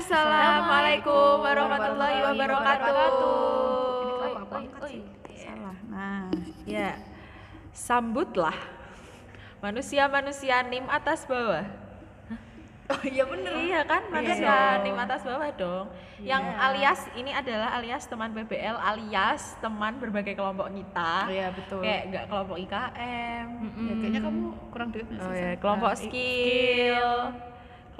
Assalamualaikum 0.00 1.44
warahmatullahi 1.44 2.24
wabarakatuh. 2.24 3.20
Ini 4.00 4.80
sih? 4.88 5.04
Salah. 5.36 5.76
Nah, 5.86 6.32
Ya, 6.64 6.96
sambutlah 7.70 8.56
manusia-manusia 9.60 10.64
nim 10.64 10.88
atas 10.88 11.28
bawah. 11.28 11.68
oh 12.90 13.02
iya 13.04 13.28
bener. 13.28 13.52
Iya 13.52 13.80
kan, 13.84 14.08
manusia 14.08 14.48
dong. 14.80 14.88
nim 14.88 14.96
atas 14.96 15.20
bawah 15.20 15.50
dong. 15.52 15.92
Yang 16.18 16.44
Iya. 16.48 16.56
alias 16.64 17.00
ini 17.12 17.32
adalah 17.36 17.68
alias 17.76 18.08
teman 18.08 18.32
PBL 18.32 18.80
alias 18.80 19.52
teman 19.60 20.00
berbagai 20.00 20.32
kelompok 20.32 20.72
kita. 20.72 21.12
Oh 21.20 21.30
iya 21.30 21.48
betul. 21.52 21.84
Kayak 21.84 22.02
nggak 22.08 22.24
kelompok 22.24 22.56
IKM, 22.58 23.46
Ya, 23.76 23.92
kayaknya 23.94 24.20
kamu 24.22 24.40
kurang 24.72 24.88
duit 24.90 25.04
nggak 25.04 25.20
oh 25.20 25.28
sih, 25.28 25.36
ya, 25.36 25.52
Sa? 25.52 25.60
kelompok 25.60 25.90
Nah, 25.90 25.98
i- 25.98 26.04
skill, 26.08 27.12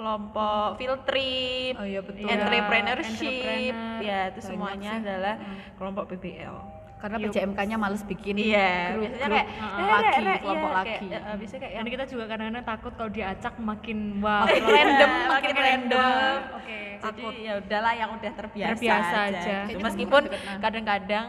kelompok 0.01 0.67
field 0.75 1.01
trip, 1.05 1.73
Oh 1.77 1.85
iya 1.85 2.01
betul. 2.01 2.25
Entrepreneurship, 2.25 3.21
entrepreneur. 3.21 4.01
ya 4.01 4.19
itu 4.27 4.39
semuanya 4.41 4.91
sih. 4.91 4.99
adalah 4.99 5.35
Hmm. 5.37 5.57
kelompok 5.77 6.03
PBL. 6.09 6.57
Karena. 6.97 7.17
PJMK-nya 7.19 7.77
males 7.77 8.01
bikin 8.03 8.33
Iya, 8.35 8.93
grup, 8.93 9.01
biasanya 9.03 9.25
grup 9.25 9.33
kayak 9.33 9.47
laki, 9.47 10.05
rek, 10.05 10.21
rek, 10.23 10.39
kelompok 10.39 10.69
iya, 10.69 10.77
laki. 10.77 10.89
kayak, 11.03 11.21
eh, 11.23 11.35
biasanya 11.35 11.59
kayak 11.59 11.71
Dan 11.71 11.77
yang 11.77 11.87
kita 11.91 12.05
juga 12.07 12.23
kadang-kadang 12.27 12.65
takut 12.67 12.91
kalau 12.93 13.11
diacak 13.11 13.53
makin 13.59 13.97
wah 14.19 14.41
Makin 14.43 14.63
random, 14.63 15.11
makin 15.11 15.29
makin 15.31 15.55
random. 15.55 15.97
random. 15.99 16.37
Oke. 16.55 16.79
jadi 16.93 17.01
takut. 17.17 17.33
ya 17.35 17.53
udahlah 17.57 17.93
yang 17.95 18.09
udah 18.11 18.31
terbiasa, 18.35 18.69
Terbiasa 18.71 19.17
aja. 19.23 19.55
Kayaknya 19.63 19.81
Meskipun 19.83 20.23
nah. 20.29 20.57
kadang-kadang 20.59 21.27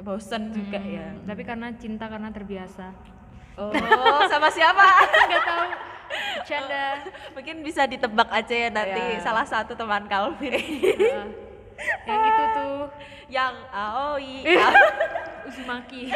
bosen 0.00 0.42
juga 0.50 0.78
Hmm, 0.80 0.90
ya. 0.90 1.06
Tapi 1.22 1.42
karena 1.44 1.68
cinta 1.76 2.04
karena 2.06 2.28
terbiasa. 2.28 2.86
Oh, 3.56 3.70
sama 4.26 4.48
siapa? 4.48 4.82
Enggak 5.28 5.42
tahu. 5.44 5.66
Bercanda. 6.10 6.84
Mungkin 7.32 7.56
bisa 7.62 7.82
ditebak 7.86 8.28
aja 8.28 8.54
ya 8.54 8.68
nanti 8.68 9.00
Iya. 9.00 9.22
salah 9.22 9.46
satu 9.46 9.72
teman 9.72 10.04
Calvin 10.06 10.52
Heeh. 10.52 11.26
yang 12.04 12.20
itu 12.20 12.44
tuh 12.52 12.76
yang 13.30 13.54
Aoi. 13.70 14.44
Uzumaki. 15.48 16.10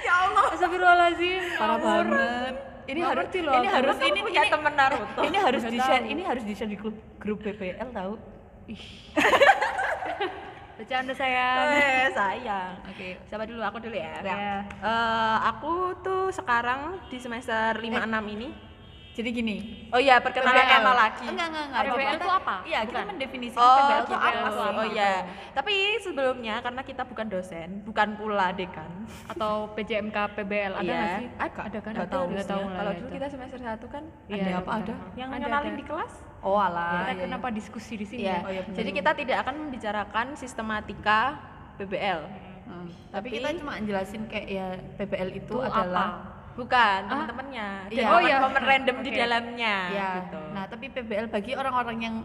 ya 0.00 0.14
Allah. 0.24 0.44
Astagfirullahaladzim. 0.54 1.42
Parah 1.58 1.76
ngawur. 1.76 2.06
banget. 2.06 2.54
Ini 2.86 2.98
Nggak 3.02 3.10
harus 3.18 3.26
loh 3.42 3.54
ini 3.58 3.66
harus 3.66 3.96
ini 3.98 4.18
punya 4.22 4.42
ini, 4.46 4.52
temen 4.54 4.72
Naruto. 4.72 5.20
ini 5.28 5.38
harus 5.42 5.62
di 5.66 5.78
share 5.82 6.06
ini 6.06 6.22
harus 6.22 6.44
di 6.46 6.54
share 6.54 6.70
di 6.70 6.78
grup 6.78 6.94
grup 7.18 7.38
PPL 7.42 7.90
tahu. 7.90 8.14
Bercanda 10.76 11.12
sayang. 11.16 11.56
Eh, 11.72 12.06
sayang. 12.12 12.72
Oke. 12.84 13.08
Siapa 13.24 13.48
dulu? 13.48 13.64
Aku 13.64 13.80
dulu 13.80 13.96
ya. 13.96 14.20
Ya. 14.20 14.60
Eh, 14.64 15.36
aku 15.48 15.96
tuh 16.04 16.28
sekarang 16.28 17.00
di 17.08 17.16
semester 17.16 17.72
5 17.80 18.04
6 18.04 18.24
ini. 18.28 18.48
Jadi 19.16 19.28
gini. 19.32 19.56
Oh 19.88 19.96
iya, 19.96 20.20
perkenalan 20.20 20.60
PBL. 20.60 20.72
nama 20.76 20.92
lagi. 20.92 21.24
Enggak, 21.24 21.46
enggak, 21.48 21.64
enggak. 21.72 21.82
PBL 21.88 22.16
itu 22.20 22.28
apa? 22.28 22.54
Iya, 22.68 22.80
kita 22.84 23.00
mendefinisikan 23.08 23.64
Oh, 23.64 23.76
PBL 23.80 24.02
itu 24.04 24.12
apa 24.12 24.48
sih? 24.52 24.68
Oh 24.76 24.86
iya. 24.92 25.12
Tapi 25.56 25.74
sebelumnya 26.04 26.54
karena 26.60 26.82
kita 26.84 27.02
bukan 27.08 27.26
dosen, 27.32 27.68
bukan 27.88 28.08
pula 28.20 28.52
dekan. 28.52 28.90
Atau 29.24 29.72
PJMK 29.72 30.16
PBL 30.36 30.72
ada 30.76 30.84
Iya. 30.84 30.96
nggak 31.00 31.14
sih? 31.16 31.26
Ada. 31.40 31.60
Ada 31.64 31.78
kan? 31.80 31.92
Nggak 31.96 32.10
tahu. 32.12 32.24
Nggak 32.28 32.48
tahu 32.52 32.62
Kalau 32.68 32.92
ya 32.92 32.98
dulu 33.00 33.08
kita 33.08 33.26
semester 33.32 33.58
1 33.58 33.86
kan 33.88 34.04
Iya, 34.28 34.36
Ada 34.36 34.50
apa, 34.60 34.70
ada? 34.76 34.94
yang 35.16 35.28
ada. 35.32 35.70
di 35.72 35.84
kelas. 35.88 36.14
Oh 36.44 36.60
alah. 36.60 36.92
Kita 36.92 37.00
iya, 37.00 37.14
iya. 37.16 37.22
kenapa 37.24 37.48
diskusi 37.48 37.92
di 37.96 38.04
sini? 38.04 38.28
Iya. 38.28 38.38
Oh, 38.44 38.52
iya. 38.52 38.62
Jadi 38.68 38.90
kita 38.92 39.10
tidak 39.16 39.36
akan 39.48 39.54
membicarakan 39.64 40.26
sistematika 40.36 41.40
PBL. 41.80 42.20
Hmm. 42.68 42.84
Tapi, 43.08 43.32
Tapi- 43.32 43.34
kita 43.40 43.48
cuma 43.64 43.80
jelasin 43.80 44.28
kayak 44.28 44.46
ya 44.46 44.66
PBL 45.00 45.30
itu 45.32 45.56
Itu 45.56 45.64
adalah 45.64 46.35
Bukan, 46.56 46.98
teman-temannya. 47.06 47.68
Dan 47.92 47.94
Iya. 47.94 48.06
oh 48.08 48.16
Oh, 48.16 48.20
iya, 48.20 48.36
iya. 48.40 48.64
random 48.64 48.96
di 49.04 49.10
dalamnya 49.12 49.76
ya. 49.92 50.08
gitu. 50.18 50.40
Nah, 50.56 50.64
tapi 50.66 50.84
PBL 50.88 51.26
bagi 51.28 51.52
orang-orang 51.52 51.96
yang 52.00 52.16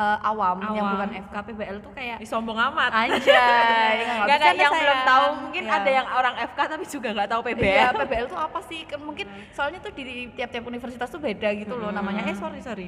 eh, 0.00 0.18
awam, 0.24 0.56
yang 0.64 0.80
Awam. 0.80 0.92
bukan 0.96 1.10
FK 1.20 1.36
PBL 1.44 1.76
tuh 1.78 1.92
kayak 1.92 2.16
Ih, 2.18 2.28
sombong 2.28 2.56
amat. 2.56 2.90
anjay. 2.90 3.96
Gak 4.28 4.38
kayak 4.40 4.56
yang 4.58 4.72
belum 4.72 4.98
tahu, 5.04 5.26
mungkin 5.40 5.62
Iya. 5.62 5.76
ada 5.76 5.90
yang 5.92 6.06
orang 6.08 6.34
FK 6.46 6.58
tapi 6.66 6.84
juga 6.86 7.08
nggak 7.12 7.28
tahu 7.28 7.40
PBL. 7.44 7.92
PBL 8.00 8.26
tuh 8.26 8.38
apa 8.38 8.58
sih? 8.64 8.80
Kan 8.84 9.00
mungkin 9.00 9.26
soalnya 9.50 9.78
tuh 9.78 9.92
di, 9.92 10.04
tiap-tiap 10.32 10.64
universitas 10.64 11.08
tuh 11.08 11.20
beda 11.20 11.48
gitu 11.52 11.76
loh 11.76 11.90
namanya. 11.90 12.24
Eh 12.24 12.34
sorry 12.34 12.60
sorry. 12.60 12.86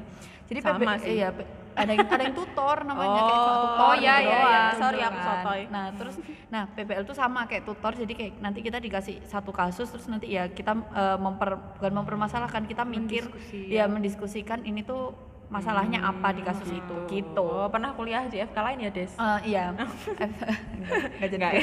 Jadi 0.49 0.59
Sama 0.59 0.79
PBL 0.79 0.99
sih. 0.99 1.13
iya 1.15 1.29
ada 1.73 1.89
yang 1.89 2.05
ada 2.05 2.21
yang 2.23 2.37
tutor 2.37 2.85
namanya 2.85 3.09
kayak 3.11 3.33
Oh. 3.33 3.41
cuma 3.41 3.55
tutor. 3.57 3.81
Oh, 3.83 3.95
iya, 3.97 4.15
gitu 4.15 4.29
iya, 4.29 4.41
iya. 4.45 4.63
Sorry, 4.77 5.01
aku 5.01 5.17
kan. 5.17 5.25
sotoy. 5.25 5.61
Nah 5.67 5.85
terus, 5.91 6.15
nah 6.47 6.63
PBL 6.69 7.03
tuh 7.03 7.17
sama 7.17 7.41
kayak 7.47 7.65
tutor. 7.65 7.93
Jadi 7.95 8.13
kayak 8.13 8.33
nanti 8.39 8.61
kita 8.61 8.77
dikasih 8.77 9.25
satu 9.25 9.51
kasus 9.51 9.89
terus 9.89 10.05
nanti 10.05 10.29
ya 10.29 10.49
kita 10.49 10.73
eh, 10.75 11.17
memper 11.17 11.57
bukan 11.77 11.93
mempermasalahkan 11.95 12.65
kita 12.65 12.85
mikir 12.85 13.25
Mendiskusi, 13.25 13.61
ya 13.69 13.85
mendiskusikan 13.87 14.61
ini 14.63 14.81
tuh 14.83 15.17
masalahnya 15.53 16.01
apa 16.01 16.33
di 16.33 16.41
kasus 16.41 16.73
itu 16.73 16.97
gitu. 17.13 17.45
Oh, 17.45 17.69
pernah 17.69 17.93
kuliah 17.93 18.25
di 18.25 18.41
FK 18.41 18.57
lain 18.57 18.89
ya, 18.89 18.91
Des? 18.91 19.13
Eh, 19.13 19.41
iya. 19.53 19.71
Enggak 19.77 21.29
jadi. 21.29 21.61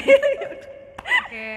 Oke. 1.26 1.50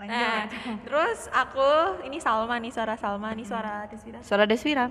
Lanjut. 0.00 0.16
Nah, 0.16 0.40
terus 0.84 1.28
aku 1.32 2.00
ini 2.04 2.20
Salma 2.20 2.56
nih, 2.60 2.72
suara 2.72 2.96
Salma 2.96 3.32
nih, 3.32 3.44
suara 3.48 3.88
Deswira. 3.88 4.20
Suara 4.20 4.44
Deswira. 4.44 4.86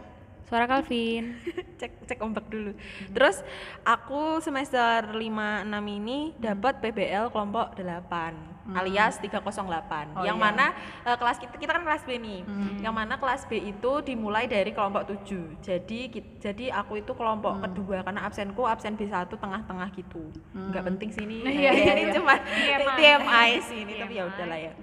Suara 0.50 0.66
Calvin. 0.66 1.38
cek 1.80 2.10
cek 2.10 2.20
ombak 2.26 2.50
dulu. 2.50 2.74
Terus 3.14 3.46
aku 3.86 4.42
semester 4.42 5.14
5 5.14 5.22
6 5.22 5.98
ini 6.02 6.34
dapat 6.42 6.82
PBL 6.82 7.30
kelompok 7.30 7.78
8 7.78 8.59
alias 8.76 9.18
308. 9.18 10.18
Oh, 10.18 10.26
yang 10.26 10.38
iya. 10.38 10.46
mana 10.50 10.66
eh, 11.06 11.18
kelas 11.18 11.38
kita 11.42 11.56
kita 11.58 11.72
kan 11.74 11.84
kelas 11.86 12.04
B 12.06 12.20
nih. 12.20 12.40
Hmm. 12.46 12.78
Yang 12.82 12.94
mana 12.94 13.14
kelas 13.18 13.42
B 13.50 13.52
itu 13.58 13.92
dimulai 14.06 14.46
dari 14.46 14.72
kelompok 14.74 15.10
7. 15.10 15.62
Jadi 15.64 16.00
ki- 16.12 16.38
jadi 16.38 16.66
aku 16.74 17.02
itu 17.02 17.12
kelompok 17.16 17.64
kedua 17.64 18.06
karena 18.06 18.26
absenku 18.28 18.64
absen 18.66 18.94
B1 19.00 19.30
tengah-tengah 19.30 19.90
gitu. 19.96 20.24
Nggak 20.54 20.84
penting 20.86 21.10
sih 21.10 21.24
ini. 21.26 21.40
Iya, 21.46 21.72
ini 21.74 21.82
iya, 21.82 21.94
iya. 21.96 22.14
cuma 22.16 22.34
TMI. 23.00 23.50
Sih 23.64 23.80
ini 23.84 23.94
tapi 23.98 24.14
ya 24.20 24.24
udahlah 24.28 24.60
ya. 24.60 24.74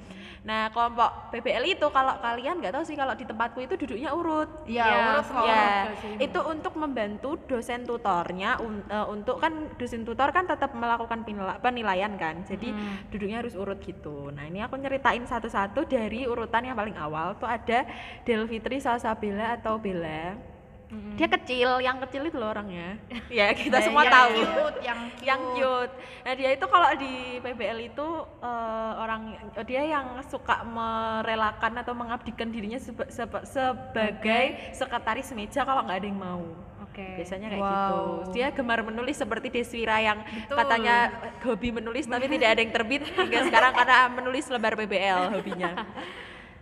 Nah, 0.46 0.70
kelompok 0.70 1.34
PBL 1.34 1.74
itu 1.74 1.86
kalau 1.90 2.22
kalian 2.22 2.62
nggak 2.62 2.70
tahu 2.70 2.86
sih 2.86 2.94
kalau 2.94 3.18
di 3.18 3.26
tempatku 3.26 3.58
itu 3.58 3.74
duduknya 3.74 4.14
urut. 4.14 4.46
Iya, 4.62 4.86
Iya, 4.86 4.96
urut 5.10 5.26
kok. 5.26 5.42
Ya, 5.42 5.66
sih. 5.98 6.14
itu 6.22 6.40
untuk 6.40 6.72
membantu 6.78 7.30
dosen 7.44 7.82
tutornya 7.82 8.62
un- 8.62 8.86
eh, 8.86 9.06
untuk 9.10 9.42
kan 9.42 9.50
dosen 9.74 10.06
tutor 10.06 10.30
kan 10.30 10.46
tetap 10.46 10.70
melakukan 10.70 11.26
penila- 11.26 11.58
penilaian 11.58 12.14
kan. 12.14 12.46
Jadi 12.46 12.70
Hmm. 12.70 13.10
duduknya 13.10 13.42
harus 13.42 13.58
urut 13.58 13.82
gitu. 13.82 14.30
Nah, 14.30 14.46
ini 14.46 14.62
aku 14.62 14.78
nyeritain 14.78 15.26
satu-satu 15.26 15.82
dari 15.82 16.24
urutan 16.24 16.62
yang 16.62 16.78
paling 16.78 16.94
awal 16.94 17.34
tuh 17.34 17.50
ada 17.50 17.82
Delfitri 18.22 18.78
Salsabila 18.78 19.58
atau 19.58 19.82
Bella. 19.82 20.55
Mm-mm. 20.86 21.14
Dia 21.14 21.26
kecil, 21.28 21.70
yang 21.80 21.98
kecil 22.00 22.22
itu 22.24 22.36
loh 22.36 22.48
orangnya. 22.48 22.94
ya, 23.32 23.50
kita 23.50 23.76
Eh, 23.76 23.82
semua 23.82 24.02
yang 24.02 24.14
tahu. 24.14 24.30
Cute, 24.38 24.78
yang 24.80 25.00
cute. 25.10 25.24
Yang 25.24 25.40
cute. 25.52 25.92
Nah, 26.22 26.32
dia 26.32 26.50
itu 26.52 26.66
kalau 26.66 26.88
di 26.94 27.12
PBL 27.38 27.78
itu 27.84 28.08
eh, 28.38 28.92
orang 28.96 29.22
dia 29.62 29.82
yang 29.84 30.06
suka 30.22 30.62
merelakan 30.62 31.72
atau 31.76 31.90
mengabdikan 31.92 32.48
dirinya 32.48 32.78
seba- 32.78 33.08
seba- 33.08 33.42
sebagai 33.44 34.44
sekretaris 34.72 35.26
meja 35.32 35.62
kalau 35.62 35.82
nggak 35.82 35.98
ada 35.98 36.06
yang 36.06 36.16
mau. 36.16 36.42
Oke. 36.80 37.18
Biasanya 37.18 37.48
kayak 37.48 37.60
Wow. 37.60 37.74
gitu. 37.74 37.98
Dia 38.32 38.46
gemar 38.50 38.80
menulis 38.80 39.16
seperti 39.16 39.50
Deswira 39.50 39.98
yang 39.98 40.22
Betul. 40.22 40.54
katanya 40.56 40.96
hobi 41.42 41.68
menulis 41.72 42.06
tapi 42.06 42.24
tidak 42.26 42.48
ada 42.48 42.60
yang 42.62 42.72
terbit 42.72 43.02
hingga 43.18 43.42
sekarang 43.44 43.74
karena 43.74 43.98
menulis 44.08 44.46
lembar 44.46 44.72
PBL 44.76 45.34
hobinya. 45.34 45.82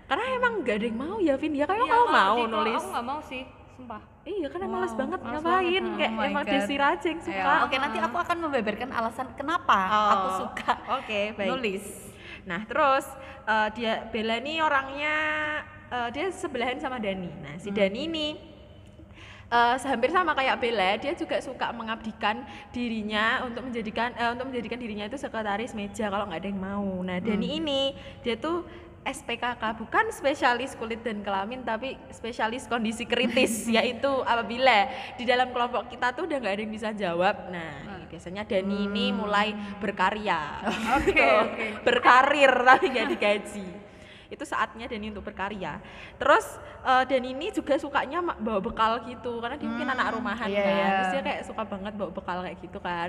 Karena 0.04 0.24
emang 0.32 0.52
nggak 0.60 0.74
ada 0.74 0.86
yang 0.86 0.98
mau 0.98 1.16
ya 1.18 1.34
Vin, 1.34 1.52
ya 1.52 1.64
kayak 1.64 1.76
Iya, 1.78 1.88
kalau 1.88 2.06
mau 2.06 2.34
kalau 2.36 2.48
nulis. 2.50 2.76
Aku 2.76 2.88
nggak 2.88 3.06
mau 3.06 3.20
sih, 3.22 3.42
sumpah. 3.74 4.02
Iya, 4.24 4.46
karena 4.48 4.66
Wow, 4.66 4.74
males 4.78 4.94
banget 4.94 5.20
males 5.20 5.42
ngapain, 5.42 5.82
banget. 5.84 5.98
kayak 5.98 6.12
Oh 6.14 6.22
emang 6.24 6.44
aja 6.46 7.06
yang 7.10 7.20
suka. 7.20 7.52
Oke, 7.66 7.76
nanti 7.76 7.98
aku 8.00 8.16
akan 8.16 8.36
membeberkan 8.40 8.90
alasan 8.94 9.26
kenapa 9.34 9.78
Oh, 9.90 10.08
aku 10.14 10.28
suka 10.46 10.72
Oke, 11.02 11.20
baik. 11.34 11.48
nulis. 11.50 11.84
Nah, 12.46 12.60
terus 12.64 13.04
eh, 13.44 13.68
dia 13.76 13.92
Bella 14.08 14.38
ini 14.40 14.62
orangnya 14.62 15.14
eh, 15.90 16.08
dia 16.14 16.30
sebelahan 16.30 16.78
sama 16.80 16.96
Dani. 17.02 17.28
Nah, 17.42 17.54
si 17.58 17.68
Dani 17.68 18.00
ini 18.06 18.26
eh, 19.50 19.76
hampir 19.80 20.10
sama 20.12 20.32
kayak 20.32 20.56
Bella, 20.60 20.90
dia 20.96 21.12
juga 21.12 21.40
suka 21.40 21.72
mengabdikan 21.75 22.44
dirinya 22.72 23.44
untuk 23.44 23.64
menjadikan 23.69 24.12
eh, 24.14 24.31
untuk 24.32 24.49
menjadikan 24.49 24.78
dirinya 24.81 25.04
itu 25.04 25.19
sekretaris 25.19 25.72
meja 25.75 26.08
kalau 26.08 26.31
nggak 26.31 26.40
ada 26.40 26.49
yang 26.49 26.60
mau. 26.62 26.88
Nah, 27.02 27.19
Dani 27.20 27.49
ini 27.60 27.82
dia 28.25 28.37
tuh 28.37 28.64
SPKK 29.04 29.62
bukan 29.76 30.08
spesialis 30.08 30.72
kulit 30.74 31.04
dan 31.04 31.20
kelamin 31.20 31.60
tapi 31.60 32.00
spesialis 32.08 32.64
kondisi 32.64 33.04
kritis 33.04 33.68
yaitu 33.76 34.08
apabila 34.24 34.88
di 35.14 35.24
dalam 35.24 35.52
kelompok 35.52 35.92
kita 35.92 36.16
tuh 36.16 36.24
udah 36.24 36.40
nggak 36.40 36.54
ada 36.56 36.62
yang 36.64 36.72
bisa 36.72 36.88
jawab 36.90 37.36
nah 37.48 38.02
biasanya 38.08 38.42
Dani 38.42 38.88
ini 38.88 39.12
mulai 39.12 39.52
berkarya 39.78 40.64
Oke, 40.96 41.12
Gitu. 41.12 41.20
oke. 41.20 41.66
berkarir 41.84 42.52
tapi 42.64 42.84
nggak 42.88 43.08
digaji 43.12 43.66
itu 44.34 44.44
saatnya 44.44 44.90
Dani 44.90 45.14
untuk 45.14 45.25
berkarya. 45.25 45.78
Terus 46.19 46.46
eh, 46.82 47.04
Dani 47.06 47.28
ini 47.31 47.48
juga 47.54 47.78
sukanya 47.78 48.19
bawa 48.20 48.60
bekal 48.60 49.06
gitu 49.06 49.38
karena 49.38 49.56
dia 49.56 49.69
mungkin 49.70 49.88
anak 49.94 50.06
rumahan 50.19 50.48
iya, 50.50 50.62
kan. 50.62 50.75
iya. 50.75 50.86
terus 50.90 51.08
dia 51.14 51.22
kayak 51.22 51.42
suka 51.46 51.62
banget 51.62 51.92
bawa 51.94 52.10
bekal 52.10 52.38
kayak 52.42 52.58
gitu 52.58 52.78
kan. 52.82 53.08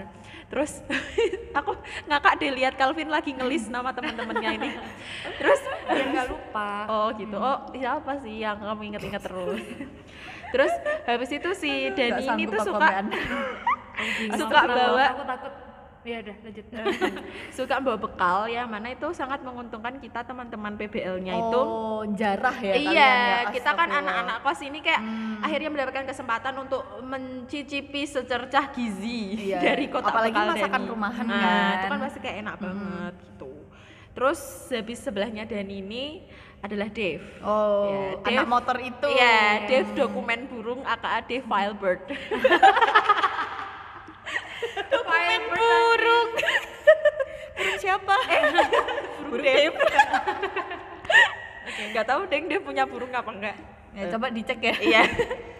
Terus 0.53 0.71
aku 1.59 1.71
ngakak 2.05 2.33
deh 2.37 2.51
lihat 2.53 2.73
Calvin 2.77 3.09
lagi 3.09 3.31
ngelis 3.33 3.65
nama 3.67 3.89
teman-temannya 3.91 4.49
ini. 4.61 4.69
Terus 5.41 5.61
Biar 5.89 6.07
nggak 6.13 6.27
lupa. 6.29 6.69
oh 6.87 7.07
gitu. 7.17 7.37
Oh 7.41 7.57
siapa 7.73 8.11
sih 8.21 8.45
yang 8.45 8.61
kamu 8.61 8.93
inget-inget 8.93 9.21
terus? 9.25 9.63
Terus 10.53 10.73
habis 11.09 11.29
itu 11.33 11.49
si 11.57 11.71
Dani 11.91 12.23
ini 12.37 12.43
tuh 12.47 12.61
suka 12.63 12.87
suka 14.39 14.61
bawa 14.69 15.05
Aku 15.17 15.23
takut. 15.25 15.64
Ya 16.05 16.21
udah 16.21 16.37
lanjut. 16.39 16.65
suka 17.57 17.81
bawa 17.81 17.97
bekal 17.97 18.45
ya 18.45 18.63
mana 18.63 18.87
itu 18.87 19.09
sangat 19.09 19.41
menguntungkan 19.41 19.97
kita 19.97 20.21
teman-teman 20.21 20.77
PBL-nya 20.77 21.33
itu 21.33 21.59
Oh, 21.59 22.05
jarah 22.13 22.53
ya 22.55 22.77
iya, 22.77 22.93
ya. 22.93 23.37
kita 23.49 23.73
kan 23.73 23.89
anak-anak 23.91 24.37
kos 24.39 24.61
ini 24.61 24.79
kayak 24.79 25.01
Hmm. 25.01 25.41
akhirnya 25.41 25.67
mendapatkan 25.67 26.05
kesempatan 26.05 26.53
untuk 26.57 26.85
mencicipi 27.01 28.05
secercah 28.05 28.69
gizi 28.69 29.49
Iya, 29.49 29.57
dari 29.65 29.85
kotak 29.87 30.13
apalagi 30.13 30.33
bekal 30.35 30.53
masakan 30.53 30.77
Dani. 30.79 30.91
rumahan 30.91 31.25
nah, 31.25 31.41
kan. 31.41 31.73
itu 31.73 31.85
kan 31.87 31.99
pasti 31.99 32.19
kayak 32.21 32.37
enak 32.39 32.55
banget 32.55 33.13
gitu. 33.19 33.51
Terus 34.13 34.39
habis 34.69 34.99
sebelahnya 34.99 35.43
Dani 35.43 35.75
ini 35.75 36.05
adalah 36.61 36.87
Dave. 36.87 37.25
Oh, 37.41 37.89
Ya, 37.89 38.05
anak 38.23 38.29
Dave- 38.39 38.51
motor 38.51 38.77
itu. 38.79 39.07
Iya, 39.07 39.37
Dave 39.65 39.89
dokumen 39.91 40.45
burung 40.45 40.81
aka 40.83 41.17
Dave 41.19 41.43
Filebird. 41.43 42.01
dokumen 44.91 45.41
burung. 45.53 46.29
burung 47.55 47.77
siapa? 47.79 48.15
burung 49.29 49.43
Dave. 49.43 49.75
Gak 51.95 52.05
tahu 52.07 52.21
deh 52.27 52.41
Dave 52.47 52.63
punya 52.63 52.83
burung 52.87 53.11
apa 53.11 53.31
enggak. 53.31 53.57
Ya, 53.95 54.11
coba 54.11 54.27
dicek 54.27 54.59
ya. 54.59 54.75
Iya. 54.83 55.03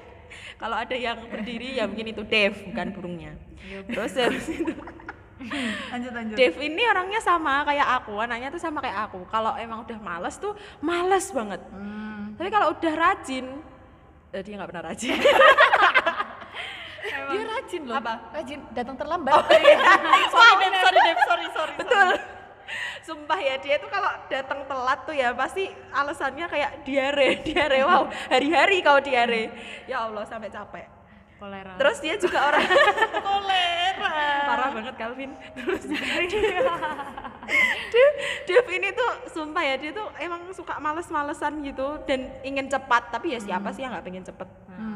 Kalau 0.62 0.75
ada 0.75 0.95
yang 0.95 1.19
berdiri 1.27 1.80
ya 1.80 1.88
mungkin 1.88 2.12
itu 2.12 2.24
Dave 2.24 2.56
bukan 2.72 2.88
burungnya. 2.92 3.31
Terus 3.88 4.12
habis 4.16 4.48
itu 4.51 4.74
lanjut 5.92 6.12
lanjut. 6.16 6.36
Dave 6.39 6.57
ini 6.63 6.83
orangnya 6.88 7.19
sama 7.19 7.68
kayak 7.68 7.88
aku, 8.01 8.24
anaknya 8.24 8.48
tuh 8.51 8.62
sama 8.63 8.80
kayak 8.80 9.12
aku. 9.12 9.28
Kalau 9.28 9.56
emang 9.60 9.83
udah 9.83 10.00
males 10.00 10.36
tuh 10.39 10.56
males 10.80 11.28
banget. 11.31 11.62
Hmm. 11.71 12.36
Tapi 12.39 12.50
kalau 12.51 12.71
udah 12.71 12.94
rajin, 12.95 13.45
eh, 14.31 14.42
dia 14.44 14.54
nggak 14.56 14.69
pernah 14.71 14.83
rajin. 14.92 15.16
Dia 17.06 17.44
rajin 17.46 17.81
loh. 17.86 17.96
Apa? 17.96 18.13
Rajin 18.31 18.60
datang 18.72 18.96
terlambat. 18.96 19.34
sorry, 20.34 20.56
Dave, 20.60 20.78
sorry, 20.81 21.00
Dave, 21.00 21.22
sorry, 21.24 21.48
sorry. 21.54 21.74
Betul. 21.78 22.10
Sumpah 23.06 23.38
ya 23.38 23.56
dia 23.62 23.78
tuh 23.78 23.86
kalau 23.88 24.10
datang 24.25 24.66
telat 24.66 25.00
tuh 25.06 25.13
ya 25.13 25.30
pasti 25.31 25.69
alasannya 25.94 26.46
kayak 26.50 26.72
diare, 26.81 27.38
diare. 27.46 27.80
Wow, 27.86 28.10
hari-hari 28.28 28.81
kau 28.81 28.98
diare. 28.98 29.54
Ya 29.86 30.10
Allah 30.10 30.25
sampai 30.25 30.50
capek. 30.50 30.86
Kolera. 31.36 31.75
Terus 31.75 31.98
dia 32.00 32.16
juga 32.16 32.48
orang 32.48 32.63
Kolera. 33.28 34.24
parah 34.48 34.69
banget 34.72 34.96
Calvin. 34.96 35.31
Terus 35.54 35.84
Dev, 37.86 38.12
Dev 38.48 38.66
ini 38.72 38.90
tuh 38.90 39.12
sumpah 39.30 39.62
ya 39.62 39.75
dia 39.78 39.92
tuh 39.92 40.07
emang 40.18 40.48
suka 40.56 40.80
males-malesan 40.80 41.60
gitu 41.62 42.00
dan 42.07 42.31
ingin 42.42 42.66
cepat 42.66 43.12
tapi 43.12 43.36
ya 43.36 43.40
siapa 43.40 43.69
sih 43.69 43.84
yang 43.84 43.94
nggak 43.94 44.06
pengen 44.07 44.25
cepet 44.25 44.50
Hmm. 44.75 44.94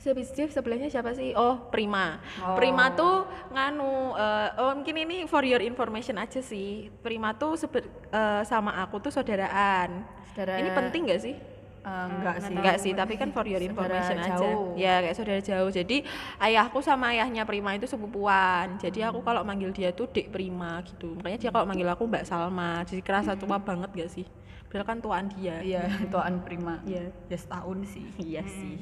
Habis 0.00 0.30
Dev 0.30 0.48
sebelahnya 0.48 0.86
siapa 0.86 1.10
sih? 1.10 1.34
Oh 1.34 1.68
Prima. 1.68 2.22
Oh. 2.38 2.54
Prima 2.54 2.90
tuh 2.92 3.22
nganu, 3.50 4.14
eh, 4.14 4.48
oh 4.56 4.72
mungkin 4.72 4.96
ini 4.96 5.16
for 5.24 5.42
your 5.42 5.60
information 5.60 6.16
aja 6.16 6.38
sih. 6.38 6.88
Prima 6.98 7.34
tuh 7.34 7.54
sebe- 7.54 7.82
eh, 8.08 8.42
sama 8.42 8.78
aku 8.78 9.00
tuh 9.00 9.10
saudaraan. 9.10 10.06
Saudara- 10.30 10.56
Ini 10.56 10.70
penting 10.72 11.02
gak 11.06 11.20
sih? 11.20 11.34
Eh, 11.78 12.06
enggak 12.10 12.36
sih. 12.38 12.52
Enggak 12.52 12.76
sih, 12.78 12.92
tapi 12.92 13.14
kan 13.14 13.30
for 13.30 13.42
your 13.42 13.58
Saudara 13.58 13.70
information 13.96 14.16
aja. 14.18 14.30
jauh. 14.36 14.66
Ya, 14.74 14.94
kayak 15.00 15.14
saudara 15.14 15.40
jauh. 15.40 15.70
Jadi 15.70 15.96
ayahku 16.38 16.78
sama 16.78 17.10
ayahnya 17.10 17.42
Prima 17.42 17.72
itu 17.72 17.84
sepupuan. 17.84 18.76
Jadi 18.76 19.00
aku 19.00 19.20
kalau 19.20 19.40
manggil 19.42 19.70
dia 19.70 19.90
tuh 19.90 20.06
Dek 20.06 20.28
Prima 20.28 20.78
gitu. 20.84 21.16
Makanya 21.16 21.38
dia 21.38 21.50
kalau 21.50 21.64
manggil 21.64 21.86
aku 21.86 22.04
Mbak 22.04 22.24
Salma. 22.24 22.80
Jadi 22.82 23.00
kerasa 23.00 23.34
tua 23.34 23.56
banget 23.68 23.90
gak 23.90 24.10
sih? 24.10 24.26
Padahal 24.68 24.84
kan 24.86 24.98
tuaan 25.00 25.26
dia. 25.30 25.58
Iya, 25.58 25.80
tuaan 26.06 26.44
prima. 26.44 26.84
Iya. 26.84 27.08
Ya 27.24 27.36
setahun 27.36 27.88
sih. 27.88 28.04
Iya 28.16 28.44
sih. 28.44 28.76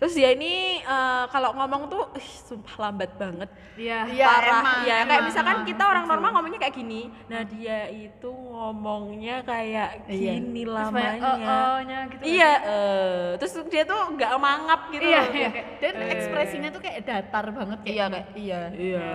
Terus 0.00 0.16
dia 0.16 0.32
ini 0.32 0.52
eh, 0.80 1.24
kalau 1.28 1.52
ngomong 1.52 1.82
tuh 1.86 2.08
ih, 2.16 2.24
sumpah 2.42 2.74
lambat 2.80 3.12
banget. 3.14 3.52
Iya. 3.76 4.08
Iya, 4.08 4.26
Parah. 4.26 4.48
emang, 4.58 4.78
ya 4.80 4.96
kayak 4.98 5.04
emang, 5.04 5.22
misalkan 5.24 5.54
emang. 5.54 5.68
kita 5.68 5.82
orang 5.84 6.04
normal 6.06 6.30
ngomongnya 6.32 6.56
kayak 6.58 6.74
gini. 6.74 7.00
Nah, 7.26 7.42
dia 7.44 7.78
itu 7.86 8.30
ngomongnya 8.32 9.36
kayak 9.42 9.88
Iya. 10.06 10.32
gini 10.34 10.62
Terus 10.62 10.88
banyak 10.88 11.20
lamanya. 11.20 11.48
oh-ohnya 11.52 11.98
gitu. 12.08 12.22
Iya, 12.24 12.52
eh, 12.62 13.28
terus 13.36 13.52
dia 13.66 13.82
tuh 13.84 14.00
nggak 14.10 14.32
mangap 14.38 14.80
gitu 14.88 15.04
Iya, 15.04 15.20
loh. 15.20 15.32
iya. 15.34 15.50
Dan 15.78 15.92
ekspresinya 16.08 16.68
tuh 16.70 16.80
kayak 16.80 16.98
datar 17.02 17.44
banget 17.50 17.78
kayak. 17.80 17.92
Iya, 17.92 18.04
kayak- 18.06 18.28
iya. 18.34 18.60
Iya, 18.72 19.08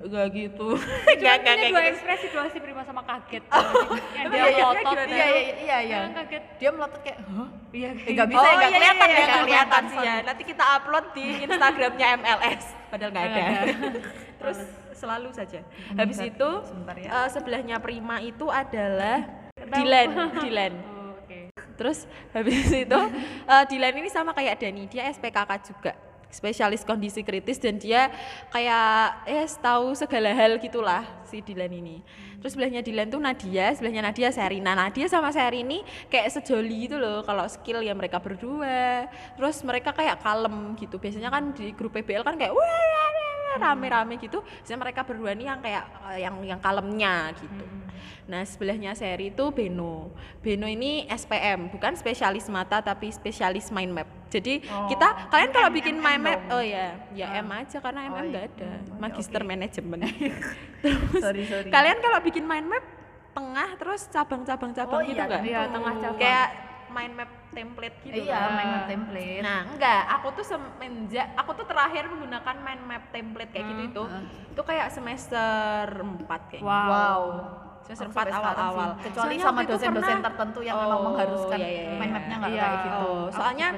nggak 0.00 0.26
gitu. 0.32 0.68
Cuma 0.74 1.14
Nggak 1.14 1.14
nggak 1.14 1.38
punya 1.38 1.46
kayak 1.46 1.70
dua 1.70 1.78
gitu. 1.80 1.90
ekspresi 1.92 2.26
dua 2.28 2.44
si 2.48 2.58
Prima 2.58 2.82
sama 2.82 3.02
kaget. 3.04 3.44
yang 3.46 3.54
Tapi 4.20 4.34
dia 4.34 4.42
kagetnya 4.42 4.66
melotot. 4.66 4.94
gimana? 4.98 5.06
Iya, 5.08 5.26
iya, 5.28 5.54
iya, 5.56 5.78
iya. 5.80 5.98
Yang 6.00 6.14
kaget. 6.16 6.42
Dia 6.58 6.70
melotot 6.70 7.00
kayak, 7.00 7.18
"Hah? 7.24 7.48
Iya. 7.68 7.88
Eh, 7.94 8.12
nggak 8.12 8.26
bisa 8.26 8.38
oh, 8.38 8.42
ya, 8.42 8.48
nggak 8.48 8.58
iya, 8.58 8.68
iya, 8.68 8.78
kelihatan 8.78 9.06
iya, 9.06 9.12
ya, 9.12 9.18
nggak 9.18 9.28
nggak 9.28 9.44
kelihatan 9.44 9.68
kelihatan, 9.68 9.82
sih 9.92 10.07
ya. 10.08 10.24
Nanti 10.24 10.42
kita 10.48 10.64
upload 10.80 11.04
di 11.12 11.26
Instagramnya 11.44 12.06
MLS, 12.24 12.64
padahal 12.88 13.10
nggak 13.12 13.26
ada. 13.28 13.44
Terus 14.40 14.58
selalu 14.96 15.28
saja. 15.36 15.60
Habis 15.94 16.18
itu 16.24 16.50
ya. 16.96 17.10
eh, 17.12 17.28
sebelahnya 17.30 17.76
Prima 17.78 18.18
itu 18.24 18.48
adalah 18.48 19.26
Dilan, 19.58 20.08
Dilan. 20.40 20.72
Oh, 20.88 21.14
Oke. 21.20 21.52
Terus 21.76 22.08
habis 22.32 22.66
itu 22.88 23.00
eh, 23.46 23.64
Dilan 23.68 23.94
ini 24.00 24.08
sama 24.10 24.32
kayak 24.32 24.58
Dani, 24.58 24.88
dia 24.90 25.06
SPKK 25.12 25.50
juga 25.68 25.92
spesialis 26.28 26.84
kondisi 26.84 27.24
kritis 27.24 27.58
dan 27.60 27.80
dia 27.80 28.12
kayak 28.52 29.24
eh 29.28 29.48
tahu 29.60 29.96
segala 29.96 30.32
hal 30.32 30.60
gitulah 30.60 31.04
si 31.24 31.40
Dilan 31.40 31.72
ini. 31.72 32.00
Terus 32.38 32.54
sebelahnya 32.54 32.86
Dilan 32.86 33.10
tuh 33.10 33.18
Nadia, 33.18 33.74
sebelahnya 33.74 34.02
Nadia 34.06 34.30
Serina. 34.30 34.72
Nadia 34.78 35.10
sama 35.10 35.34
Serini 35.34 35.82
kayak 36.06 36.38
sejoli 36.38 36.86
gitu 36.86 36.96
loh 36.96 37.26
kalau 37.26 37.44
skill 37.50 37.82
ya 37.82 37.92
mereka 37.98 38.22
berdua. 38.22 39.10
Terus 39.34 39.58
mereka 39.66 39.90
kayak 39.90 40.22
kalem 40.22 40.78
gitu. 40.78 41.02
Biasanya 41.02 41.34
kan 41.34 41.50
di 41.50 41.74
grup 41.74 41.98
PBL 41.98 42.22
kan 42.22 42.38
kayak 42.38 42.54
wah 42.54 43.17
rame-rame 43.58 44.14
gitu. 44.16 44.38
Biasanya 44.40 44.78
mereka 44.78 45.00
berdua 45.02 45.34
nih 45.34 45.46
yang 45.46 45.60
kayak 45.60 45.84
eh, 46.08 46.18
yang 46.22 46.34
yang 46.42 46.58
kalemnya 46.58 47.34
gitu. 47.34 47.64
Nah 48.28 48.44
sebelahnya 48.44 48.92
seri 48.92 49.28
itu 49.28 49.44
Beno. 49.50 50.12
Beno 50.38 50.64
ini 50.64 51.08
SPM, 51.08 51.68
bukan 51.68 51.96
spesialis 51.96 52.44
mata 52.48 52.78
tapi 52.78 53.08
spesialis 53.08 53.68
mind 53.68 53.92
map. 53.92 54.08
Jadi 54.28 54.60
Oh, 54.68 54.84
kita 54.86 55.32
kalian 55.32 55.50
kalau 55.50 55.72
bikin 55.72 55.96
mind 55.96 56.20
map, 56.20 56.40
oh 56.52 56.60
ya, 56.60 56.92
ya 57.10 57.32
Ah. 57.32 57.40
M 57.40 57.48
aja 57.48 57.80
karena 57.80 58.04
MM 58.06 58.12
iya. 58.14 58.28
nggak 58.28 58.44
ada, 58.46 58.68
Hmm, 58.68 59.00
magister 59.00 59.40
manajemen. 59.42 59.98
Sorry. 61.24 61.42
kalian 61.68 61.98
kalau 61.98 62.18
bikin 62.20 62.44
mind 62.44 62.68
map 62.68 62.84
tengah 63.32 63.68
terus 63.78 64.04
cabang-cabang-cabang 64.10 65.00
Oh, 65.00 65.06
gitu 65.06 65.16
iya, 65.16 65.24
nggak? 65.24 65.42
Iya, 65.46 65.60
tengah 65.70 65.94
cabang. 65.96 66.20
Kayak 66.20 66.48
mind 66.90 67.14
map 67.14 67.30
template 67.50 67.96
gitu. 68.04 68.20
Iya, 68.28 68.38
kan? 68.38 68.50
main 68.54 68.72
template. 68.86 69.42
Nah, 69.42 69.60
enggak, 69.68 70.02
aku 70.18 70.28
tuh 70.36 70.44
semenjak 70.44 71.26
aku 71.34 71.50
tuh 71.56 71.66
terakhir 71.66 72.04
menggunakan 72.06 72.56
mind 72.60 72.82
map 72.84 73.04
template 73.10 73.50
kayak 73.50 73.66
gitu 73.72 73.82
itu. 73.88 74.02
Hmm. 74.04 74.24
Itu 74.52 74.62
kayak 74.62 74.86
semester 74.92 75.84
4 76.02 76.50
kayaknya. 76.52 76.66
Wow. 76.66 76.88
wow. 76.88 77.22
Semester 77.78 78.08
Oh, 78.08 78.12
4 78.12 78.16
sampai 78.20 78.32
sekarang 78.34 78.44
awal-awal. 78.44 78.90
Kecuali 79.00 79.16
Soalnya 79.16 79.44
sama 79.48 79.60
dosen-dosen 79.64 80.18
tertentu 80.20 80.60
yang 80.60 80.76
memang 80.76 80.98
Oh, 80.98 81.04
mengharuskan 81.08 81.58
iya, 81.58 81.68
iya, 81.68 81.82
iya. 81.88 81.96
mind 81.96 82.12
mapnya 82.12 82.34
nggak 82.36 82.52
Iya. 82.52 82.62
kayak 82.62 82.78
gitu. 82.84 82.98
Oh, 83.08 83.24
soalnya. 83.32 83.68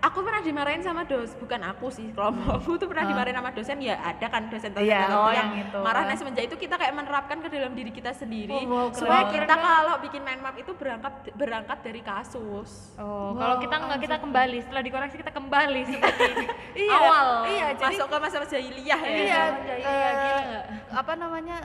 Aku 0.00 0.18
pernah 0.20 0.38
dimarahin 0.40 0.78
sama 0.80 1.02
dos, 1.02 1.34
bukan 1.34 1.58
aku 1.64 1.86
sih, 1.88 2.10
kelompokku 2.10 2.76
tuh 2.76 2.86
pernah 2.86 3.02
Ah. 3.02 3.10
dimarahin 3.10 3.36
sama 3.36 3.50
dosen 3.50 3.78
ya 3.78 3.98
ada 3.98 4.26
kan 4.26 4.46
dosen-dosen 4.46 4.84
Iya, 4.84 5.00
tertentu 5.04 5.18
oh, 5.20 5.26
yang 5.28 5.50
yang 5.50 5.50
itu. 5.64 5.78
marah. 5.78 6.02
Nah 6.04 6.14
semenjak 6.14 6.44
itu 6.44 6.56
kita 6.56 6.74
kayak 6.74 6.94
menerapkan 6.94 7.38
ke 7.38 7.48
dalam 7.48 7.72
diri 7.72 7.90
kita 7.90 8.12
sendiri 8.12 8.54
Oh, 8.56 8.62
wow, 8.64 8.86
supaya 8.90 9.26
keren. 9.26 9.42
kita 9.42 9.54
kalau 9.54 9.94
bikin 10.00 10.22
mind 10.22 10.40
map 10.40 10.54
itu 10.54 10.70
berangkat 10.72 11.12
berangkat 11.34 11.78
dari 11.82 12.00
kasus. 12.00 12.94
Oh, 12.94 13.34
Wow, 13.34 13.36
kalau 13.36 13.56
kita 13.58 13.74
nggak 13.76 14.00
kita 14.00 14.16
kembali, 14.18 14.58
setelah 14.60 14.82
dikoreksi 14.82 15.16
kita 15.18 15.32
kembali 15.32 15.80
seperti 15.84 16.24
Iya, 16.80 16.94
Awal, 16.94 17.26
iya, 17.48 17.66
jadi- 17.72 17.84
masuk 17.92 18.06
ke 18.06 18.16
masa-masa 18.18 18.52
jahiliyah 18.52 19.00
ya. 19.00 19.10
Iya, 19.10 19.42
Iya, 19.74 20.08
gila 20.14 20.40
nggak? 20.40 20.64
apa 20.94 21.12
namanya 21.14 21.56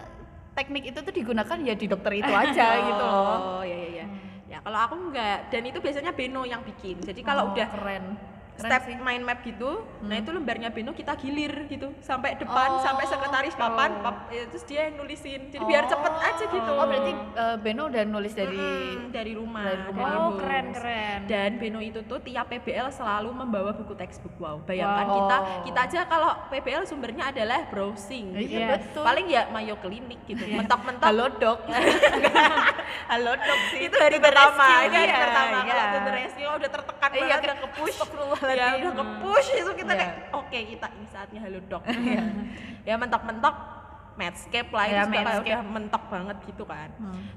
teknik 0.53 0.83
itu 0.87 0.99
tuh 0.99 1.09
digunakan 1.11 1.57
ya 1.59 1.73
di 1.73 1.85
dokter 1.85 2.13
itu 2.15 2.29
aja 2.29 2.65
gitu 2.87 3.03
loh. 3.03 3.37
Oh, 3.55 3.61
iya 3.61 3.77
iya 3.77 3.89
iya. 3.93 4.05
Ya 4.53 4.61
kalau 4.61 4.79
aku 4.85 4.95
enggak 5.09 5.49
dan 5.49 5.65
itu 5.65 5.81
biasanya 5.81 6.13
Beno 6.13 6.45
yang 6.45 6.61
bikin. 6.61 7.01
Jadi 7.01 7.25
kalau 7.25 7.49
Oh, 7.49 7.57
udah 7.57 7.67
keren. 7.73 8.03
Keren 8.55 8.69
step 8.69 8.81
sih. 8.85 8.95
mind 8.95 9.23
map 9.23 9.39
gitu, 9.41 9.71
nah 9.99 10.13
itu 10.13 10.29
lembarnya 10.29 10.69
Beno 10.69 10.91
kita 10.91 11.13
gilir 11.15 11.65
gitu 11.65 11.89
sampai 11.99 12.35
depan 12.35 12.69
Oh. 12.71 12.79
sampai 12.79 13.03
sekretaris 13.03 13.53
papan, 13.53 13.89
Oh. 13.95 14.03
pap- 14.03 14.29
ya, 14.29 14.45
terus 14.45 14.61
dia 14.63 14.87
yang 14.87 14.95
nulisin. 14.95 15.49
Jadi 15.49 15.63
biar 15.63 15.83
cepet 15.83 16.13
aja 16.15 16.43
gitu. 16.47 16.71
Oh, 16.71 16.85
berarti 16.85 17.11
eh, 17.13 17.57
Beno 17.57 17.83
udah 17.87 18.03
nulis 18.03 18.31
dari 18.31 18.53
Mm, 18.53 19.09
dari 19.09 19.33
rumah. 19.33 19.65
dari 19.65 19.81
rumah. 19.83 20.09
Oh, 20.15 20.31
keren 20.37 20.65
keren. 20.71 21.19
Dan 21.25 21.57
Beno 21.57 21.79
itu 21.79 21.99
tuh 22.03 22.19
tiap 22.19 22.45
PBL 22.47 22.87
selalu 22.89 23.29
membawa 23.31 23.71
buku 23.71 23.93
textbook. 23.95 24.37
Wow, 24.37 24.61
bayangkan 24.61 25.01
Wow. 25.03 25.17
kita 25.17 25.37
kita 25.63 25.79
aja 25.83 25.99
kalau 26.05 26.31
PBL 26.47 26.83
sumbernya 26.83 27.29
adalah 27.29 27.65
browsing. 27.67 28.33
gitu. 28.33 28.53
Iya, 28.53 28.59
Yes. 28.59 28.71
betul. 28.85 29.03
Paling 29.03 29.27
ya 29.27 29.49
Mayo 29.49 29.75
Klinik 29.77 30.21
gitu. 30.25 30.45
Mentok-mentok 30.47 31.03
Halo 31.03 31.25
dok. 31.33 31.59
Halo 33.11 33.31
dok 33.35 33.59
sih. 33.69 33.79
Itu 33.83 33.97
hari 33.97 34.17
pertama, 34.17 34.65
itu 34.83 34.93
hari 34.93 35.09
iya, 35.09 35.19
pertama. 35.19 35.57
iya. 35.59 35.73
Kalau 35.73 36.11
rescue 36.13 36.51
udah 36.51 36.69
tertekan 36.71 37.09
Iya, 37.09 37.19
banget, 37.19 37.39
udah 37.43 37.57
ke-push. 37.59 37.97
Ya 38.43 38.67
udah 38.77 38.91
ke-push 38.93 39.49
itu 39.55 39.71
kita 39.73 39.91
Iya. 39.91 39.99
kayak 40.03 40.13
oke 40.33 40.59
kita 40.67 40.87
ini 40.91 41.07
saatnya 41.07 41.39
halo 41.39 41.59
dok. 41.63 41.83
ya 42.87 42.95
mentok-mentok 42.95 43.55
Medscape 44.13 44.69
lah 44.69 44.85
itu 44.85 44.93
Ya, 44.93 45.03
sudah 45.03 45.21
kayak 45.25 45.41
udah 45.41 45.59
mentok 45.65 46.03
banget 46.05 46.37
gitu 46.45 46.63
kan. 46.63 46.89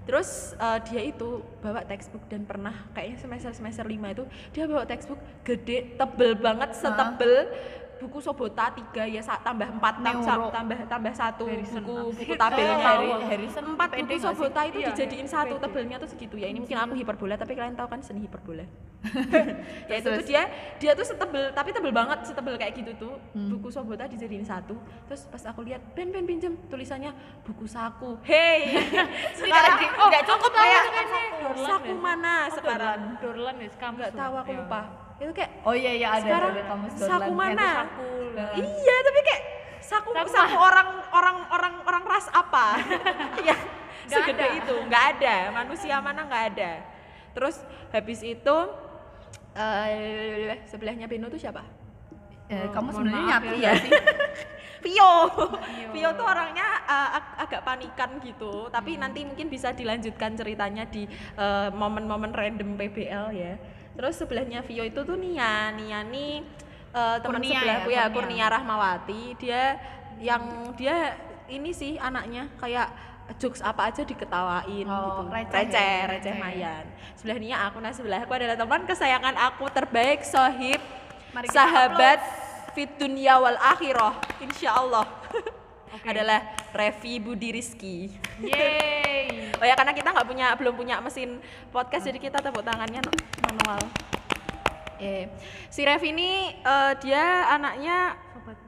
Terus 0.05 0.29
eh, 0.55 0.79
dia 0.85 1.03
itu 1.07 1.29
bawa 1.59 1.81
textbook 1.83 2.29
dan 2.29 2.45
pernah 2.45 2.85
kayaknya 2.93 3.17
semester 3.17 3.51
semester 3.51 3.85
5 3.87 3.97
itu 4.13 4.25
dia 4.53 4.69
bawa 4.69 4.85
textbook 4.85 5.17
gede 5.41 5.97
tebel 5.97 6.37
banget 6.37 6.77
setebel 6.77 7.49
buku 7.97 8.19
Sobota 8.19 8.69
tiga 8.71 9.03
ya 9.03 9.19
sa- 9.19 9.39
tambah 9.39 9.67
empat 9.67 9.95
tam- 9.99 10.21
Neuro. 10.21 10.49
tambah 10.51 10.79
tambah 10.85 11.13
satu 11.13 11.45
Harrison. 11.45 11.81
buku 11.81 11.95
apa 11.95 12.13
buku 12.13 12.35
tabelnya. 12.35 12.91
Harrison. 13.23 13.65
Empat 13.67 13.89
pede 13.91 14.03
buku 14.03 14.13
nggak 14.13 14.21
sih? 14.21 14.25
Sobota 14.27 14.61
itu 14.63 14.79
Iya, 14.79 14.89
dijadiin 14.93 15.27
satu 15.27 15.55
tebelnya 15.57 15.97
tuh 15.97 16.09
segitu 16.09 16.37
ya. 16.37 16.47
Ini 16.47 16.59
mungkin 16.59 16.77
aku 16.77 16.95
hiperbola 16.95 17.35
tapi 17.35 17.53
kalian 17.53 17.75
tahu 17.75 17.89
kan 17.89 18.01
seni 18.01 18.21
hiperbola. 18.23 18.65
Ya 19.89 19.97
itu 19.97 20.09
tuh 20.09 20.25
dia 20.25 20.43
dia 20.77 20.93
tuh 20.93 21.07
setebel 21.07 21.53
tapi 21.53 21.71
tebel 21.71 21.91
banget 21.91 22.19
setebel 22.25 22.55
kayak 22.55 22.75
gitu 22.75 22.93
tuh. 22.97 23.15
Buku 23.33 23.69
Sobota 23.69 24.05
dijadiin 24.05 24.43
satu. 24.43 24.77
Terus 25.07 25.25
pas 25.27 25.43
aku 25.47 25.63
lihat 25.63 25.81
ben 25.93 26.11
ben 26.11 26.25
pinjem. 26.25 26.53
Tulisannya 26.67 27.15
buku 27.43 27.65
saku. 27.65 28.19
Hey! 28.23 28.77
Sekarang 29.39 29.79
oh, 29.97 30.11
cukup 30.11 30.53
lah 30.53 30.67
Dorlan 31.39 31.65
saku 31.65 31.89
ya? 31.89 31.97
mana 31.97 32.35
sekarang? 32.51 33.01
Dorlan 33.19 33.55
ya, 33.57 33.69
kamu 33.73 33.95
nggak 33.97 34.13
tahu 34.13 34.35
aku 34.37 34.53
lupa 34.53 35.06
itu 35.17 35.33
kayak 35.33 35.51
oh 35.65 35.73
iya 35.73 35.93
iya 35.97 36.09
ada 36.13 36.23
sekarang 36.23 36.51
ada 36.53 36.65
kamus 36.69 36.93
saku 37.01 37.33
mana? 37.33 37.69
saku 37.89 38.11
iya 38.61 38.97
tapi 39.01 39.21
kayak 39.25 39.43
saku 39.81 40.09
Saku 40.13 40.29
saku 40.29 40.57
orang 40.59 40.89
orang 41.15 41.37
orang 41.49 41.75
orang 41.87 42.05
ras 42.05 42.27
apa? 42.35 42.75
Ya 43.49 43.55
Nggak 44.07 44.23
segede 44.23 44.45
ada. 44.45 44.59
itu 44.59 44.75
nggak 44.87 45.05
ada. 45.17 45.37
Manusia 45.51 45.95
mana 45.99 46.21
nggak 46.27 46.45
ada. 46.55 46.73
Terus 47.33 47.57
habis 47.91 48.21
itu 48.23 48.57
eh 49.55 50.59
sebelahnya 50.67 51.07
Beno 51.07 51.27
tuh 51.27 51.39
siapa? 51.39 51.63
Eh, 52.47 52.71
kamu 52.71 52.95
mohon 52.95 53.11
sebenarnya 53.11 53.27
nyatu 53.27 53.55
ya. 53.59 53.63
ya? 53.67 53.73
Sih. 53.75 53.91
Vio. 54.87 55.13
Vio. 55.91 56.09
Tuh 56.15 56.27
orangnya 56.27 56.67
uh, 56.87 57.19
ag- 57.19 57.37
agak 57.43 57.63
panikan 57.67 58.23
gitu, 58.23 58.71
tapi 58.71 58.95
nanti 58.95 59.27
mungkin 59.27 59.51
bisa 59.51 59.75
dilanjutkan 59.75 60.39
ceritanya 60.39 60.87
di 60.87 61.11
uh, 61.35 61.75
momen-momen 61.75 62.31
random 62.31 62.79
PBL 62.79 63.27
ya. 63.35 63.55
Terus 63.97 64.15
sebelahnya 64.21 64.61
Vio 64.61 64.85
itu 64.85 65.01
tuh 65.03 65.17
Nia, 65.17 65.73
Nia 65.73 66.05
nih 66.05 66.45
uh, 66.93 67.17
teman 67.21 67.41
Kurnia 67.41 67.59
sebelahku 67.61 67.89
ya, 67.89 67.97
ya, 67.97 68.05
Kurnia. 68.13 68.15
Kurnia 68.15 68.47
Rahmawati. 68.53 69.23
Dia 69.41 69.63
yang 70.21 70.43
dia 70.77 71.17
ini 71.49 71.73
sih 71.73 71.97
anaknya 71.97 72.49
kayak 72.61 72.89
jokes 73.43 73.59
apa 73.59 73.91
aja 73.91 74.07
diketawain 74.07 74.87
Oh, 74.87 75.27
gitu. 75.27 75.35
receh 75.35 75.67
receh, 75.67 75.91
ya, 75.99 76.07
receh. 76.13 76.35
Mayan. 76.39 76.85
Sebelah 77.19 77.39
Nia 77.43 77.57
aku, 77.67 77.77
nah 77.83 77.91
sebelahku 77.91 78.31
adalah 78.31 78.55
teman 78.55 78.87
kesayangan 78.87 79.35
aku 79.35 79.67
terbaik, 79.75 80.23
Sohib, 80.23 80.79
Mari 81.35 81.51
sahabat 81.51 82.23
fit 82.71 82.93
dunia 83.01 83.41
wal 83.41 83.57
akhirah 83.59 84.15
insya 84.39 84.79
Allah 84.79 85.09
adalah 86.11 86.45
Revi 86.77 87.19
Budi 87.19 87.51
Rizky 87.57 88.13
Yeay. 88.39 89.46
Oh 89.57 89.67
ya 89.67 89.75
karena 89.75 89.93
kita 89.93 90.09
nggak 90.11 90.27
punya 90.27 90.47
belum 90.55 90.75
punya 90.75 90.97
mesin 91.01 91.41
podcast 91.71 92.05
jadi 92.05 92.19
kita 92.19 92.39
tepuk 92.41 92.63
tangannya 92.63 93.01
manual. 93.43 93.81
Eh 94.97 95.29
si 95.69 95.85
Revi 95.85 96.09
ini 96.11 96.31
eh, 96.55 96.93
dia 97.01 97.51
anaknya 97.51 98.17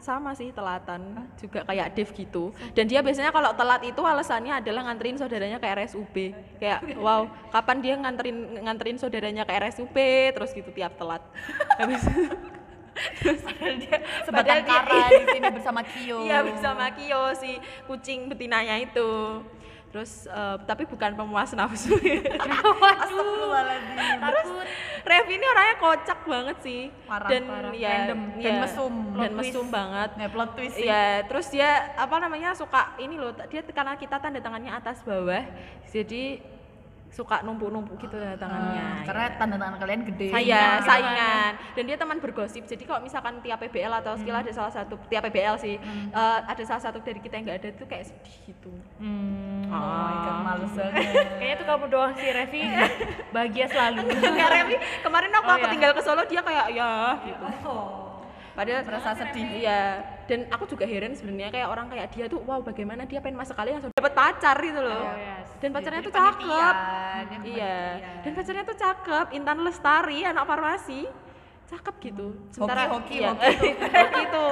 sama 0.02 0.34
sih 0.34 0.50
telatan. 0.50 1.30
Juga 1.38 1.62
kayak 1.62 1.94
Dev 1.94 2.10
gitu. 2.10 2.50
Dan 2.74 2.90
dia 2.90 2.98
biasanya 2.98 3.30
kalau 3.30 3.54
telat 3.54 3.78
itu 3.86 4.02
alasannya 4.02 4.58
adalah 4.58 4.82
nganterin 4.90 5.14
saudaranya 5.14 5.56
ke 5.56 5.66
RSUB 5.70 6.16
kayak 6.58 6.98
wow 6.98 7.30
kapan 7.48 7.78
dia 7.78 7.94
nganterin 7.94 8.36
nganterin 8.58 8.98
saudaranya 8.98 9.46
ke 9.46 9.52
RSUB 9.54 9.96
terus 10.34 10.50
gitu 10.50 10.70
tiap 10.74 10.98
telat. 10.98 11.22
Habis 11.78 12.02
sebatang 14.26 14.34
Padahal 14.34 14.60
dia- 14.66 14.82
kara 14.82 14.98
di 15.14 15.24
sini 15.30 15.48
bersama 15.54 15.80
Kyo 15.86 16.18
Iya 16.26 16.38
bersama 16.42 16.84
Kyo 16.92 17.22
si 17.38 17.50
kucing 17.86 18.26
betinanya 18.26 18.74
itu. 18.82 19.10
Terus 19.88 20.28
eh, 20.28 20.56
tapi 20.68 20.84
bukan 20.84 21.16
pemuas 21.16 21.48
nafsu. 21.56 21.96
Astagfirullahaladzim 21.96 24.20
Terus 24.20 24.48
Rev 25.08 25.24
ini 25.32 25.40
orangnya 25.40 25.80
kocak 25.80 26.20
banget 26.28 26.60
sih. 26.60 26.92
Parah, 27.08 27.32
dan 27.32 27.48
parah. 27.48 27.72
ya, 27.72 28.04
Random. 28.04 28.20
ya, 28.36 28.44
Dan 28.44 28.60
mesum. 28.60 28.92
Dan 29.16 29.16
Plot 29.16 29.32
mesum 29.40 29.64
twist. 29.64 29.72
banget. 29.72 30.10
Nah, 30.20 30.28
plot 30.28 30.52
twist 30.52 30.76
sih. 30.76 30.84
Iya, 30.84 31.24
terus 31.24 31.48
dia 31.48 31.96
apa 31.96 32.20
namanya 32.20 32.52
suka 32.52 32.92
ini 33.00 33.16
loh, 33.16 33.32
dia 33.48 33.64
karena 33.64 33.96
kita 33.96 34.20
tanda 34.20 34.36
tangannya 34.44 34.68
atas 34.68 35.00
bawah, 35.00 35.48
jadi 35.88 36.44
suka 37.08 37.40
numpuk-numpuk 37.40 37.96
gitu 37.98 38.14
tanda 38.14 38.36
tangannya. 38.36 38.84
Hmm, 38.84 39.04
karena 39.04 39.24
tanda 39.34 39.56
tangan 39.56 39.76
kalian 39.76 40.00
gede. 40.04 40.28
Saya 40.28 40.44
Iya, 40.44 40.64
saingan. 40.82 41.52
Dan 41.72 41.84
dia 41.84 41.96
teman 41.96 42.18
bergosip. 42.18 42.62
Jadi 42.62 42.84
kalau 42.84 43.00
misalkan 43.00 43.40
tiap 43.40 43.58
PBL 43.58 43.92
atau 43.96 44.12
skill 44.14 44.36
ada 44.36 44.50
salah 44.50 44.68
satu 44.68 45.00
tiap 45.06 45.24
PBL 45.24 45.56
sih 45.56 45.76
eh, 46.10 46.38
ada 46.44 46.62
salah 46.62 46.82
satu 46.82 47.00
dari 47.00 47.18
kita 47.18 47.34
yang 47.34 47.44
nggak 47.44 47.58
ada 47.58 47.68
tuh 47.74 47.86
kayak 47.86 48.04
sedih 48.06 48.36
gitu. 48.46 48.72
Hmm. 48.98 49.66
oh 49.68 49.80
my 49.80 50.14
god 50.20 50.38
males 50.42 50.72
banget. 50.72 51.04
Kayaknya 51.40 51.56
tuh 51.56 51.66
kamu 51.66 51.84
doang 51.88 52.12
sih 52.14 52.28
Revi. 52.28 52.60
Bahagia 53.28 53.66
selalu. 53.66 54.00
kayak 54.38 54.50
Remi 54.54 54.76
kemarin 55.00 55.30
waktu 55.30 55.46
Oh, 55.48 55.54
aku 55.54 55.64
iya. 55.64 55.72
tinggal 55.72 55.92
ke 55.92 56.02
Solo 56.02 56.22
dia 56.24 56.40
kayak 56.40 56.66
ya 56.70 56.90
gitu. 57.22 57.46
Padahal 58.52 58.82
Merasa 58.82 59.14
sedih. 59.14 59.46
iya. 59.56 59.80
Dan 60.26 60.44
aku 60.50 60.66
juga 60.66 60.82
heran 60.82 61.14
sebenarnya 61.14 61.48
kayak 61.48 61.68
orang 61.68 61.86
kayak 61.88 62.10
dia 62.10 62.26
tuh 62.26 62.42
wow 62.42 62.58
bagaimana 62.58 63.06
dia 63.06 63.16
pengen 63.18 63.38
masa 63.38 63.54
kali 63.54 63.70
langsung 63.70 63.94
dapat 63.94 64.12
pacar 64.12 64.58
gitu 64.58 64.82
loh. 64.82 65.04
Oh, 65.04 65.14
yes. 65.14 65.37
Dan 65.58 65.68
pacarnya 65.74 66.00
tuh 66.06 66.14
cakep. 66.14 66.74
penelitian, 66.74 67.42
iya. 67.42 67.78
penelitian. 67.98 68.22
dan 68.22 68.32
pacarnya 68.38 68.64
tuh 68.64 68.78
cakep 68.78 69.26
Intan 69.34 69.58
Lestari 69.66 70.18
anak 70.22 70.44
farmasi. 70.46 71.02
Cakep 71.68 71.94
gitu. 72.00 72.32
Hoki, 72.56 73.20
iya, 73.20 73.36
hoki 73.36 73.76
hoki 74.00 74.22
tuh. 74.32 74.50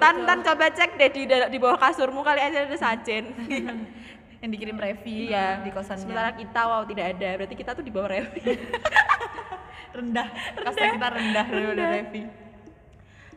Tan 0.00 0.24
tan 0.24 0.38
coba 0.40 0.66
cek 0.72 0.96
deh 0.96 1.10
di 1.12 1.22
di 1.28 1.58
bawah 1.60 1.76
kasurmu 1.76 2.24
kali 2.24 2.40
aja 2.40 2.64
ada 2.64 2.78
sajen 2.78 3.36
yang 4.40 4.50
dikirim 4.52 4.76
Revi 4.80 5.28
iya. 5.28 5.60
di 5.60 5.68
kosannya. 5.68 6.00
Sementara 6.08 6.30
kita 6.32 6.60
wow 6.64 6.82
tidak 6.88 7.06
ada. 7.18 7.28
Berarti 7.36 7.54
kita 7.58 7.70
tuh 7.76 7.84
di 7.84 7.92
bawah 7.92 8.08
Revi 8.16 8.40
rendah. 9.96 10.28
Kasta 10.64 10.84
kita 10.96 11.08
rendah 11.12 11.46
daripada 11.52 11.84
Revi 12.00 12.43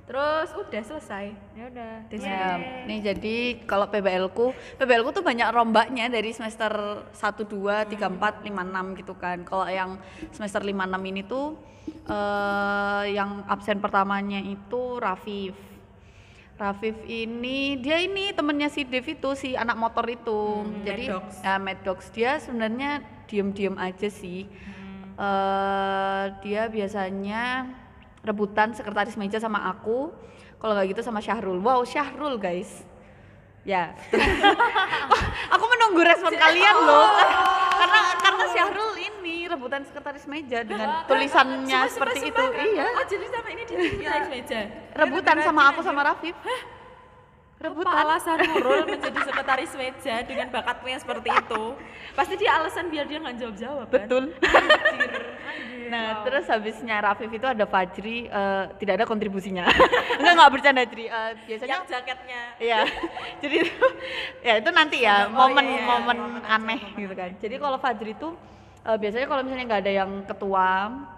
terus 0.08 0.50
udah 0.56 0.84
selesai 0.88 1.36
Ya 1.52 1.64
udah. 1.68 1.94
Ya, 2.16 2.56
nih 2.88 3.00
jadi 3.04 3.36
kalau 3.68 3.92
PBL 3.92 4.32
ku, 4.32 4.56
PBL 4.80 5.04
ku 5.04 5.12
tuh 5.12 5.20
banyak 5.20 5.52
rombaknya 5.52 6.08
dari 6.08 6.32
semester 6.32 7.04
1 7.12 7.44
2 7.44 7.92
3 7.92 8.16
4 8.16 8.48
5 8.48 8.48
6 8.48 9.00
gitu 9.04 9.14
kan. 9.20 9.44
Kalau 9.44 9.68
yang 9.68 10.00
semester 10.32 10.64
5 10.64 10.72
6 10.72 11.12
ini 11.12 11.22
tuh 11.28 11.60
eh 12.08 13.04
yang 13.12 13.44
absen 13.52 13.84
pertamanya 13.84 14.40
itu 14.40 14.96
Rafif. 14.96 15.56
Rafif 16.58 16.96
ini 17.06 17.78
dia 17.78 18.00
ini 18.00 18.32
temennya 18.32 18.72
si 18.72 18.88
Dev 18.88 19.06
itu 19.06 19.36
si 19.36 19.54
anak 19.60 19.76
motor 19.76 20.08
itu. 20.08 20.66
jadi 20.88 21.06
Mad 21.06 21.14
Dogs. 21.20 21.36
ya 21.44 21.54
Mad 21.60 21.80
Dogs 21.84 22.08
dia 22.16 22.32
sebenarnya 22.40 23.04
diem-diem 23.28 23.76
aja 23.76 24.08
sih. 24.08 24.48
eh 25.18 26.24
dia 26.46 26.70
biasanya 26.70 27.68
rebutan 28.28 28.76
sekretaris 28.76 29.16
meja 29.16 29.40
sama 29.40 29.64
aku. 29.72 30.12
Kalau 30.58 30.74
nggak 30.76 30.92
gitu 30.92 31.02
sama 31.06 31.24
Syahrul. 31.24 31.64
Wow, 31.64 31.88
Syahrul 31.88 32.36
guys. 32.36 32.84
Ya. 33.68 33.96
Wah, 35.12 35.24
aku 35.56 35.66
menunggu 35.68 36.02
respon 36.04 36.32
kalian 36.36 36.76
loh. 36.88 37.08
Karena 37.78 38.02
karena 38.20 38.46
Syahrul 38.52 38.92
ini 38.96 39.48
rebutan 39.48 39.84
sekretaris 39.88 40.26
meja 40.28 40.64
dengan 40.64 41.04
tulisannya 41.08 41.82
seperti 41.92 42.32
itu. 42.32 42.44
Iya. 42.44 42.86
oh 42.96 43.06
jadi 43.08 43.26
sama 43.32 43.48
ini 43.52 43.64
di 43.68 43.76
meja 44.32 44.62
Rebutan 44.96 45.38
sama 45.44 45.62
aku 45.72 45.80
sama 45.84 46.02
Rafif. 46.04 46.36
Apa 47.58 47.74
Rebutan. 47.74 47.90
alasan 47.90 48.38
Nurul 48.46 48.86
menjadi 48.86 49.18
sekretaris 49.28 49.74
meja 49.74 50.22
dengan 50.22 50.48
bakatnya 50.54 51.02
seperti 51.02 51.30
itu? 51.34 51.64
Pasti 52.14 52.38
dia 52.38 52.54
alasan 52.54 52.86
biar 52.88 53.10
dia 53.10 53.18
nggak 53.18 53.36
jawab-jawab 53.36 53.88
kan? 53.90 53.94
Betul. 54.06 54.24
Nah, 55.88 56.20
terus 56.28 56.44
habisnya 56.52 57.00
Rafif 57.00 57.32
itu 57.32 57.48
ada 57.48 57.64
Fajri 57.64 58.28
eh, 58.28 58.64
tidak 58.76 59.00
ada 59.00 59.06
kontribusinya. 59.08 59.64
enggak 60.20 60.34
enggak 60.36 60.52
bercanda 60.52 60.84
Jri. 60.84 61.08
Eh, 61.08 61.32
biasanya 61.48 61.72
Yang 61.80 61.84
jaketnya 61.88 62.42
Iya. 62.60 62.80
Jadi 63.40 63.56
itu- 63.64 63.96
ya 64.44 64.54
itu 64.60 64.70
nanti 64.76 64.98
ya 65.00 65.32
momen-momen 65.32 66.44
aneh 66.44 66.92
gitu 66.92 67.16
kan. 67.16 67.32
Jadi 67.40 67.56
kalau 67.56 67.80
Fajri 67.80 68.12
itu 68.14 68.36
eh, 68.84 68.98
biasanya 69.00 69.32
kalau 69.32 69.42
misalnya 69.48 69.64
nggak 69.64 69.82
ada 69.88 69.94
yang 69.96 70.12
ketua, 70.28 70.68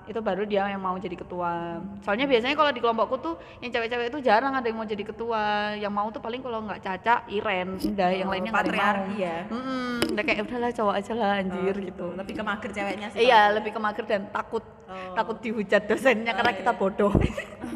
itu 0.09 0.19
baru 0.19 0.43
dia 0.43 0.65
yang 0.65 0.81
mau 0.81 0.97
jadi 0.97 1.13
ketua. 1.13 1.77
Soalnya 2.01 2.25
biasanya 2.25 2.57
kalau 2.57 2.73
di 2.73 2.81
kelompokku 2.81 3.15
tuh 3.17 3.33
yang 3.61 3.69
cewek-cewek 3.69 4.09
itu 4.09 4.19
jarang 4.19 4.51
ada 4.51 4.65
yang 4.65 4.77
mau 4.77 4.85
jadi 4.85 5.03
ketua. 5.05 5.43
Yang 5.77 5.93
mau 5.93 6.07
tuh 6.09 6.19
paling 6.19 6.41
kalau 6.41 6.65
nggak 6.65 6.81
Caca, 6.81 7.15
Iren, 7.29 7.77
udah 7.77 8.09
yang 8.09 8.27
lainnya 8.27 8.49
nggak 8.49 8.65
mau. 8.65 8.73
patriarki 8.73 9.15
ya. 9.17 9.37
Mm-mm, 9.47 9.93
udah 10.11 10.23
kayak 10.25 10.39
udahlah 10.43 10.71
cowok 10.73 10.93
aja 10.97 11.13
lah 11.13 11.31
anjir 11.37 11.75
gitu. 11.77 12.05
Lebih 12.13 12.33
ke 12.33 12.43
mager 12.43 12.69
ceweknya 12.73 13.07
sih. 13.13 13.19
Iya, 13.23 13.41
lebih 13.53 13.71
ke 13.71 13.79
mager 13.79 14.05
dan 14.05 14.25
takut 14.29 14.65
Oh. 14.89 15.13
takut 15.13 15.37
dihujat 15.37 15.85
dosennya 15.85 16.33
karena 16.33 16.49
kita 16.49 16.73
bodoh. 16.73 17.13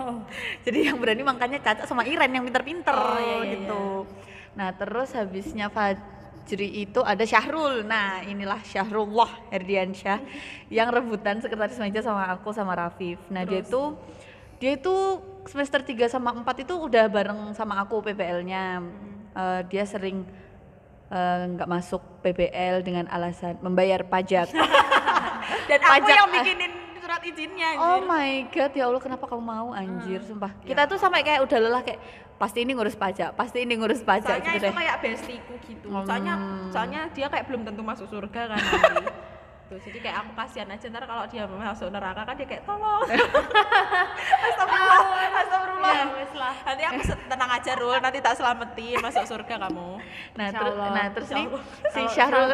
Jadi 0.65 0.89
yang 0.89 0.97
berani 0.97 1.21
makanya 1.21 1.61
Caca 1.61 1.85
sama 1.85 2.09
Iren 2.09 2.33
yang 2.33 2.41
pinter-pinter 2.41 2.89
Oh, 2.89 3.21
iya, 3.21 3.35
iya, 3.37 3.53
gitu. 3.53 4.09
Nah, 4.57 4.73
terus 4.73 5.13
habisnya 5.13 5.69
Fajri 6.43 6.83
itu 6.83 6.99
ada 6.99 7.23
Syahrul. 7.23 7.87
Nah, 7.87 8.19
inilah 8.27 8.59
Syahrullah 8.67 9.31
Herdiansyah 9.47 10.19
yang 10.67 10.91
rebutan 10.91 11.39
sekretaris 11.39 11.79
meja 11.79 12.03
sama 12.03 12.27
aku 12.27 12.51
sama 12.51 12.75
Rafif. 12.75 13.15
Nah, 13.31 13.47
dia 13.47 13.63
itu 13.63 13.95
dia 14.59 14.75
itu 14.75 15.23
semester 15.47 15.79
3 15.79 16.11
sama 16.11 16.35
4 16.35 16.67
itu 16.67 16.75
udah 16.75 17.07
bareng 17.07 17.55
sama 17.55 17.79
aku 17.79 18.03
PBL-nya. 18.03 18.83
Hmm. 18.83 18.91
Eh, 19.31 19.61
dia 19.71 19.87
sering 19.87 20.27
eh, 21.07 21.43
nggak 21.47 21.69
masuk 21.71 22.03
PBL 22.19 22.83
dengan 22.83 23.07
alasan 23.07 23.55
membayar 23.63 24.03
pajak. 24.03 24.51
Dan 25.71 25.79
aku 25.79 25.91
Pajak, 25.95 26.11
yang 26.11 26.27
eh. 26.27 26.33
bikinin 26.43 26.73
surat 27.03 27.19
izinnya 27.21 27.69
oh 27.75 27.99
anjir. 27.99 28.07
my 28.07 28.29
god, 28.47 28.71
ya 28.71 28.83
Allah 28.85 29.01
kenapa 29.01 29.25
kamu 29.25 29.43
mau 29.43 29.67
anjir, 29.71 30.19
sumpah. 30.21 30.55
Kita 30.61 30.81
tuh 30.85 30.95
sampai 30.95 31.19
kayak 31.21 31.43
udah 31.43 31.59
lelah 31.59 31.81
kayak 31.81 31.99
pasti 32.33 32.59
ini 32.59 32.71
ngurus 32.71 32.95
pajak, 32.95 33.29
pasti 33.33 33.57
ini 33.59 33.73
ngurus 33.73 33.99
pajak 34.01 34.39
soalnya 34.39 34.47
gitu 34.49 34.57
itu 34.57 34.65
deh. 34.65 34.73
kayak 34.73 34.95
bestiku 35.01 35.53
gitu 35.61 35.87
soalnya 36.01 36.33
Hmm. 36.33 36.67
soalnya 36.69 37.01
dia 37.09 37.27
kayak 37.27 37.45
belum 37.45 37.61
tentu 37.63 37.81
masuk 37.81 38.07
surga 38.09 38.41
kan 38.47 38.55
nanti 38.57 39.03
Tuh, 39.63 39.79
jadi 39.79 39.99
kayak 40.01 40.17
aku 40.19 40.31
kasihan 40.35 40.67
aja 40.67 40.85
ntar 40.85 41.03
kalau 41.03 41.23
dia 41.25 41.47
masuk 41.47 41.87
neraka 41.87 42.21
kan 42.21 42.35
dia 42.35 42.43
kayak 42.45 42.63
tolong 42.63 42.99
astagfirullah 44.45 44.99
astagfirullah 45.33 45.91
Ya, 45.93 46.05
wes 46.09 46.33
lah. 46.33 46.55
nanti 46.63 46.83
aku 46.85 47.01
tenang 47.25 47.51
aja 47.53 47.71
Rul 47.75 47.97
nanti 47.97 48.19
tak 48.19 48.33
selamatin 48.35 48.97
masuk 48.99 49.23
surga 49.25 49.55
kamu 49.61 49.89
Nah, 50.33 50.47
terus 50.49 50.73
nah 50.75 51.05
terus 51.11 51.29
nih 51.29 51.45
si 51.89 52.01
Syahrul 52.09 52.49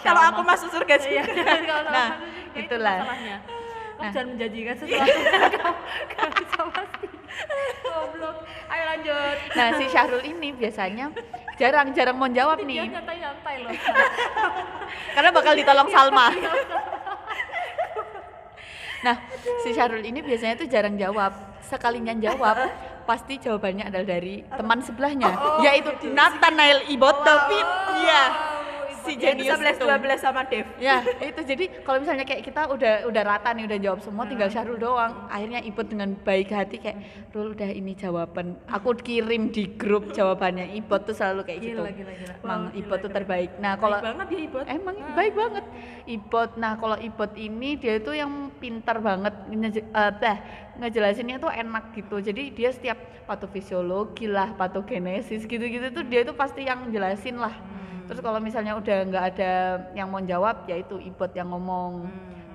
kalau 0.00 0.20
aku 0.26 0.40
masuk 0.42 0.68
surga 0.70 0.94
Iya, 1.00 1.22
juga 1.24 1.76
Nah, 1.90 2.08
itulah. 2.54 2.96
masalahnya. 3.02 3.36
Kamu 3.98 4.00
Nah. 4.00 4.12
jangan 4.14 4.28
menjanjikan 4.30 4.74
sesuatu 4.76 5.10
yang 5.26 5.50
kamu 5.50 5.74
gak 6.08 6.30
bisa 6.32 6.60
pasti. 6.70 7.06
Goblok. 7.80 8.36
Ayo 8.68 8.82
lanjut. 8.86 9.36
Nah, 9.52 9.68
si 9.74 9.84
Syahrul 9.88 10.22
ini 10.22 10.48
biasanya 10.52 11.06
jarang-jarang 11.56 12.14
mau 12.14 12.28
jawab 12.28 12.58
Dia 12.58 12.68
nih. 12.68 12.76
nyantai-nyantai 12.88 13.54
loh. 13.58 13.70
Karena 15.14 15.30
bakal 15.32 15.52
ditolong 15.52 15.88
Salma. 15.94 16.30
Nah, 18.98 19.16
si 19.62 19.70
Syahrul 19.70 20.02
ini 20.02 20.18
biasanya 20.20 20.54
tuh 20.56 20.66
jarang 20.66 20.94
jawab. 20.94 21.34
Sekalinya 21.60 22.16
jawab, 22.16 22.56
pasti 23.04 23.36
jawabannya 23.36 23.84
adalah 23.84 24.08
dari 24.08 24.40
teman 24.48 24.80
sebelahnya, 24.80 25.28
yaitu 25.60 25.90
Nathanael 26.08 26.86
Ibotopit. 26.88 27.66
Iya. 27.98 28.22
Si 29.08 29.16
sebelas 29.48 29.76
itu. 29.80 29.84
dua 29.88 29.96
belas 29.96 30.18
sama 30.20 30.44
Dev 30.44 30.68
Ya, 30.76 31.00
itu 31.24 31.40
jadi 31.40 31.64
kalau 31.80 32.04
misalnya 32.04 32.28
kayak 32.28 32.42
kita 32.44 32.68
udah 32.68 32.94
udah 33.08 33.22
rata 33.24 33.50
nih 33.56 33.64
udah 33.64 33.78
jawab 33.80 34.00
semua 34.04 34.28
tinggal 34.28 34.52
Syahrul 34.52 34.76
doang. 34.76 35.26
Akhirnya 35.32 35.64
Ibot 35.64 35.86
dengan 35.88 36.12
baik 36.20 36.52
hati 36.52 36.76
kayak, 36.78 36.98
"Rul 37.32 37.56
udah 37.56 37.70
ini 37.72 37.96
jawaban. 37.96 38.60
Aku 38.68 38.92
kirim 39.00 39.48
di 39.48 39.64
grup 39.74 40.12
jawabannya." 40.12 40.76
Ibot 40.84 41.08
tuh 41.08 41.16
selalu 41.16 41.48
kayak 41.48 41.60
gitu. 41.64 41.80
Gila, 41.80 41.90
gila, 41.96 42.12
Wow, 42.44 42.98
tuh 43.00 43.10
terbaik. 43.10 43.50
Nah, 43.58 43.80
kalau 43.80 43.98
banget 43.98 44.26
ya 44.30 44.40
Ibot 44.44 44.64
Emang 44.68 44.96
baik 45.16 45.32
banget. 45.34 45.64
Ibot. 46.06 46.50
Nah, 46.60 46.72
kalau 46.76 46.96
Ibot 47.00 47.32
ini 47.38 47.78
dia 47.80 47.96
itu 47.96 48.12
yang 48.12 48.52
pintar 48.58 49.00
banget 49.00 49.34
eh, 49.48 50.12
teh, 50.20 50.36
ngejelasinnya 50.78 51.42
tuh 51.42 51.50
enak 51.50 51.90
gitu. 51.94 52.22
Jadi 52.22 52.54
dia 52.54 52.70
setiap 52.70 52.98
patofisiologi 53.26 54.30
lah, 54.30 54.54
patogenesis 54.54 55.44
gitu-gitu 55.44 55.90
tuh 55.92 56.04
dia 56.06 56.22
itu 56.22 56.32
pasti 56.32 56.64
yang 56.64 56.88
jelasin 56.88 57.36
lah. 57.36 57.52
Terus 58.08 58.24
kalau 58.24 58.40
misalnya 58.40 58.72
udah 58.78 58.98
nggak 59.04 59.24
ada 59.36 59.52
yang 59.92 60.08
mau 60.08 60.22
jawab, 60.24 60.64
ya 60.64 60.80
itu 60.80 60.96
Ibot 60.96 61.34
yang 61.36 61.52
ngomong. 61.52 62.08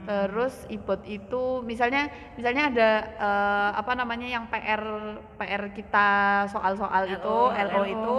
Terus 0.03 0.65
Ibot 0.67 1.05
itu 1.05 1.61
misalnya 1.61 2.09
misalnya 2.33 2.73
ada 2.73 2.89
eh, 3.21 3.69
apa 3.77 3.93
namanya 3.93 4.27
yang 4.27 4.49
PR 4.49 4.81
PR 5.37 5.63
kita 5.71 6.07
soal-soal 6.49 7.05
itu 7.05 7.35
LO, 7.53 7.81
itu 7.85 8.15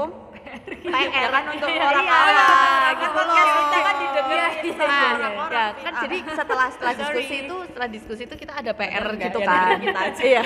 PR 0.84 1.28
kan 1.28 1.44
untuk 1.48 1.68
Iya, 1.68 1.82
orang 1.84 2.04
iya, 2.04 2.14
awam 2.14 2.34
kan 2.34 2.94
gitu 2.94 3.20
loh. 3.20 3.34
kita 3.34 3.78
kan 3.78 3.94
didengerin 3.96 4.52
Iya, 4.54 4.72
iya, 4.74 5.10
sama 5.14 5.44
Fit. 5.44 5.74
kan 5.74 5.92
Ah. 5.94 6.00
jadi 6.00 6.16
setelah 6.30 6.66
setelah 6.68 6.92
Sorry. 6.94 7.04
diskusi 7.14 7.36
itu 7.40 7.56
setelah 7.64 7.88
diskusi 7.88 8.22
itu 8.24 8.34
kita 8.36 8.52
ada 8.54 8.70
PR 8.72 9.04
gitu 9.14 9.38
kan. 9.40 9.76
iya. 10.22 10.42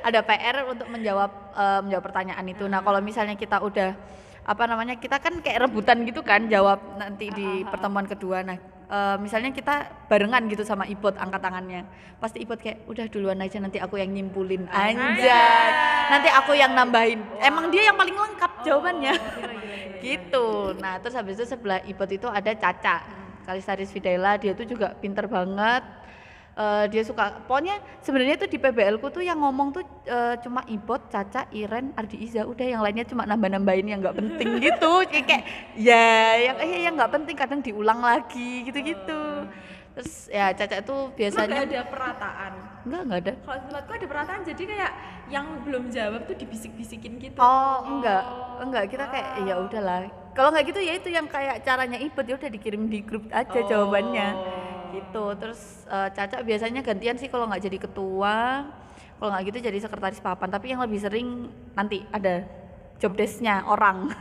Ada 0.00 0.20
PR 0.20 0.56
untuk 0.64 0.86
menjawab 0.86 1.30
eh, 1.52 1.80
menjawab 1.82 2.04
pertanyaan 2.04 2.46
itu. 2.46 2.64
Nah 2.64 2.80
kalau 2.80 3.00
misalnya 3.00 3.34
kita 3.34 3.60
udah 3.60 3.90
apa 4.40 4.62
namanya 4.64 4.96
kita 4.96 5.16
kan 5.16 5.36
kayak 5.38 5.62
rebutan 5.62 6.02
gitu 6.02 6.20
kan 6.20 6.46
jawab 6.46 6.80
nanti 6.96 7.28
di 7.30 7.62
pertemuan 7.64 8.04
kedua. 8.04 8.40
Nah 8.40 8.58
eh, 8.90 9.16
misalnya 9.22 9.54
kita 9.54 10.06
barengan 10.10 10.42
gitu 10.50 10.66
sama 10.66 10.84
Ibot 10.90 11.14
angkat 11.14 11.40
tangannya. 11.40 11.86
Pasti 12.18 12.42
Ibot 12.42 12.58
kayak 12.58 12.90
udah 12.90 13.06
duluan 13.06 13.38
aja 13.38 13.62
nanti 13.62 13.78
aku 13.78 13.96
yang 13.96 14.10
nyimpulin. 14.10 14.66
Anjay. 14.66 15.70
Nanti 16.10 16.28
aku 16.34 16.52
yang 16.58 16.74
nambahin. 16.74 17.22
Emang 17.38 17.70
dia 17.70 17.86
yang 17.86 17.96
paling 17.96 18.18
lengkap 18.18 18.52
jawabannya. 18.66 19.14
gitu. 20.04 20.74
Nah 20.82 20.98
terus 20.98 21.14
habis 21.14 21.38
itu 21.38 21.46
sebelah 21.46 21.80
Ibot 21.86 22.10
itu 22.10 22.26
ada 22.26 22.50
Caca. 22.52 22.96
Kalistaris 23.46 23.90
Fidaila 23.90 24.36
dia 24.36 24.52
tuh 24.52 24.68
juga 24.68 24.92
pinter 24.98 25.26
banget 25.26 25.82
Eh, 26.60 26.84
dia 26.92 27.00
suka 27.00 27.40
pokoknya 27.48 27.80
sebenarnya 28.04 28.36
tuh 28.36 28.44
di 28.52 28.60
PBL 28.60 29.00
ku 29.00 29.08
tuh 29.08 29.24
yang 29.24 29.40
ngomong 29.40 29.72
tuh 29.72 29.80
eh, 30.04 30.36
cuma 30.44 30.60
Ibot, 30.68 31.08
Caca, 31.08 31.48
Iren, 31.56 31.96
Ardi 31.96 32.20
Iza 32.20 32.44
udah 32.44 32.66
yang 32.68 32.84
lainnya 32.84 33.08
cuma 33.08 33.24
nambah-nambahin 33.24 33.88
yang 33.88 34.04
nggak 34.04 34.20
penting 34.20 34.48
gitu 34.68 34.92
kayak, 35.08 35.40
ya 35.72 36.36
yang 36.36 36.56
eh 36.60 36.84
yang 36.84 37.00
nggak 37.00 37.16
penting 37.16 37.32
kadang 37.32 37.64
diulang 37.64 38.04
lagi 38.04 38.68
gitu-gitu 38.68 39.48
terus 39.96 40.28
ya 40.28 40.52
Caca 40.52 40.84
itu 40.84 40.96
biasanya 41.16 41.48
nggak 41.48 41.64
ada 41.72 41.82
perataan 41.88 42.52
enggak 42.84 43.02
enggak 43.08 43.20
ada 43.24 43.32
kalau 43.40 43.58
tempatku 43.64 43.92
ada 43.96 44.06
perataan 44.12 44.40
jadi 44.44 44.62
kayak 44.68 44.92
yang 45.32 45.46
belum 45.64 45.84
jawab 45.88 46.20
tuh 46.28 46.36
dibisik-bisikin 46.36 47.16
gitu 47.24 47.40
Oh, 47.40 47.88
enggak. 47.88 48.22
Enggak, 48.60 48.84
kita 48.92 49.04
kayak 49.08 49.28
ya 49.48 49.54
udahlah. 49.56 50.12
Kalau 50.36 50.52
enggak 50.52 50.74
gitu 50.74 50.80
ya 50.84 50.92
itu 50.98 51.08
yang 51.08 51.24
kayak 51.24 51.64
caranya 51.64 51.96
Ibet 51.96 52.26
ya 52.28 52.34
udah 52.36 52.50
dikirim 52.52 52.82
di 52.92 53.00
grup 53.00 53.24
aja 53.32 53.48
Oh. 53.56 53.64
jawabannya. 53.64 54.28
Gitu. 54.92 55.24
Terus 55.38 55.60
eh, 55.86 56.08
Caca 56.12 56.42
biasanya 56.42 56.80
gantian 56.82 57.16
sih 57.16 57.30
kalau 57.30 57.46
nggak 57.46 57.62
jadi 57.66 57.78
ketua, 57.78 58.66
kalau 59.16 59.30
nggak 59.32 59.44
gitu 59.52 59.58
jadi 59.70 59.78
sekretaris 59.78 60.22
papan, 60.22 60.48
tapi 60.50 60.72
yang 60.72 60.80
lebih 60.82 61.00
sering 61.00 61.48
nanti 61.74 62.02
ada 62.10 62.44
job 63.00 63.16
desk-nya 63.16 63.64
orang. 63.64 64.12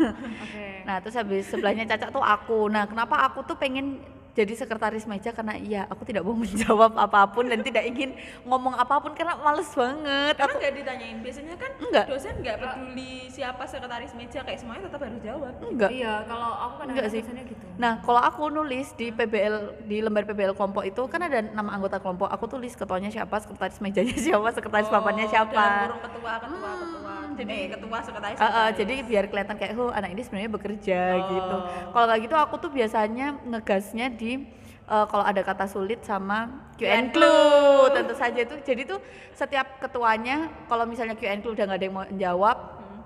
Oke. 0.43 0.87
nah, 0.87 1.03
terus 1.03 1.15
habis 1.19 1.45
sebelahnya 1.51 1.83
Caca 1.85 2.09
tuh 2.09 2.23
aku. 2.23 2.71
Nah, 2.71 2.87
kenapa 2.87 3.27
aku 3.27 3.43
tuh 3.43 3.59
pengen 3.59 3.99
jadi 4.31 4.53
sekretaris 4.55 5.03
meja 5.03 5.29
karena 5.29 5.53
iya 5.53 5.81
aku 5.85 6.03
tidak 6.03 6.21
mau 6.21 6.37
menjawab 6.39 6.93
apa 6.93 7.27
pun 7.27 7.45
dan 7.45 7.59
tidak 7.59 7.83
ingin 7.83 8.13
ngomong 8.43 8.73
apa 8.73 8.97
pun 8.97 9.11
karena 9.11 9.35
males 9.37 9.67
banget 9.69 10.33
Karena 10.33 10.45
aku 10.45 10.57
nggak 10.57 10.73
ditanyain 10.75 11.17
biasanya 11.19 11.55
kan 11.55 11.71
Enggak. 11.79 12.05
dosen 12.05 12.33
nggak 12.37 12.57
peduli 12.57 13.11
siapa 13.27 13.63
sekretaris 13.63 14.11
meja 14.13 14.39
kayak 14.39 14.57
semuanya 14.57 14.85
tetap 14.85 15.01
harus 15.01 15.21
jawab 15.21 15.53
enggak 15.61 15.89
Iya, 15.91 16.13
kalau 16.23 16.49
aku 16.61 16.73
kan 16.75 16.85
Enggak 16.87 17.07
sih. 17.07 17.19
biasanya 17.19 17.43
gitu. 17.45 17.63
Nah, 17.75 17.93
kalau 17.99 18.21
aku 18.21 18.43
nulis 18.49 18.87
di 18.93 19.07
PBL 19.09 19.55
di 19.83 19.97
lembar 19.99 20.23
PBL 20.23 20.53
kelompok 20.53 20.83
itu 20.83 21.01
kan 21.05 21.21
ada 21.21 21.39
nama 21.41 21.71
anggota 21.71 21.97
kelompok. 21.97 22.27
Aku 22.29 22.45
tulis 22.45 22.73
ketuanya 22.73 23.07
siapa, 23.07 23.35
sekretaris 23.37 23.79
mejanya 23.79 24.11
siapa, 24.25 24.47
sekretaris 24.49 24.87
papannya 24.87 25.25
dalam 25.25 25.33
siapa. 25.33 25.63
kurung 25.81 26.01
ketua 26.01 26.33
ketua 26.37 26.71
ketua 26.75 27.13
jadi- 27.33 27.55
eh, 27.55 27.69
ketua 27.71 27.97
sekretaris 27.99 28.35
eh, 28.35 28.41
sekretaris. 28.41 28.75
jadi 28.77 28.93
biar 29.01 29.25
kelihatan 29.25 29.55
kayak, 29.55 29.71
oh 29.73 29.89
anak 29.89 30.09
ini 30.11 30.21
sebenarnya 30.21 30.51
bekerja 30.51 30.99
Oh. 31.09 31.27
gitu. 31.29 31.57
Kalau 31.89 32.05
nggak 32.05 32.19
gitu, 32.21 32.35
aku 32.37 32.55
tuh 32.57 32.69
biasanya 32.69 33.27
ngegasnya 33.41 34.05
di 34.19 34.43
eh, 34.91 35.05
kalau 35.07 35.23
ada 35.23 35.39
kata 35.39 35.65
sulit 35.71 36.03
sama 36.03 36.69
Q&A 36.75 37.09
clue, 37.15 37.87
tentu 37.95 38.13
saja 38.19 38.39
itu. 38.43 38.55
Jadi 38.59 38.81
tuh 38.83 38.99
setiap 39.31 39.79
ketuanya, 39.79 40.51
kalau 40.67 40.83
misalnya 40.83 41.15
Q&A 41.15 41.39
clue 41.39 41.55
udah 41.55 41.65
nggak 41.65 41.79
ada 41.79 41.85
yang 41.87 41.95
mau 41.95 42.05
jawab, 42.11 42.57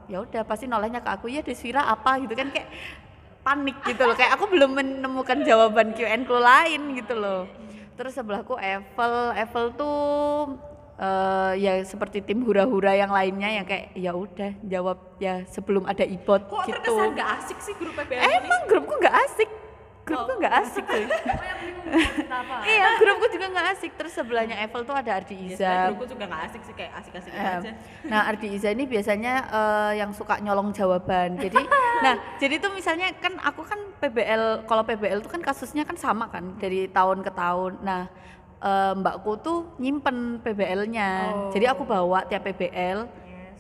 ya 0.10 0.18
udah 0.26 0.42
pasti 0.44 0.66
nolehnya 0.66 1.06
ke 1.06 1.10
aku 1.14 1.30
ya 1.30 1.46
Desvira 1.46 1.86
apa? 1.86 2.18
gitu 2.18 2.34
kan 2.34 2.50
kayak 2.50 2.70
panik 3.46 3.78
gitu 3.86 4.02
loh. 4.02 4.16
Kayak 4.18 4.42
aku 4.42 4.46
belum 4.50 4.72
menemukan 4.74 5.46
jawaban 5.46 5.94
Q&A 5.94 6.18
clue 6.26 6.42
lain 6.42 6.82
gitu 6.98 7.14
loh. 7.14 7.46
Terus 7.94 8.18
sebelahku 8.18 8.58
Evel. 8.58 9.38
Evel 9.38 9.66
tuh 9.78 9.98
eh, 10.98 11.52
ya 11.62 11.74
seperti 11.86 12.22
tim 12.22 12.42
hura-hura 12.46 12.94
yang 12.94 13.12
lainnya 13.12 13.50
yang 13.62 13.66
kayak 13.66 13.94
ya 13.98 14.12
udah 14.14 14.52
jawab 14.66 14.98
ya 15.18 15.46
sebelum 15.50 15.84
ada 15.86 16.06
ibot 16.06 16.42
kok 16.46 16.66
gitu. 16.66 16.74
terkesan 16.78 17.10
nggak 17.18 17.30
asik 17.42 17.60
sih 17.62 17.74
grup 17.78 17.94
PBL 17.98 18.22
ini? 18.22 18.34
Emang 18.38 18.62
grupku 18.70 18.94
nggak 19.02 19.16
asik 19.30 19.50
grupku 20.04 20.32
nggak 20.36 20.54
asik 20.68 20.84
tuh 20.84 21.00
bingung 21.64 21.88
kita 22.20 22.36
apa? 22.44 22.56
iya 22.68 22.88
grupku 23.00 23.26
juga 23.32 23.48
nggak 23.56 23.68
asik 23.76 23.92
terus 23.96 24.14
sebelahnya 24.14 24.56
Evel 24.60 24.84
tuh 24.84 24.96
ada 24.96 25.12
Ardi 25.16 25.36
Ya, 25.36 25.56
sebenarnya 25.56 25.56
Iza 25.56 25.88
grupku 25.90 26.06
juga 26.12 26.24
nggak 26.28 26.42
asik 26.52 26.62
sih 26.68 26.76
kayak 26.76 26.92
asik-asik 27.00 27.32
Em, 27.34 27.42
aja 27.44 27.72
Nah, 28.04 28.22
Ardi 28.28 28.48
Iza 28.52 28.70
ini 28.76 28.84
biasanya 28.84 29.34
eh, 29.48 29.92
yang 30.04 30.12
suka 30.12 30.38
nyolong 30.44 30.76
jawaban. 30.76 31.40
Jadi, 31.40 31.56
nah, 32.06 32.16
jadi 32.38 32.60
tuh 32.60 32.72
misalnya 32.76 33.16
kan 33.16 33.40
aku 33.40 33.64
kan 33.64 33.80
PBL, 34.04 34.68
kalau 34.68 34.84
PBL 34.84 35.24
tuh 35.24 35.32
kan 35.32 35.42
kasusnya 35.42 35.88
kan 35.88 35.96
sama 35.96 36.28
kan 36.28 36.60
dari 36.60 36.92
tahun 36.92 37.24
ke 37.24 37.32
tahun. 37.32 37.80
Nah, 37.80 38.12
eh, 38.60 38.94
mbakku 39.00 39.40
tuh 39.40 39.72
nyimpen 39.80 40.44
PBL-nya. 40.44 41.10
Jadi 41.56 41.66
aku 41.66 41.88
bawa 41.88 42.28
tiap 42.28 42.44
PBL 42.44 43.08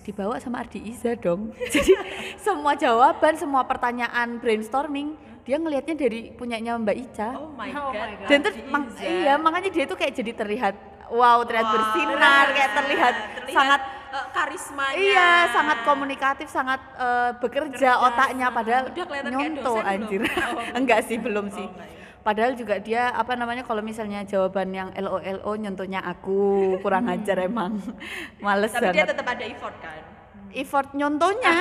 dibawa 0.04 0.36
sama 0.38 0.60
Ardi 0.62 0.84
Iza 0.92 1.16
dong. 1.16 1.56
Jadi 1.74 1.96
semua 2.36 2.76
jawaban, 2.76 3.40
semua 3.40 3.64
pertanyaan 3.64 4.38
brainstorming 4.44 5.16
dia 5.44 5.56
ngelihatnya 5.56 5.96
dari 5.98 6.32
punyanya 6.32 6.76
Mbak 6.78 6.98
Ica. 7.02 7.30
oh 7.36 7.52
my 7.52 7.68
Oh 7.70 7.92
god 7.92 8.00
my 8.00 8.14
God. 8.16 8.28
Dan 8.28 8.38
terus 8.42 8.56
mak- 8.66 8.96
iya 8.98 9.34
makanya 9.36 9.70
dia 9.70 9.84
tuh 9.84 9.96
kayak 9.96 10.14
jadi 10.14 10.32
terlihat 10.34 10.76
wow, 11.10 11.44
terlihat 11.44 11.68
Wah, 11.68 11.74
bersinar, 11.74 12.16
kayak 12.50 12.70
benar. 12.70 12.78
terlihat, 12.80 13.14
sangat 13.48 13.82
eh, 14.10 14.26
karismanya 14.32 14.98
Iya, 14.98 15.32
sangat 15.48 15.78
komunikatif, 15.84 16.48
sangat 16.48 16.80
eh, 16.96 17.32
bekerja 17.38 17.90
otaknya 18.02 18.48
padahal 18.50 18.84
Udah 18.88 19.06
kelihatan 19.06 19.30
kayak 19.30 19.34
nyonto 19.52 19.62
dosen 19.70 19.78
belum? 19.78 19.92
anjir. 19.94 20.22
Oh. 20.24 20.64
enggak 20.80 21.00
sih, 21.04 21.18
belum 21.18 21.46
Oh, 21.46 21.54
sih. 21.54 21.68
Padahal 22.24 22.56
juga 22.56 22.80
dia 22.80 23.12
apa 23.12 23.36
namanya 23.36 23.62
kalau 23.62 23.84
misalnya 23.84 24.24
jawaban 24.24 24.72
yang 24.72 24.90
LOLO 24.96 25.54
nyontonya 25.54 26.00
aku 26.00 26.40
kurang 26.80 27.12
ajar 27.12 27.36
emang. 27.44 27.76
Males 28.40 28.72
tapi 28.72 28.90
dia 28.90 29.04
banget. 29.04 29.12
tetap 29.12 29.28
ada 29.28 29.44
effort 29.44 29.76
kan 29.78 30.02
effort 30.54 30.94
nyontohnya 30.94 31.56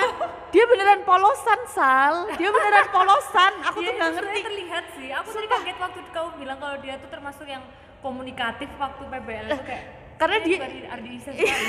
dia 0.49 0.65
beneran 0.65 1.01
polosan 1.03 1.61
sal. 1.67 2.29
Dia 2.37 2.49
beneran 2.49 2.89
polosan. 2.89 3.53
Aku 3.65 3.81
Iya, 3.81 3.89
tuh 3.89 3.95
nggak 3.95 4.09
itu 4.09 4.17
ngerti. 4.21 4.41
terlihat 4.45 4.85
sih. 4.93 5.09
Aku 5.11 5.29
tadi 5.31 5.47
kaget 5.47 5.77
waktu 5.79 5.99
kamu 6.09 6.29
bilang 6.37 6.59
kalau 6.59 6.77
dia 6.79 6.95
tuh 6.97 7.09
termasuk 7.09 7.47
yang 7.47 7.65
komunikatif 7.99 8.69
waktu 8.77 9.03
PBL 9.03 9.47
itu 9.49 9.65
kayak 9.65 9.85
karena 10.23 10.37
"Ini 10.37 10.47
dia- 10.47 10.59
bukan 10.59 10.73
Ardi 10.89 11.11
Isa 11.13 11.31
sekali." 11.35 11.67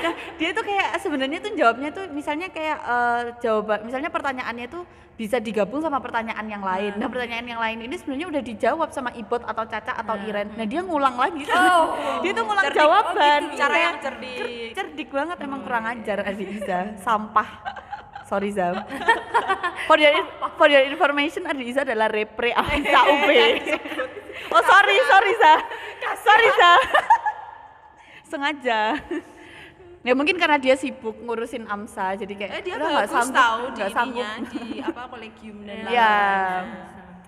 nah, 0.00 0.12
dia 0.34 0.50
tuh 0.50 0.64
kayak 0.64 0.88
sebenarnya 0.98 1.38
tuh 1.38 1.52
jawabnya 1.52 1.90
tuh 1.90 2.04
misalnya 2.08 2.48
kayak 2.48 2.78
eh, 2.80 3.22
jawaban 3.38 3.78
misalnya 3.84 4.08
pertanyaannya 4.08 4.66
tuh 4.66 4.82
bisa 5.12 5.36
digabung 5.38 5.78
sama 5.78 6.00
pertanyaan 6.00 6.42
yang 6.42 6.60
lain. 6.60 6.96
Nah, 6.96 7.06
pertanyaan 7.06 7.44
yang 7.44 7.60
lain 7.60 7.84
ini 7.84 7.94
sebenarnya 7.94 8.26
udah 8.28 8.42
dijawab 8.42 8.88
sama 8.90 9.12
Ibot 9.12 9.44
atau 9.44 9.62
Caca 9.62 9.92
atau 9.94 10.16
Iren. 10.18 10.56
Nah, 10.56 10.64
dia 10.64 10.80
ngulang 10.80 11.14
lagi. 11.14 11.44
Oh. 11.46 11.84
dia 12.20 12.32
tuh 12.32 12.42
ngulang 12.42 12.64
Cerdik. 12.64 12.80
jawaban. 12.80 13.40
Oh, 13.40 13.46
gitu. 13.46 13.60
Cara 13.60 13.74
Iya. 13.74 13.84
yang 13.84 13.96
cerdik. 14.00 14.36
Cer- 14.40 14.52
cerdik 14.72 15.08
banget 15.12 15.36
emang 15.38 15.60
kurang 15.62 15.84
ajar 15.86 16.24
Adi 16.24 16.44
Iza. 16.50 16.96
Sampah. 16.98 17.48
Sorry 18.24 18.50
Zam. 18.50 18.80
for, 19.86 20.00
your, 20.00 20.16
for 20.56 20.66
your 20.66 20.80
information 20.82 21.44
Adi 21.44 21.68
Iza 21.68 21.84
adalah 21.84 22.08
repre 22.08 22.48
Amsa 22.50 23.00
UB. 23.04 23.28
oh 24.56 24.62
sorry, 24.64 24.96
sorry 25.06 25.32
Za. 25.36 25.54
Sorry 26.18 26.48
Za. 26.50 26.72
Sengaja. 28.32 28.80
Ya 30.02 30.18
mungkin 30.18 30.34
karena 30.34 30.58
dia 30.58 30.74
sibuk 30.74 31.14
ngurusin 31.16 31.62
AMSA 31.62 32.18
jadi 32.18 32.34
kayak 32.34 32.50
Eh 32.52 32.62
dia 32.64 32.74
udah 32.74 32.90
nggak 32.90 33.06
sanggup, 33.08 33.38
tahu 33.38 33.62
di 33.62 33.78
nggak 33.78 33.92
sanggup. 33.94 34.26
di 34.50 34.82
apa 34.82 35.02
kolegium 35.06 35.56
dan 35.62 35.76
Iya. 35.78 35.86
Iya. 35.86 36.10
lain-lain. 36.10 36.66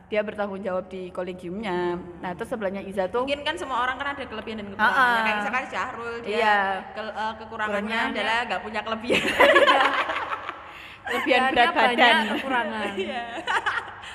Dia 0.04 0.20
bertanggung 0.20 0.58
jawab 0.60 0.84
di 0.88 1.02
kolegiumnya. 1.08 1.78
Nah, 2.18 2.30
terus 2.34 2.50
sebelahnya 2.50 2.82
Iza 2.82 3.06
tuh 3.06 3.22
Mungkin 3.22 3.40
kan 3.40 3.54
semua 3.54 3.78
orang 3.80 3.94
kan 3.94 4.06
ada 4.10 4.26
kelebihan 4.26 4.58
dan 4.58 4.66
kekurangannya. 4.68 5.06
ah. 5.06 5.22
Kayak 5.22 5.36
misalkan 5.38 5.64
Syahrul 5.70 6.14
dia 6.20 6.34
Iya. 6.34 6.58
ke- 6.90 7.14
eh, 7.14 7.32
kekurangannya 7.38 7.98
adalah 8.10 8.38
nggak 8.44 8.60
punya 8.60 8.80
kelebihan. 8.82 9.22
kelebihan 11.04 11.40
Kelebihannya 11.46 11.52
berat 11.54 11.74
badan. 11.76 12.14
kekurangan 12.32 12.90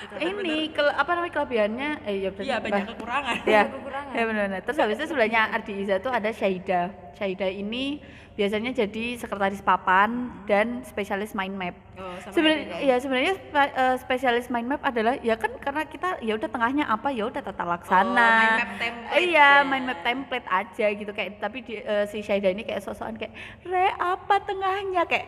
Ini 0.10 0.56
ke- 0.70 0.96
apa 0.96 1.12
namanya 1.14 1.34
kelebihannya? 1.34 1.90
Eh 2.04 2.16
iya 2.18 2.30
benar. 2.30 2.44
Iya 2.46 2.58
banyak 2.60 2.86
kekurangan. 2.90 3.36
ya. 3.46 3.64
Ya 4.12 4.24
benar 4.24 4.44
benar. 4.48 4.62
Terus 4.62 4.78
habis 4.78 4.98
itu 4.98 5.08
sebelahnya 5.08 5.50
Ardi 5.50 5.74
Iza 5.80 5.98
tuh 5.98 6.10
ada 6.10 6.30
Syaida. 6.30 6.90
Syaida 7.14 7.46
ini 7.46 8.00
biasanya 8.34 8.72
jadi 8.72 9.20
sekretaris 9.20 9.60
papan 9.60 10.10
dan 10.48 10.80
spesialis 10.82 11.36
mind 11.36 11.54
map. 11.54 11.76
Oh, 12.00 12.16
Sebenarnya 12.32 12.80
ya 12.80 12.96
sebenarnya 12.96 13.36
spe- 13.36 13.76
eh, 13.76 13.96
spesialis 14.00 14.48
mind 14.48 14.66
map 14.66 14.80
adalah 14.82 15.20
ya 15.20 15.36
kan 15.36 15.52
karena 15.60 15.84
kita 15.84 16.16
ya 16.20 16.40
udah 16.40 16.48
tengahnya 16.48 16.88
apa 16.88 17.12
ya 17.12 17.28
udah 17.28 17.44
tata 17.44 17.68
laksana. 17.68 18.08
Oh, 18.08 18.32
mind 18.32 18.56
map 18.56 18.72
template 18.80 19.20
Iya, 19.20 19.36
ya. 19.60 19.68
mind 19.68 19.86
map 19.86 20.00
template 20.02 20.48
aja 20.48 20.86
gitu 20.90 21.12
kayak 21.12 21.32
tapi 21.38 21.58
di- 21.62 21.84
eh, 21.84 22.08
si 22.08 22.24
Syaida 22.24 22.48
ini 22.48 22.64
kayak 22.64 22.80
sosokan 22.80 23.20
kayak 23.20 23.36
re 23.64 23.92
apa 23.94 24.36
tengahnya 24.42 25.04
kayak 25.04 25.28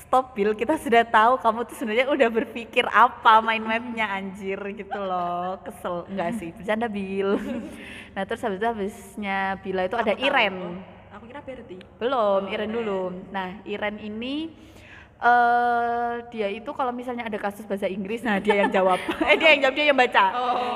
stop 0.00 0.32
Bill 0.32 0.52
kita 0.52 0.74
sudah 0.76 1.04
tahu 1.04 1.36
kamu 1.38 1.58
tuh 1.64 1.76
sebenarnya 1.76 2.06
udah 2.08 2.28
berpikir 2.32 2.84
apa 2.88 3.40
mind 3.40 3.64
mapnya 3.64 4.06
anjir 4.08 4.56
gitu 4.72 4.98
loh 4.98 5.60
kesel 5.60 6.08
enggak 6.08 6.34
sih 6.36 6.50
bercanda 6.50 6.88
Bill 6.88 7.36
nah 8.14 8.22
terus 8.24 8.40
habis 8.40 8.58
itu 8.58 8.66
habisnya 8.66 9.38
Bila 9.60 9.86
itu 9.86 9.94
ada 9.94 10.12
tahu. 10.12 10.24
Iren 10.24 10.56
Aku 11.10 11.26
kira 11.26 11.42
Berti. 11.42 11.76
belum, 11.98 12.46
Oh, 12.46 12.54
Iren. 12.54 12.70
dulu. 12.70 13.00
Nah, 13.28 13.58
Iren 13.66 13.98
ini 13.98 14.48
eh 15.20 16.12
dia 16.28 16.48
itu 16.48 16.70
kalau 16.72 16.90
misalnya 16.90 17.22
ada 17.22 17.36
kasus 17.36 17.64
bahasa 17.64 17.84
Inggris, 17.86 18.20
nah 18.20 18.36
dia 18.36 18.56
yang 18.58 18.70
jawab. 18.70 18.96
eh 19.28 19.36
dia 19.36 19.52
yang 19.52 19.60
jawab, 19.62 19.74
dia 19.74 19.86
yang 19.86 19.98
baca. 19.98 20.24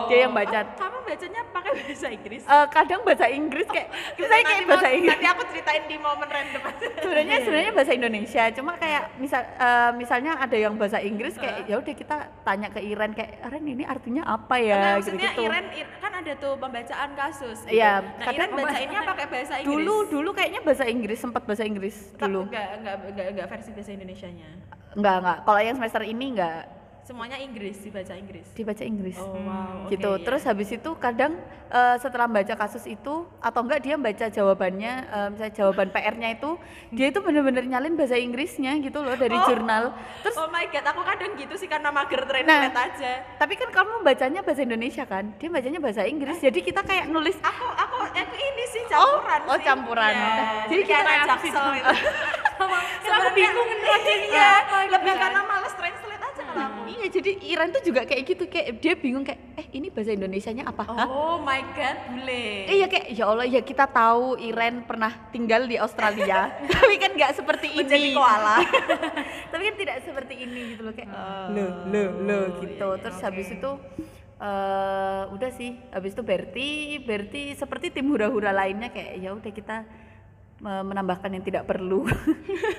Dia 0.05 0.19
yang 0.21 0.33
baca. 0.33 0.59
Oh, 0.61 0.77
kamu 0.77 0.99
bacanya 1.03 1.41
pakai 1.49 1.73
bahasa 1.75 2.07
Inggris? 2.09 2.43
Eh, 2.45 2.67
kadang 2.71 3.01
bahasa 3.03 3.27
Inggris 3.27 3.67
kayak 3.67 3.89
saya 4.15 4.43
kayak 4.43 4.45
Nanti 4.45 4.65
bahasa 4.67 4.85
mau- 4.85 4.95
Inggris. 4.95 5.11
Nanti 5.11 5.27
aku 5.27 5.43
ceritain 5.49 5.85
di 5.85 5.97
momen 5.97 6.29
random. 6.29 6.63
Sebenarnya 7.05 7.37
sebenarnya 7.41 7.73
bahasa 7.73 7.93
Indonesia, 7.95 8.43
cuma 8.53 8.73
kayak 8.75 9.03
misal 9.17 9.41
eh, 9.41 9.91
misalnya 9.95 10.33
ada 10.37 10.57
yang 10.59 10.75
bahasa 10.75 10.99
Inggris 11.01 11.35
kayak 11.35 11.65
ya 11.65 11.77
udah 11.77 11.95
kita 11.95 12.17
tanya 12.43 12.69
ke 12.69 12.81
Iren 12.81 13.13
kayak 13.13 13.31
Iren 13.43 13.65
ini 13.65 13.85
artinya 13.85 14.23
apa 14.27 14.57
ya 14.57 14.81
maksudnya 14.95 15.33
gitu-gitu. 15.33 15.43
Iren, 15.43 15.65
Ir- 15.73 15.93
kan 15.99 16.04
ada 16.21 16.33
tuh 16.37 16.53
pembacaan 16.55 17.11
kasus 17.15 17.59
gitu. 17.67 17.75
Iya, 17.75 17.93
Nah, 18.03 18.27
kadang 18.27 18.51
Iren 18.51 18.65
bacainnya 18.65 19.01
pakai 19.03 19.27
bahasa 19.27 19.55
Inggris. 19.59 19.71
Dulu 19.75 19.97
dulu 20.11 20.31
kayaknya 20.35 20.61
bahasa 20.63 20.85
Inggris 20.87 21.19
sempat 21.19 21.43
bahasa 21.43 21.65
Inggris 21.65 21.97
Tapi 22.13 22.21
dulu. 22.23 22.41
enggak, 22.47 22.69
enggak, 22.79 22.95
enggak, 23.11 23.27
enggak 23.33 23.47
versi 23.51 23.71
bahasa 23.75 23.91
Indonesianya. 23.93 24.51
Enggak 24.95 25.17
enggak. 25.21 25.39
Kalau 25.43 25.61
yang 25.61 25.77
semester 25.79 26.03
ini 26.03 26.27
enggak 26.39 26.59
Semuanya 27.05 27.37
Inggris, 27.37 27.77
dibaca 27.79 28.17
Inggris. 28.17 28.49
dibaca 28.53 28.81
Inggris. 28.81 29.13
Oh, 29.17 29.37
wow. 29.37 29.93
gitu. 29.93 30.09
oke, 30.09 30.17
iya. 30.17 30.25
Terus 30.25 30.43
habis 30.43 30.73
itu 30.73 30.91
kadang 30.97 31.37
eh, 31.69 31.97
setelah 31.99 32.25
baca 32.25 32.57
kasus 32.57 32.85
itu 32.85 33.15
atau 33.39 33.61
enggak 33.61 33.81
dia 33.81 33.95
baca 33.95 34.27
jawabannya, 34.27 34.93
eh, 35.05 35.27
misalnya 35.29 35.53
jawaban 35.55 35.93
PR-nya 35.93 36.33
itu 36.33 36.57
dia 36.89 37.13
itu 37.13 37.21
bener-bener 37.21 37.61
nyalin 37.63 37.93
bahasa 37.93 38.17
Inggrisnya 38.17 38.81
gitu 38.81 39.05
loh 39.05 39.13
dari 39.15 39.37
Oh. 39.37 39.45
jurnal. 39.45 39.93
Terus 40.23 40.37
oh 40.39 40.49
my 40.49 40.65
god, 40.65 40.85
aku 40.87 41.05
kadang 41.05 41.31
gitu 41.35 41.55
sih 41.55 41.69
karena 41.69 41.89
mager 41.91 42.25
Nah, 42.25 42.33
translate 42.33 42.79
aja. 42.97 43.13
tapi 43.37 43.53
kan 43.55 43.69
kamu 43.69 43.93
bacanya 44.01 44.41
bahasa 44.41 44.63
Indonesia 44.63 45.05
kan, 45.05 45.25
dia 45.37 45.49
bacanya 45.49 45.79
bahasa 45.79 46.03
Inggris. 46.03 46.41
Jadi 46.41 46.59
kita 46.63 46.81
kayak 46.81 47.05
nulis 47.07 47.37
Aku 47.37 47.67
aku 47.69 47.97
aku 48.09 48.33
ini 48.33 48.65
sih 48.67 48.83
campuran 48.87 49.41
oh, 49.45 49.53
sih. 49.53 49.63
campuran. 49.63 50.09
Iya. 50.11 50.33
Jadi 50.65 50.73
Jadi 50.73 50.83
kita 50.87 51.03
kayak 51.05 51.23
jaksel 51.29 51.67
itu. 51.75 51.95
Kan 53.05 53.21
aku 53.21 53.31
bingung 53.35 53.69
ngejelasinnya 53.69 54.33
Iya, 54.33 54.49
apa 54.57 54.77
gitu 54.81 54.93
lebih 54.95 55.13
kan. 55.13 55.21
karena 55.21 55.41
aja 55.43 55.54
Iya, 57.05 57.13
jadi 57.15 57.33
Iran 57.47 57.69
tuh 57.69 57.85
juga 57.85 58.01
kayak 58.03 58.23
gitu, 58.25 58.49
kayak 58.49 58.81
dia 58.81 58.97
bingung 58.97 59.21
kayak 59.23 59.37
eh 59.55 59.67
ini 59.73 59.93
bahasa 59.93 60.11
Indonesianya 60.11 60.65
apa? 60.65 60.89
Hah? 60.89 61.05
Oh 61.05 61.37
my 61.39 61.61
god, 61.71 61.97
bule. 62.09 62.65
Iya 62.65 62.89
kayak 62.89 63.07
ya 63.13 63.25
Allah 63.27 63.45
ya 63.45 63.61
kita 63.61 63.85
tahu 63.85 64.41
Iren 64.41 64.83
pernah 64.83 65.13
tinggal 65.29 65.69
di 65.69 65.77
Australia 65.77 66.49
tapi 66.73 66.97
kan 66.97 67.13
nggak 67.13 67.33
seperti 67.35 67.69
ini 67.71 67.85
Menjadi 67.85 68.09
koala. 68.11 68.57
tapi 69.53 69.63
kan 69.63 69.75
tidak 69.77 69.97
seperti 70.01 70.35
ini 70.39 70.61
gitu 70.73 70.83
loh 70.83 70.93
kayak 70.93 71.13
Oh, 71.13 71.47
lo 71.53 71.65
lo 71.87 72.03
lo 72.23 72.39
gitu 72.59 72.73
iya, 72.89 72.99
terus 72.99 73.19
oke. 73.19 73.25
habis 73.29 73.49
itu 73.51 73.71
eh 74.35 75.23
udah 75.31 75.51
sih 75.53 75.71
habis 75.91 76.13
itu 76.13 76.23
Berti 76.23 76.69
Berti 76.99 77.53
seperti 77.53 77.87
tim 77.91 78.09
hura-hura 78.09 78.51
lainnya 78.51 78.89
kayak 78.89 79.13
ya 79.19 79.31
udah 79.31 79.53
kita 79.53 79.77
menambahkan 80.61 81.31
yang 81.31 81.43
tidak 81.43 81.65
perlu. 81.65 82.07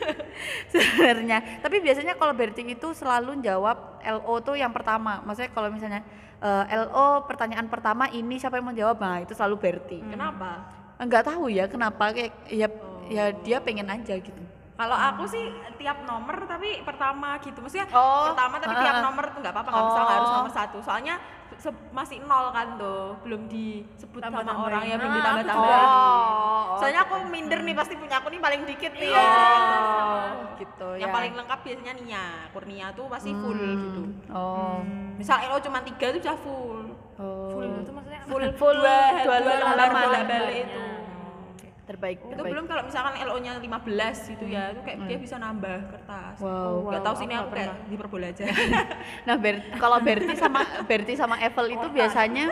Sebenarnya. 0.72 1.62
Tapi 1.62 1.80
biasanya 1.80 2.16
kalau 2.16 2.34
Berti 2.34 2.64
itu 2.64 2.92
selalu 2.92 3.40
jawab 3.40 4.00
LO 4.02 4.36
tuh 4.42 4.56
yang 4.56 4.72
pertama. 4.72 5.22
Maksudnya 5.24 5.52
kalau 5.52 5.70
misalnya 5.70 6.02
eh, 6.40 6.64
LO 6.78 7.24
pertanyaan 7.26 7.68
pertama 7.68 8.08
ini 8.10 8.36
siapa 8.36 8.58
yang 8.58 8.68
mau 8.68 8.76
jawab? 8.76 8.98
Nah 9.00 9.22
itu 9.22 9.32
selalu 9.32 9.56
Berti 9.60 9.98
Kenapa? 10.04 10.84
nggak 10.96 11.28
tahu 11.28 11.52
ya 11.52 11.68
kenapa 11.68 12.16
kayak 12.16 12.32
ya 12.48 12.72
ya 13.12 13.24
dia 13.36 13.60
pengen 13.60 13.84
aja 13.86 14.16
gitu. 14.16 14.42
Kalau 14.76 14.96
aku 14.96 15.24
sih 15.28 15.44
tiap 15.76 16.04
nomor 16.04 16.36
tapi 16.48 16.84
pertama 16.84 17.36
gitu, 17.40 17.60
maksudnya 17.60 17.88
Oh, 17.92 18.32
pertama 18.32 18.60
tapi 18.60 18.76
tiap 18.76 19.04
nomor 19.04 19.28
tuh 19.32 19.40
nggak 19.40 19.54
apa-apa, 19.56 19.70
nggak 19.72 19.86
bisa 19.88 20.00
nggak 20.00 20.16
harus 20.16 20.32
Oh. 20.32 20.36
nomor 20.40 20.52
satu. 20.52 20.78
Soalnya 20.80 21.16
masih 21.90 22.18
nol 22.22 22.50
kan 22.50 22.76
tuh, 22.76 23.16
belum 23.22 23.48
disebut 23.48 24.20
sama 24.20 24.42
Tambah-tambahin. 24.42 24.66
orang 24.66 24.84
ya, 24.84 24.96
belum 24.96 25.08
Ah, 25.08 25.18
ditambah-tambah. 25.18 25.80
oh, 25.82 26.78
Soalnya 26.78 27.02
aku 27.02 27.14
minder 27.26 27.60
nih 27.60 27.74
pasti 27.74 27.94
punya 27.96 28.16
aku 28.18 28.28
nih 28.28 28.40
paling 28.40 28.62
dikit 28.64 28.94
nih. 28.94 29.12
oh 29.12 30.24
gitu 30.56 30.88
Yang 30.94 31.02
ya 31.02 31.16
paling 31.16 31.34
lengkap 31.34 31.60
biasanya 31.62 31.94
Nia, 31.96 32.26
Kurnia 32.50 32.88
tuh 32.92 33.06
pasti 33.08 33.32
full 33.34 33.56
Hmm, 33.56 33.82
gitu. 33.82 34.02
oh 34.30 34.80
Misal 35.16 35.38
LO 35.46 35.58
cuma 35.60 35.80
tiga 35.82 36.06
itu 36.10 36.20
udah 36.20 36.38
full. 36.38 36.80
oh 37.16 37.48
Full 37.50 37.66
itu 37.78 37.92
maksudnya 37.92 38.20
Full, 38.26 38.44
Full 38.54 38.78
dua, 38.78 39.00
dua 39.22 39.38
dua 39.40 39.56
bola-balik 39.90 40.66
itu. 40.66 40.84
Terbaik 41.86 42.18
Itu 42.18 42.34
terbaik 42.34 42.52
belum 42.52 42.66
kalau 42.66 42.84
misalkan 42.90 43.14
LO-nya 43.22 43.52
15 43.62 44.32
gitu 44.34 44.46
ya, 44.50 44.74
itu 44.74 44.82
kayak 44.82 45.00
dia 45.06 45.18
bisa 45.22 45.36
nambah 45.38 45.78
kertas. 45.94 46.36
Wow. 46.42 46.90
Gak 46.90 47.02
wow, 47.02 47.06
tahu 47.06 47.16
sini 47.22 47.34
aku 47.38 47.44
aku 47.46 47.52
kayak 47.56 47.74
hiperbola 47.94 48.28
aja. 48.34 48.44
Nah, 49.28 49.36
Ber- 49.38 49.66
kalau 49.78 49.98
Berti 50.02 50.34
sama 50.38 50.62
Berti 50.86 51.14
sama 51.14 51.36
Evel 51.42 51.78
itu 51.78 51.88
biasanya 51.94 52.46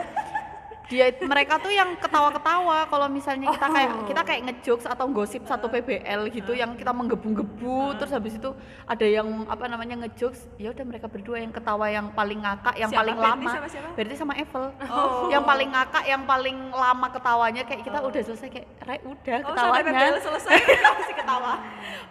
dia 0.94 1.06
mereka 1.20 1.58
tuh 1.58 1.68
yang 1.68 1.98
ketawa-ketawa 1.98 2.86
kalau 2.86 3.06
misalnya 3.08 3.50
kita 3.50 3.66
kayak 3.66 3.90
kita 4.04 4.22
kayak 4.22 4.40
ngejokes 4.44 4.86
atau 4.86 5.06
gosip 5.08 5.42
satu 5.42 5.66
PBL 5.66 6.30
gitu 6.30 6.54
yang 6.54 6.72
kita 6.72 6.94
menggebu-gebu 6.94 7.98
terus 7.98 8.12
habis 8.12 8.34
itu 8.34 8.54
ada 8.84 9.02
yang 9.02 9.26
apa 9.46 9.66
namanya 9.66 9.98
ngejokes 9.98 10.46
ya 10.54 10.70
udah 10.70 10.84
mereka 10.84 11.06
berdua 11.06 11.36
yang 11.36 11.50
ketawa 11.50 11.90
yang 11.90 12.06
paling 12.10 12.38
ngakak 12.38 12.74
yang 12.76 12.86
Siapa? 12.86 13.00
paling 13.00 13.16
Berti 13.16 13.26
lama 13.26 13.50
sama 13.50 13.68
siapa? 13.68 13.88
Berti 13.92 14.14
sama 14.14 14.34
Evel 14.36 14.64
Oh. 14.86 15.26
yang 15.26 15.42
paling 15.42 15.68
ngakak 15.68 16.04
yang 16.04 16.22
paling 16.22 16.56
lama 16.70 17.06
ketawanya 17.08 17.62
kayak 17.64 17.82
kita 17.82 17.98
udah 17.98 18.22
selesai 18.22 18.48
kayak 18.48 18.66
Re 18.80 18.96
udah 19.02 19.38
Oh, 19.42 19.54
sampai 19.56 19.80
PBL 19.80 19.90
ketawanya 19.90 20.22
selesai 20.22 20.56
masih 21.00 21.14
ketawa. 21.16 21.52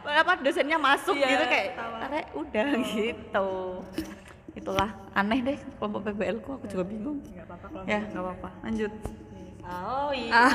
apa 0.04 0.32
dosennya 0.38 0.76
masuk 0.76 1.16
Iya, 1.16 1.28
gitu 1.30 1.46
kayak. 1.48 1.70
Re 2.04 2.22
udah 2.36 2.68
gitu 2.84 3.48
itulah 4.54 4.90
aneh 5.12 5.40
deh 5.42 5.58
kelompok 5.78 6.02
PBL 6.08 6.38
ku 6.40 6.50
aku 6.56 6.66
juga 6.68 6.84
bingung. 6.86 7.18
Enggak 7.26 7.46
apa-apa 7.50 7.68
kalau 7.70 7.86
ya. 7.86 8.00
nggak 8.06 8.24
apa-apa. 8.24 8.50
Lanjut. 8.64 8.92
Oh 9.64 10.10
iya. 10.12 10.32
Ah. 10.32 10.52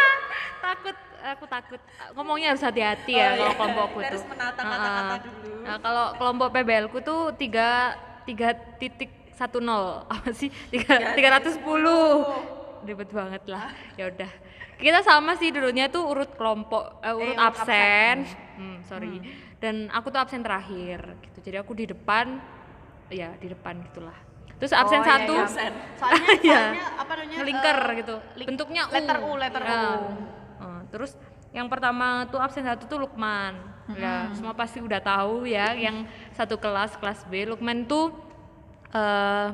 takut 0.64 0.96
aku 1.24 1.44
takut. 1.48 1.80
Ngomongnya 2.14 2.52
harus 2.52 2.62
hati-hati 2.62 3.12
ya 3.12 3.26
Oh, 3.26 3.34
kalau 3.34 3.48
iya. 3.50 3.58
kelompokku 3.58 3.98
Harus 4.00 4.22
tuh. 4.22 4.28
menata 4.30 4.60
Ah, 4.60 4.68
kata-kata 4.68 5.14
ah. 5.14 5.18
dulu. 5.20 5.54
nah, 5.64 5.76
kalau 5.80 6.06
kelompok 6.14 6.48
PBL 6.52 6.86
ku 6.88 6.98
tuh 7.00 7.20
tiga 7.34 7.68
tiga 8.22 8.48
titik 8.78 9.10
satu 9.34 9.58
nol. 9.58 10.02
Apa 10.12 10.30
sih? 10.30 10.48
Tiga 10.70 11.12
tiga 11.12 11.28
ratus 11.34 11.58
sepuluh. 11.58 12.30
ribet 12.84 13.08
banget 13.10 13.40
lah. 13.48 13.72
Ya 13.96 14.12
udah. 14.12 14.28
Kita 14.76 15.00
sama 15.00 15.32
sih 15.34 15.48
dulunya 15.48 15.88
tuh 15.88 16.04
urut 16.04 16.36
kelompok 16.36 17.00
eh, 17.00 17.10
urut 17.10 17.32
urut 17.32 17.40
absen. 17.40 18.28
hmm, 18.60 18.76
sorry. 18.84 19.24
Dan 19.56 19.88
aku 19.88 20.12
tuh 20.12 20.20
absen 20.20 20.44
terakhir 20.44 21.16
gitu. 21.24 21.38
Jadi 21.40 21.56
aku 21.56 21.72
di 21.72 21.88
depan 21.88 22.36
ya 23.08 23.32
di 23.36 23.46
depan 23.46 23.80
gitulah 23.84 24.16
terus 24.54 24.70
absen 24.70 24.96
Oh, 24.96 25.02
iya, 25.02 25.10
satu 25.10 25.32
iya. 25.32 25.42
Dosen. 25.42 25.72
Soalnya, 26.00 26.26
Iya. 26.38 26.60
soalnya 26.62 26.84
apa 26.94 27.12
namanya? 27.14 27.36
ngelinker 27.36 27.78
eh, 27.80 27.94
gitu 27.96 28.14
link- 28.34 28.48
bentuknya 28.48 28.82
U 28.82 28.92
letter 28.92 29.16
U, 29.18 29.30
letter 29.34 29.62
Ya. 29.62 29.74
U. 29.74 29.92
Eh, 30.56 30.82
terus 30.88 31.10
yang 31.50 31.66
pertama 31.66 32.06
tuh 32.26 32.38
absen 32.38 32.62
satu 32.62 32.84
tuh 32.84 32.98
Lukman 32.98 33.54
ya 33.90 34.32
semua 34.32 34.52
pasti 34.52 34.80
udah 34.80 34.96
tahu 34.96 35.44
ya 35.44 35.70
yang 35.72 36.02
satu 36.30 36.56
kelas 36.56 36.96
kelas 36.96 37.22
B 37.24 37.44
Lukman 37.46 37.84
tuh 37.84 38.10
eh, 38.90 39.48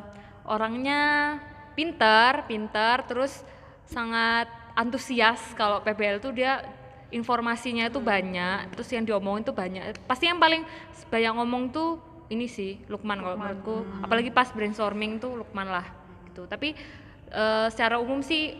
orangnya 0.44 1.36
pintar 1.72 2.44
pintar 2.44 3.04
terus 3.04 3.42
sangat 3.84 4.46
antusias 4.74 5.40
kalau 5.54 5.80
PBL 5.80 6.20
tuh 6.20 6.30
dia 6.30 6.62
informasinya 7.10 7.84
itu 7.84 7.98
banyak 7.98 8.70
terus 8.70 8.86
yang 8.88 9.02
diomongin 9.02 9.42
tuh 9.42 9.52
banyak 9.52 9.98
pasti 10.04 10.24
yang 10.24 10.38
paling 10.38 10.62
banyak 11.08 11.32
ngomong 11.34 11.64
tuh 11.68 11.98
ini 12.30 12.46
sih 12.46 12.78
Lukman 12.86 13.18
kalau 13.18 13.36
menurutku. 13.36 13.76
Apalagi 14.00 14.30
pas 14.30 14.48
brainstorming 14.54 15.18
tuh 15.18 15.42
Lukman 15.42 15.66
lah 15.66 15.86
gitu. 16.30 16.46
Tapi 16.46 16.72
eh, 17.30 17.66
secara 17.68 17.98
umum 17.98 18.22
sih 18.22 18.54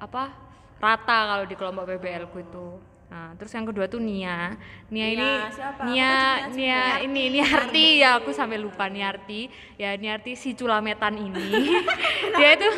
apa 0.00 0.32
rata 0.76 1.18
kalau 1.28 1.44
di 1.44 1.54
kelompok 1.54 1.84
PBL 1.88 2.24
ku 2.32 2.40
itu. 2.40 2.66
Nah 3.06 3.36
terus 3.38 3.52
yang 3.54 3.68
kedua 3.68 3.86
tuh 3.86 4.00
Nia. 4.02 4.56
Nia, 4.90 5.06
ini 5.12 5.28
siapa? 5.52 5.82
Nia 5.86 6.14
Nia? 6.50 6.82
Juga. 6.82 7.04
ini 7.06 7.22
Niarti 7.38 7.86
ya 8.02 8.18
aku 8.18 8.32
sampai 8.32 8.58
lupa 8.58 8.88
Niarti 8.90 9.46
ya 9.76 9.94
Niarti 9.94 10.34
si 10.34 10.56
culametan 10.56 11.14
ini. 11.20 11.48
Dia 12.40 12.50
itu 12.56 12.68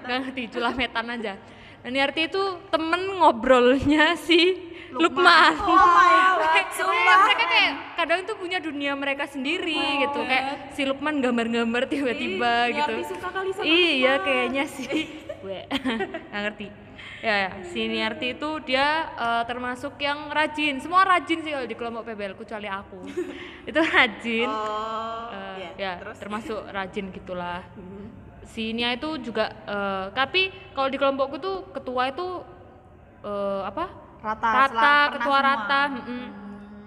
nggak 0.00 0.18
ngerti 0.26 0.42
culametan 0.56 1.06
aja. 1.20 1.34
Dan 1.80 1.96
Niarti 1.96 2.28
itu 2.28 2.42
temen 2.68 3.00
ngobrolnya 3.20 4.16
si 4.16 4.69
Lukman, 4.92 5.52
Oh 5.56 5.70
my 5.70 6.14
god, 6.36 6.66
sumpah. 6.72 7.18
mereka 7.22 7.44
kayak 7.46 7.72
kadang 7.94 8.20
tuh 8.24 8.34
punya 8.34 8.58
dunia 8.58 8.92
mereka 8.92 9.24
sendiri 9.24 9.78
gitu. 10.00 10.18
Kayak 10.20 10.44
si 10.70 10.82
Lukman 10.82 11.18
gambar-gambar 11.18 11.86
tiba-tiba 11.86 12.52
Ih, 12.66 12.74
gitu. 12.74 12.92
Suka 13.08 13.28
kali 13.30 13.50
sama 13.50 13.64
iya 13.64 14.18
kayaknya 14.18 14.64
sih. 14.66 15.06
Gue 15.42 15.62
nggak 16.28 16.42
ngerti. 16.44 16.66
Ya, 17.20 17.34
ya. 17.38 17.50
Si 17.62 17.84
Niarti 17.84 18.32
itu 18.32 18.50
dia 18.62 18.86
eh, 19.12 19.42
termasuk 19.44 19.94
yang 19.96 20.26
rajin. 20.28 20.80
Semua 20.80 21.04
rajin 21.04 21.38
sih 21.38 21.50
kalau 21.50 21.64
di 21.64 21.74
kelompok 21.74 22.02
PBL 22.06 22.34
kecuali 22.34 22.64
aku. 22.66 22.98
Itu 23.68 23.76
rajin. 23.78 24.48
Oh, 24.48 25.28
Eh, 25.30 25.54
iya. 25.60 25.70
ya 25.76 25.92
Terus? 26.00 26.16
termasuk 26.18 26.60
rajin 26.66 27.06
gitulah. 27.10 27.62
Hmm. 27.72 28.08
si 28.42 28.74
Nia 28.74 28.90
itu 28.90 29.06
juga 29.22 29.46
eh, 29.62 30.10
tapi 30.10 30.50
kalau 30.74 30.90
di 30.90 30.98
kelompokku 30.98 31.38
tuh 31.38 31.70
ketua 31.70 32.10
itu 32.10 32.42
eh, 33.22 33.62
apa 33.62 33.86
Rata, 34.20 34.48
rata 34.68 34.94
ketua 35.16 35.38
semua. 35.40 35.48
rata 35.48 35.80
mm-mm. 35.96 36.24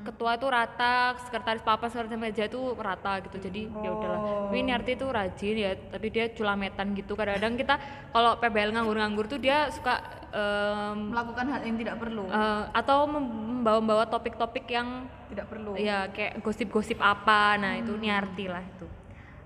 ketua 0.04 0.32
itu 0.38 0.48
rata 0.52 0.94
sekretaris 1.26 1.64
papa 1.66 1.90
sekretaris 1.90 2.20
meja 2.20 2.46
itu 2.46 2.62
rata 2.78 3.24
gitu 3.26 3.38
jadi 3.40 3.62
ya 3.72 3.90
udahlah 3.90 4.20
tapi 4.52 4.58
ini 4.62 4.72
arti 4.76 4.92
itu 4.94 5.08
rajin 5.10 5.56
ya 5.58 5.72
tapi 5.90 6.08
dia 6.14 6.30
culametan 6.30 6.94
gitu 6.94 7.16
kadang-kadang 7.16 7.56
kita 7.58 7.76
kalau 8.12 8.38
PBL 8.38 8.76
nganggur-nganggur 8.76 9.26
tuh 9.32 9.40
dia 9.42 9.72
suka 9.74 10.04
em, 10.30 11.10
melakukan 11.10 11.46
hal 11.50 11.62
yang 11.66 11.78
tidak 11.80 11.96
perlu. 11.98 12.24
eh, 12.28 12.64
atau 12.76 13.00
membawa-bawa 13.10 14.06
topik-topik 14.12 14.68
yang 14.70 15.08
tidak 15.32 15.50
perlu. 15.50 15.74
ya 15.80 16.12
kayak 16.14 16.44
gosip-gosip 16.46 17.00
apa 17.02 17.58
nah 17.58 17.74
itu 17.80 17.96
niarti 17.98 18.46
lah 18.52 18.62
itu 18.62 18.86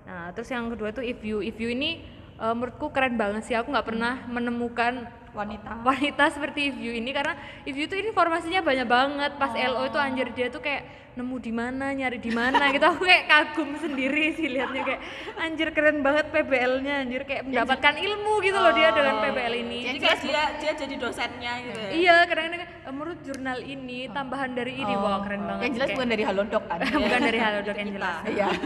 nah 0.04 0.28
terus 0.36 0.50
yang 0.52 0.68
kedua 0.68 0.92
tuh 0.92 1.06
if 1.06 1.22
you 1.24 1.40
if 1.40 1.56
you 1.56 1.70
ini 1.72 2.02
eh, 2.36 2.52
menurutku 2.52 2.92
keren 2.92 3.16
banget 3.16 3.46
sih 3.48 3.56
aku 3.56 3.72
nggak 3.72 3.86
pernah 3.94 4.26
menemukan 4.28 5.06
Wanita. 5.38 5.70
wanita 5.94 6.24
seperti 6.34 6.74
if 6.74 6.76
you 6.76 6.90
ini. 6.90 7.14
Karena 7.14 7.38
tuh 7.62 7.96
ini 7.98 8.10
informasinya 8.10 8.60
banyak 8.66 8.86
banget. 8.90 9.32
Pas 9.38 9.52
LO 9.54 9.86
itu 9.86 9.98
anjir 9.98 10.26
dia 10.34 10.50
tuh 10.50 10.58
kayak 10.58 11.14
nemu 11.18 11.36
di 11.42 11.50
mana 11.50 11.90
nyari 11.94 12.18
di 12.22 12.30
mana 12.30 12.70
gitu. 12.74 12.86
Aku 12.86 13.02
kayak 13.02 13.26
kagum 13.26 13.74
sendiri 13.78 14.34
sih 14.34 14.50
liatnya. 14.50 14.82
Kayak 14.82 15.00
anjir 15.38 15.68
keren 15.74 15.98
banget 16.02 16.26
PBL-nya 16.34 16.94
anjir. 17.06 17.22
Kayak 17.22 17.42
mendapatkan 17.46 17.94
ilmu 17.98 18.34
gitu 18.42 18.58
loh 18.58 18.72
dia 18.74 18.90
dengan 18.90 19.14
PBL 19.22 19.54
ini. 19.62 19.78
Jadi 19.86 19.98
kayak 20.02 20.20
dia 20.26 20.42
dia 20.58 20.72
jadi 20.74 20.94
dosennya 20.98 21.52
gitu 21.66 21.78
ya. 21.78 21.90
iya 21.94 22.16
kadang-kadang 22.26 22.60
kayak, 22.66 22.72
menurut 22.90 23.18
jurnal 23.22 23.58
ini 23.62 24.10
tambahan 24.10 24.50
dari 24.58 24.74
ini. 24.74 24.94
Wah 24.98 25.22
keren 25.22 25.42
banget 25.46 25.62
Yang 25.62 25.72
jelas 25.74 25.86
Kayak- 25.86 25.98
bukan 25.98 26.08
dari 26.10 26.22
Halodoc 26.26 26.62
kan. 26.66 26.78
bukan 27.06 27.20
dari 27.22 27.38
Halodoc 27.38 27.76
yang 27.78 27.90
jelas. 27.94 28.22
Iya. 28.26 28.48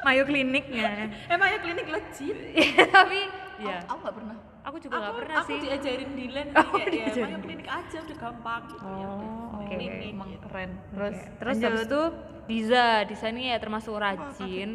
Mayo 0.00 0.24
kliniknya 0.24 1.12
Emang 1.28 1.48
ya 1.52 1.58
klinik 1.60 1.86
legit. 1.92 2.36
Iya, 2.56 2.88
tapi 2.88 3.20
ya 3.60 3.78
Aku 3.84 3.98
nggak 4.00 4.16
pernah. 4.16 4.36
aku 4.60 4.76
juga 4.76 4.92
nggak 4.92 5.06
aku, 5.06 5.18
pernah 5.20 5.36
aku 5.36 5.46
sih 5.46 5.56
diajarin 5.58 6.10
Dilan 6.12 6.46
Oh, 6.58 6.64
kayak 6.70 6.88
ya, 6.90 7.06
Mayo 7.16 7.38
klinik 7.40 7.68
aja 7.68 7.96
udah 8.00 8.16
gampang 8.18 8.62
gitu 8.66 8.84
ya. 8.84 9.06
Oh, 9.06 9.56
oke. 9.56 9.64
Klinik. 9.68 10.12
Emang 10.12 10.30
keren. 10.40 10.70
Terus 10.90 11.16
terus 11.36 11.54
lanjut. 11.54 11.66
habis 11.66 11.82
itu 11.84 12.00
Diza 12.44 12.86
Diza 13.04 13.26
ini 13.28 13.42
ya 13.46 13.56
termasuk 13.56 13.94
rajin 13.94 14.70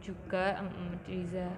juga 0.00 0.58
mm, 0.58 0.94
Diza 1.04 1.48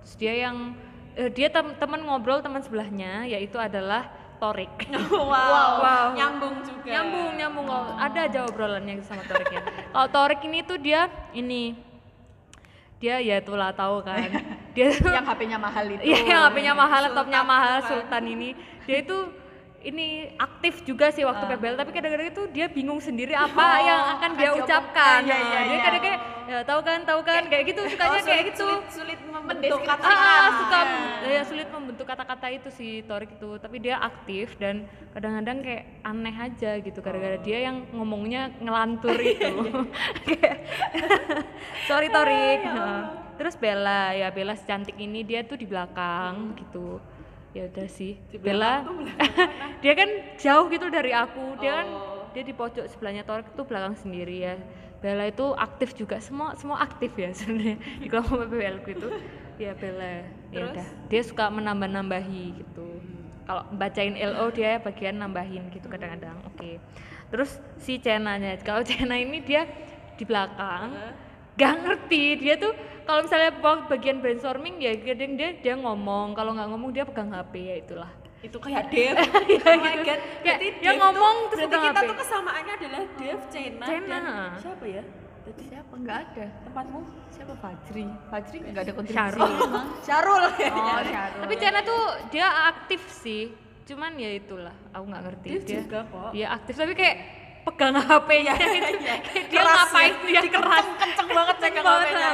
terus 0.00 0.14
dia 0.16 0.34
yang 0.34 0.74
eh, 1.14 1.28
dia 1.28 1.46
tem- 1.46 1.76
teman 1.76 2.00
ngobrol 2.00 2.40
teman 2.40 2.58
sebelahnya 2.58 3.24
yaitu 3.24 3.54
adalah 3.54 4.08
Torik 4.36 4.72
wow. 5.12 5.70
Wow. 5.78 6.06
Nyambung 6.16 6.64
juga. 6.64 6.88
nyambung 6.88 7.30
nyambung 7.36 7.66
kalau 7.68 7.92
ada 7.94 8.20
aja 8.24 8.40
obrolannya 8.42 9.04
sama 9.04 9.20
Torik 9.22 9.52
ya 9.52 9.60
kalau 9.92 10.08
Torik 10.08 10.40
ini 10.42 10.58
tuh 10.60 10.80
dia 10.80 11.06
ini 11.30 11.76
dia 12.96 13.16
ya 13.16 13.36
itulah 13.36 13.70
tahu 13.70 14.00
kan 14.00 14.24
dia 14.70 14.86
tuh 14.94 15.10
yang 15.10 15.26
HP-nya 15.26 15.58
mahal 15.58 15.84
itu. 15.86 16.02
Iya, 16.02 16.18
yang 16.24 16.40
HP-nya 16.46 16.72
mahal, 16.72 17.00
laptopnya 17.10 17.40
mahal, 17.42 17.74
kan. 17.80 17.88
Sultan 17.88 18.24
ini. 18.24 18.48
Dia 18.86 19.02
itu 19.02 19.18
ini 19.80 20.28
aktif 20.36 20.84
juga 20.84 21.08
sih 21.08 21.24
waktu 21.24 21.40
Ah. 21.40 21.56
PBL, 21.56 21.72
tapi 21.74 21.90
kadang-kadang 21.90 22.28
itu 22.28 22.42
dia 22.52 22.68
bingung 22.68 23.00
sendiri 23.00 23.32
apa 23.48 23.64
Oh, 23.64 23.76
yang 23.80 24.00
akan 24.14 24.30
dia 24.36 24.50
ucapkan. 24.52 25.24
Iya, 25.24 25.32
Nah, 25.32 25.40
iya, 25.40 25.60
dia 25.60 25.72
iya. 25.72 25.80
kadang 25.80 26.02
kayak 26.04 26.18
ya 26.50 26.58
tahu 26.66 26.80
kan, 26.82 26.98
tahu 27.06 27.20
kan, 27.22 27.42
kayak 27.46 27.64
gitu 27.64 27.80
sukanya 27.88 28.18
Oh, 28.20 28.26
kayak 28.26 28.42
gitu. 28.52 28.66
Sulit, 28.68 28.84
sulit 28.92 29.20
membentuk 29.24 29.80
kata. 29.80 30.04
Ah, 30.04 30.18
ah, 30.20 30.46
suka 30.58 30.80
ya 31.24 31.42
sulit 31.46 31.68
membentuk 31.70 32.04
kata-kata 32.04 32.46
itu 32.50 32.68
si 32.68 33.00
Torik 33.06 33.30
itu, 33.32 33.50
tapi 33.56 33.76
dia 33.78 33.96
aktif 33.96 34.58
dan 34.58 34.84
kadang-kadang 35.10 35.64
kayak 35.64 35.84
aneh 36.02 36.36
aja 36.36 36.70
gitu 36.76 36.98
gara-gara 37.00 37.38
dia 37.38 37.64
yang 37.64 37.86
ngomongnya 37.90 38.52
ngelantur 38.60 39.16
itu. 39.32 39.48
Kayak, 40.28 40.56
Sorry 41.88 42.12
Torik. 42.12 42.60
Nah, 42.66 43.29
Terus 43.40 43.56
Bella, 43.56 44.12
ya 44.12 44.28
Bella 44.28 44.52
secantik 44.52 45.00
ini 45.00 45.24
dia 45.24 45.40
tuh 45.40 45.56
di 45.56 45.64
belakang 45.64 46.52
gitu. 46.60 47.00
Ya 47.56 47.72
udah 47.72 47.88
sih. 47.88 48.20
Bella 48.36 48.84
dia 49.82 49.96
kan 49.96 50.36
jauh 50.36 50.68
gitu 50.68 50.92
dari 50.92 51.16
aku. 51.16 51.56
Dia 51.56 51.80
kan 51.80 51.88
dia 52.36 52.44
di 52.44 52.52
pojok 52.52 52.84
sebelahnya 52.92 53.24
Torik 53.24 53.56
tuh 53.56 53.64
belakang 53.64 53.96
sendiri 53.96 54.44
ya. 54.44 54.60
Bella 55.00 55.32
itu 55.32 55.56
aktif 55.56 55.96
juga 55.96 56.20
semua 56.20 56.52
semua 56.60 56.84
aktif 56.84 57.16
ya 57.16 57.32
sebenarnya 57.40 57.80
di 57.80 58.12
kelompok 58.12 58.44
PPL 58.44 58.76
itu. 58.84 59.08
Ya 59.56 59.72
Bella. 59.72 60.20
Ya 60.52 60.60
udah. 60.76 60.86
Dia 61.08 61.22
suka 61.24 61.48
menambah-nambahi 61.48 62.44
gitu. 62.60 62.88
Kalau 63.48 63.64
bacain 63.72 64.20
LO 64.20 64.52
dia 64.52 64.84
bagian 64.84 65.16
nambahin 65.16 65.72
gitu 65.72 65.88
kadang-kadang. 65.88 66.36
Oke. 66.44 66.76
Terus 67.32 67.56
si 67.80 67.96
Cenanya, 68.04 68.60
kalau 68.60 68.84
Cena 68.84 69.16
ini 69.16 69.40
dia 69.40 69.64
di 70.20 70.28
belakang 70.28 70.92
gak 71.60 71.74
ngerti 71.84 72.24
dia 72.40 72.54
tuh 72.56 72.72
kalau 73.04 73.20
misalnya 73.26 73.52
bagian 73.60 74.18
brainstorming 74.24 74.80
ya 74.80 74.96
kadang 74.96 75.36
dia 75.36 75.52
dia 75.52 75.74
ngomong 75.76 76.32
kalau 76.32 76.56
nggak 76.56 76.68
ngomong 76.72 76.90
dia 76.90 77.04
pegang 77.04 77.28
HP 77.28 77.52
ya 77.60 77.76
itulah 77.76 78.10
itu 78.40 78.56
kayak 78.56 78.88
Dev. 78.88 79.20
Iya 79.52 79.68
oh 79.68 79.76
my 79.84 79.94
gitu. 80.00 80.04
god. 80.08 80.20
Kayak 80.40 80.40
Berarti 80.40 80.68
dia 80.80 80.88
Dev 80.88 81.00
ngomong 81.04 81.36
tuh, 81.36 81.48
terus 81.52 81.60
berarti 81.68 81.84
kita 81.84 82.00
HP. 82.00 82.08
tuh 82.08 82.16
kesamaannya 82.24 82.72
adalah 82.80 83.02
Dev, 83.20 83.38
Cena, 83.52 83.84
Cena. 83.84 84.08
dan 84.08 84.24
siapa 84.64 84.84
ya? 84.88 85.02
Tadi 85.40 85.62
Siapa? 85.68 85.92
Enggak 85.92 86.18
ada. 86.24 86.46
tempatmu? 86.64 87.00
Siapa 87.28 87.54
Fajri? 87.60 88.04
Fajri 88.32 88.58
enggak 88.64 88.82
ada 88.88 88.92
kontribusi. 88.96 89.20
Syarul. 89.20 89.52
emang. 89.60 89.86
Syarul. 90.08 90.42
Oh, 90.48 91.02
Syarul. 91.04 91.40
tapi 91.44 91.54
Cena 91.60 91.80
tuh 91.84 92.02
dia 92.32 92.48
aktif 92.72 93.00
sih 93.12 93.44
cuman 93.84 94.12
ya 94.16 94.30
itulah 94.30 94.76
aku 94.94 95.04
nggak 95.04 95.22
ngerti 95.26 95.46
Dev 95.50 95.62
dia 95.66 95.76
juga 95.82 95.98
kok. 96.06 96.30
dia 96.30 96.46
aktif 96.48 96.74
tapi 96.78 96.92
kayak 96.94 97.16
pegang 97.62 97.94
HP-nya 97.94 98.54
gitu 98.56 98.90
Kayak 98.98 99.20
dia 99.50 99.60
Keras 99.60 99.76
ngapain 99.82 100.12
ya. 100.12 100.40
dia 100.40 100.42
keras 100.46 100.86
Kenceng 100.90 101.28
banget 101.30 101.56
pegang 101.58 101.84
banget 101.84 102.08
HP-nya. 102.10 102.30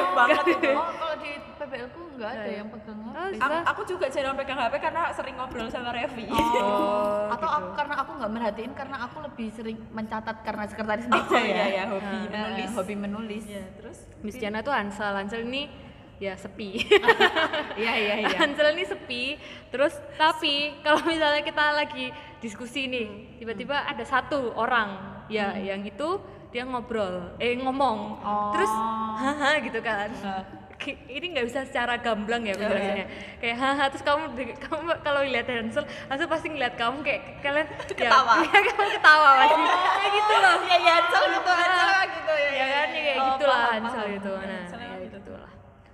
Oh, 0.00 0.12
banget 0.12 0.44
itu. 0.54 0.70
Oh, 0.70 0.90
kalau 0.92 1.16
di 1.18 1.30
PBL 1.52 1.88
ku 1.88 2.00
enggak 2.10 2.30
ada 2.32 2.50
yang 2.50 2.68
pegang 2.68 2.98
HP. 3.02 3.34
Oh, 3.36 3.62
Aku, 3.66 3.80
juga 3.84 4.06
jarang 4.08 4.34
pegang 4.34 4.58
HP 4.58 4.74
karena 4.78 5.02
sering 5.10 5.34
ngobrol 5.34 5.68
sama 5.68 5.90
Revi. 5.90 6.24
Oh, 6.28 7.28
Atau 7.34 7.44
gitu. 7.44 7.56
aku, 7.56 7.68
karena 7.74 7.94
aku 7.96 8.10
nggak 8.14 8.30
merhatiin 8.30 8.72
karena 8.72 8.96
aku 9.00 9.16
lebih 9.20 9.48
sering 9.50 9.78
mencatat 9.90 10.36
karena 10.40 10.64
sekretaris 10.66 11.04
Oh, 11.04 11.12
meja 11.12 11.38
iya, 11.38 11.54
ya. 11.54 11.64
iya, 11.66 11.84
hobi 11.86 12.16
Nah, 12.24 12.26
menulis. 12.48 12.70
hobi 12.72 12.94
menulis. 12.96 13.44
Iya, 13.44 13.64
terus 13.74 13.98
Miss 14.20 14.36
Jana 14.36 14.60
tuh 14.60 14.70
Hansel 14.70 15.12
Hansel 15.12 15.44
ini 15.44 15.68
ya 16.20 16.36
sepi. 16.36 16.76
Iya 17.80 17.92
iya 17.96 18.14
iya. 18.28 18.36
Hansel 18.36 18.76
ini 18.76 18.84
sepi. 18.84 19.24
Terus 19.72 19.96
tapi 20.20 20.76
kalau 20.84 21.00
misalnya 21.08 21.40
kita 21.40 21.72
lagi 21.72 22.12
diskusi 22.44 22.84
nih 22.86 23.40
tiba-tiba 23.40 23.88
ada 23.88 24.04
satu 24.04 24.52
orang 24.52 25.00
ya 25.32 25.56
yang 25.56 25.80
itu 25.80 26.20
dia 26.52 26.68
ngobrol 26.68 27.40
eh 27.40 27.56
ngomong. 27.56 27.98
Oh. 28.20 28.52
terus 28.52 28.68
haha 29.16 29.64
gitu 29.64 29.80
kan. 29.80 30.12
Ini 31.08 31.36
nggak 31.36 31.46
bisa 31.48 31.60
secara 31.68 31.96
gamblang 32.00 32.44
ya 32.44 32.56
penjelasannya. 32.56 33.06
Kayak 33.40 33.56
haha 33.56 33.84
terus 33.92 34.04
kamu 34.04 34.24
kamu 34.60 34.80
kalau 35.00 35.20
lihat 35.24 35.48
Hansel 35.48 35.84
Hansel 36.08 36.28
pasti 36.28 36.46
ngeliat 36.52 36.74
kamu 36.76 37.00
kayak 37.00 37.40
kalian 37.40 37.68
Ketawa. 37.88 38.44
ya, 38.44 38.48
ya 38.48 38.60
kamu 38.64 38.88
ketawa 38.92 39.30
pasti. 39.40 39.62
Kayak 39.64 40.10
gitu 40.20 40.34
loh. 40.36 40.56
Iya 40.68 40.76
iya 40.76 40.92
Hansel 41.00 41.22
gitu 41.32 41.50
Hansel 41.52 42.00
gitu 42.12 42.32
ya. 42.34 42.50
ya 42.52 42.66
kan? 42.68 42.86
ya 42.92 43.00
kayak 43.00 43.16
Oh, 43.20 43.26
gitulah 43.36 43.56
paham, 43.60 43.72
Hansel 43.84 44.04
gitu. 44.20 44.32
Nah 44.36 44.89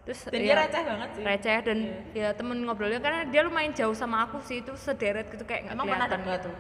terus 0.06 0.22
Dan 0.24 0.38
ya, 0.38 0.46
dia 0.46 0.54
receh 0.56 0.82
banget 0.82 1.08
sih. 1.12 1.22
receh 1.26 1.56
dan 1.60 1.78
ya 2.14 2.28
temen 2.30 2.62
ngobrolnya 2.62 3.02
karena 3.02 3.26
dia 3.26 3.42
lumayan 3.42 3.74
jauh 3.74 3.90
sama 3.90 4.22
aku 4.22 4.38
sih 4.40 4.62
itu 4.62 4.70
sederet 4.72 5.26
gitu 5.28 5.42
kayak 5.42 5.66
Emang 5.68 5.82
pernah 5.84 6.06
gitu 6.06 6.50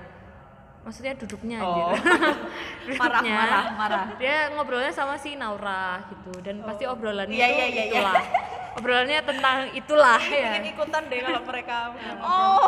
maksudnya 0.82 1.14
duduknya 1.14 1.58
Oh. 1.58 1.94
Marah, 2.92 3.18
Duduknya. 3.18 3.34
marah, 3.34 3.64
marah. 3.72 4.04
dia 4.16 4.50
ngobrolnya 4.50 4.90
sama 4.90 5.14
si 5.14 5.34
Naura 5.34 6.06
gitu 6.08 6.30
dan 6.40 6.62
pasti 6.62 6.84
obrolannya 6.84 7.34
Iya, 7.34 7.46
itu 7.46 7.54
iya, 7.54 7.66
iya, 7.66 7.84
iya. 7.84 7.84
itulah 7.92 8.14
obrolannya 8.76 9.20
tentang 9.24 9.56
itulah 9.72 10.20
ya 10.20 10.60
Bikin 10.60 10.76
ikutan 10.76 11.02
deh 11.08 11.18
kalau 11.24 11.42
mereka. 11.48 11.76
Oh. 12.26 12.60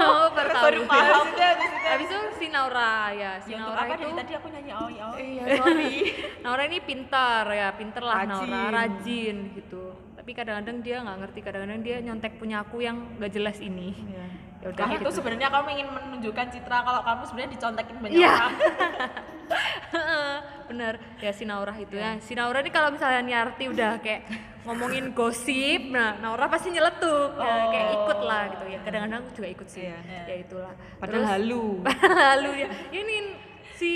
oh, 0.00 0.26
baru 0.32 0.50
tahu 0.50 0.64
Baru 0.64 0.80
paham 0.88 1.26
deh 1.34 1.46
habis 1.46 1.70
itu. 1.70 1.86
habis 1.86 2.08
itu 2.10 2.18
si 2.40 2.46
Naura 2.50 3.12
ya 3.14 3.32
si 3.42 3.52
Ya, 3.54 3.62
Naura 3.62 3.80
apa 3.86 3.94
itu 3.94 4.02
dari 4.02 4.14
tadi 4.18 4.32
aku 4.34 4.46
nyanyi 4.50 4.72
aoi 4.74 4.96
aoi. 4.98 5.18
Iya, 5.38 5.44
sorry. 5.60 5.94
Naura 6.44 6.62
ini 6.66 6.78
pintar 6.82 7.44
ya, 7.50 7.68
pinter 7.76 8.02
lah 8.02 8.16
Rajin. 8.24 8.48
Naura, 8.50 8.62
rajin 8.72 9.36
gitu. 9.54 9.82
Tapi 10.18 10.30
kadang-kadang 10.32 10.76
dia 10.80 10.96
nggak 11.04 11.18
ngerti, 11.20 11.38
kadang-kadang 11.44 11.80
dia 11.84 11.96
nyontek 12.00 12.32
punya 12.40 12.64
aku 12.64 12.80
yang 12.80 12.96
nggak 13.20 13.32
jelas 13.32 13.60
ini. 13.60 13.92
Ya 14.08 14.26
udah 14.64 14.80
Nah, 14.80 14.90
gitu. 14.94 15.02
itu 15.04 15.10
sebenarnya 15.14 15.48
kamu 15.48 15.66
ingin 15.72 15.88
menunjukkan 15.88 16.46
citra 16.50 16.76
kalau 16.80 17.00
kamu 17.00 17.20
sebenarnya 17.24 17.50
dicontekin 17.52 17.96
banyak 17.98 18.16
Iya. 18.16 18.32
orang. 18.32 18.52
Bener, 20.64 20.92
ya 21.20 21.30
si 21.30 21.44
Naura 21.44 21.72
itu 21.76 21.94
ya. 21.94 22.16
Si 22.18 22.32
Naura 22.32 22.58
ini 22.58 22.68
kalau 22.68 22.88
misalnya 22.88 23.20
Niarti 23.20 23.64
udah 23.68 24.00
kayak 24.00 24.24
ngomongin 24.64 25.12
gosip, 25.12 25.92
nah 25.92 26.16
Naura 26.16 26.48
pasti 26.48 26.68
nyeletuk, 26.68 27.36
ya, 27.36 27.54
kayak 27.68 27.88
ikut 27.92 28.18
lah 28.20 28.42
gitu 28.48 28.64
ya. 28.66 28.78
Kadang-kadang 28.80 29.18
aku 29.20 29.30
juga 29.36 29.48
ikut 29.52 29.66
sih, 29.68 29.84
Iya. 29.84 29.98
ya 30.24 30.34
itulah. 30.40 30.72
Padahal 30.96 31.24
halu. 31.28 31.84
halu 32.32 32.50
ya. 32.56 32.68
Ini 32.88 33.14
si 33.76 33.90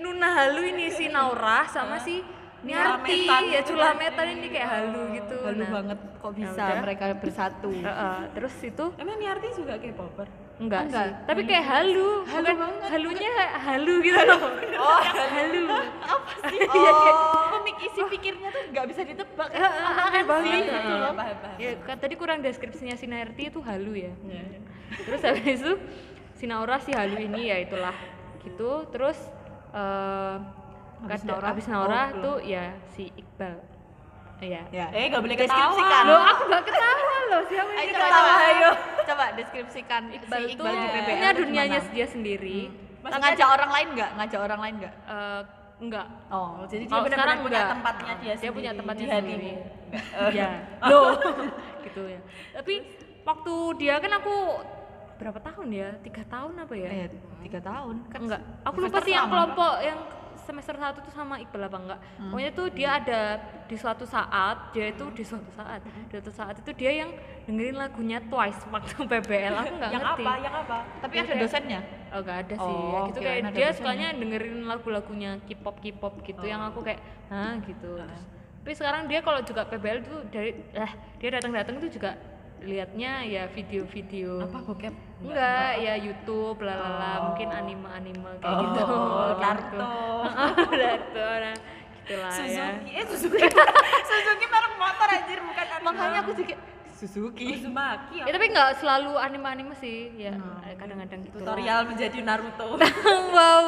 Nuna 0.00 0.28
halu 0.32 0.60
ini 0.64 0.88
si 0.88 1.04
Naura 1.06 1.68
sama 1.68 2.00
si 2.00 2.24
Niarti 2.64 3.16
ya 3.46 3.60
culametan 3.62 4.26
ini 4.32 4.46
kayak 4.48 4.68
halu 4.70 5.00
gitu. 5.12 5.36
Halu 5.38 5.60
Nah, 5.60 5.70
banget 5.72 5.98
kok 6.16 6.32
ya 6.32 6.38
bisa 6.40 6.64
mereka 6.80 7.04
bersatu. 7.14 7.70
Heeh, 7.88 8.18
terus 8.32 8.54
itu 8.60 8.84
Emang 8.96 9.16
Niarti 9.16 9.48
juga 9.52 9.74
K-popper? 9.76 10.28
enggak, 10.54 10.86
Enggak. 10.86 11.02
sih, 11.04 11.14
tapi 11.26 11.40
kayak 11.44 11.66
halu, 11.66 12.22
bukan 12.22 12.44
halunya 12.86 13.30
halu 13.58 13.94
gitu 14.00 14.20
loh. 14.22 14.38
Oh, 14.84 15.00
halu. 15.02 15.64
apa 15.98 16.32
sih? 16.46 16.58
Iya, 16.62 16.90
kayak- 16.94 17.18
Oh, 17.26 17.46
pemik 17.54 17.76
isi 17.82 18.00
pikirnya 18.06 18.48
tuh 18.48 18.62
nggak 18.70 18.86
bisa 18.86 19.00
ditebak. 19.02 19.48
Aneh 19.50 20.22
banget. 20.22 20.62
Gitu 20.62 20.94
loh. 20.94 21.12
Ya, 21.56 21.70
kan 21.80 21.96
tadi 21.98 22.14
kurang 22.14 22.38
deskripsinya 22.38 22.94
si 22.94 23.04
Niarti 23.04 23.48
itu 23.48 23.58
halu 23.60 23.98
ya. 23.98 24.14
Iya. 24.22 24.62
terus 24.94 25.20
habis 25.20 25.58
itu 25.58 25.74
si 26.34 26.46
Naura 26.46 26.78
si 26.78 26.94
halu 26.94 27.18
ini 27.18 27.50
ya 27.50 27.58
itulah 27.58 27.96
gitu 28.38 28.86
terus 28.88 29.18
eh 29.72 30.36
Habis 31.06 31.20
kada- 31.20 31.30
Naura? 31.30 31.46
habis 31.46 31.66
Naura 31.66 32.02
Oh, 32.06 32.08
tuh 32.20 32.36
ya 32.42 32.64
si 32.88 33.04
Iqbal 33.12 33.56
Iya. 34.36 34.60
Ya. 34.68 34.86
Eh, 34.90 35.08
nggak 35.08 35.22
boleh 35.22 35.36
Deskripsikan. 35.36 35.72
ketawa. 35.78 36.10
Loh, 36.10 36.22
aku 36.26 36.42
gak 36.44 36.64
ketawa 36.66 37.00
loh. 37.24 37.42
Siapa 37.46 37.70
yang 37.70 37.80
Ayo 37.80 37.88
ketawa? 37.88 38.10
coba, 38.10 38.18
coba, 38.20 38.44
ayo. 38.44 38.70
Coba 39.04 39.24
deskripsikan 39.32 40.02
Iqbal 40.10 40.38
si 40.38 40.44
tuh 40.44 40.52
Iqbal 40.58 40.74
di 40.74 40.86
PBL 40.86 41.06
punya 41.06 41.28
tuh 41.28 41.38
dunianya 41.40 41.78
gimana? 41.78 41.94
dia 41.94 42.06
sendiri. 42.06 42.58
Maksudnya 42.98 43.22
ngajak 43.22 43.48
orang 43.50 43.70
lain 43.70 43.88
nggak? 43.94 44.10
Ngajak 44.14 44.40
orang 44.42 44.60
lain 44.60 44.74
nggak? 44.76 44.94
Eh, 45.06 45.42
enggak. 45.76 46.06
Oh, 46.28 46.50
Jadi 46.66 46.82
dia 46.82 46.90
Kalau 46.90 47.04
benar-benar 47.04 47.36
punya 47.36 47.46
enggak. 47.54 47.70
tempatnya 47.70 48.12
dia 48.16 48.34
Dia 48.34 48.50
punya 48.50 48.70
sendiri 48.70 48.78
tempatnya 48.80 49.06
di 49.06 49.14
sendiri. 49.14 49.52
Iya. 50.34 50.48
Loh. 50.90 51.08
gitu 51.86 52.02
ya. 52.04 52.20
Tapi 52.52 52.74
waktu 53.22 53.54
dia 53.78 53.94
kan 53.96 54.12
aku 54.14 54.34
berapa 55.14 55.38
tahun 55.40 55.68
ya? 55.70 55.88
Tiga 56.02 56.22
tahun 56.26 56.52
apa 56.58 56.74
ya? 56.74 56.88
eh 56.90 57.06
tiga 57.40 57.60
tahun 57.62 57.96
kan 58.08 58.20
enggak 58.20 58.40
aku 58.62 58.76
lupa 58.82 58.98
sih 58.98 59.12
yang 59.12 59.28
kelompok 59.28 59.74
yang 59.78 59.98
semester 60.44 60.74
satu 60.74 61.00
tuh 61.00 61.10
sama 61.10 61.36
Iqbal 61.36 61.64
apa 61.64 61.76
enggak? 61.76 62.00
Pokoknya 62.22 62.50
tuh 62.52 62.66
dia 62.68 62.88
ada 62.94 63.20
di 63.64 63.74
suatu 63.74 64.04
saat 64.04 64.70
dia 64.70 64.88
itu 64.88 65.04
di 65.10 65.24
suatu 65.24 65.48
saat 65.50 65.80
di 65.80 66.12
suatu 66.12 66.30
saat 66.30 66.54
itu 66.56 66.70
dia 66.72 66.92
yang 66.94 67.10
dengerin 67.42 67.74
lagunya 67.74 68.20
Twice 68.22 68.60
waktu 68.68 68.94
PBL 69.10 69.54
aku 69.54 69.72
nggak 69.74 69.90
Yang 69.90 70.04
ngerti. 70.04 70.22
apa? 70.22 70.32
Yang 70.38 70.54
apa? 70.60 70.76
Tapi 71.00 71.14
ada 71.18 71.34
dosennya. 71.34 71.80
oh 72.06 72.20
nggak 72.20 72.38
ada 72.40 72.54
sih 72.54 72.62
ya 72.62 72.94
Oh, 72.94 73.04
gitu 73.04 73.18
kirain 73.18 73.42
kayak 73.42 73.42
dia 73.50 73.60
dosennya. 73.64 73.74
sukanya 73.74 74.08
dengerin 74.14 74.56
lagu-lagunya 74.64 75.30
K-pop 75.42 75.76
K-pop 75.78 76.14
gitu 76.22 76.44
yang 76.44 76.62
aku 76.62 76.80
kayak 76.80 77.00
hah? 77.26 77.56
gitu. 77.60 77.90
Terus, 77.96 78.22
tapi 78.60 78.72
sekarang 78.72 79.02
dia 79.06 79.20
kalau 79.20 79.40
juga 79.40 79.62
PBL 79.64 79.98
tuh 80.02 80.18
dari 80.28 80.50
eh 80.72 80.90
dia 81.18 81.28
datang-datang 81.32 81.76
tuh 81.78 81.88
juga 81.88 82.14
liatnya 82.64 83.12
ya 83.28 83.42
video-video 83.52 84.48
Apa 84.48 84.58
bokep? 84.64 84.94
Enggak, 85.24 85.72
ya 85.80 85.94
YouTube, 85.96 86.58
lalala, 86.60 87.32
mungkin 87.32 87.48
anime-anime 87.48 88.40
kayak 88.40 88.56
gitu. 88.60 88.80
Oh, 88.84 89.30
gitu. 89.32 89.40
Naruto. 89.40 89.92
Naruto, 90.80 91.28
nah 91.40 91.54
gitulah 92.04 92.32
ya. 92.36 92.36
Suzuki. 92.36 92.90
Eh, 92.92 93.04
Suzuki. 93.08 93.40
Suzuki 94.08 94.46
merek 94.48 94.74
motor 94.76 95.08
anjir 95.08 95.38
bukan 95.40 95.66
anime. 95.68 95.84
Makanya 95.88 96.18
aku 96.20 96.32
juga 96.36 96.54
Suzuki. 96.94 97.58
Uzumaki. 97.58 98.22
Ya 98.22 98.30
tapi 98.30 98.46
nggak 98.54 98.70
selalu 98.78 99.12
anime-anime 99.18 99.74
sih, 99.76 100.14
ya 100.14 100.34
kadang-kadang 100.78 101.20
gitu. 101.26 101.36
Tutorial 101.42 101.80
menjadi 101.90 102.18
Naruto. 102.22 102.78
wow, 103.34 103.66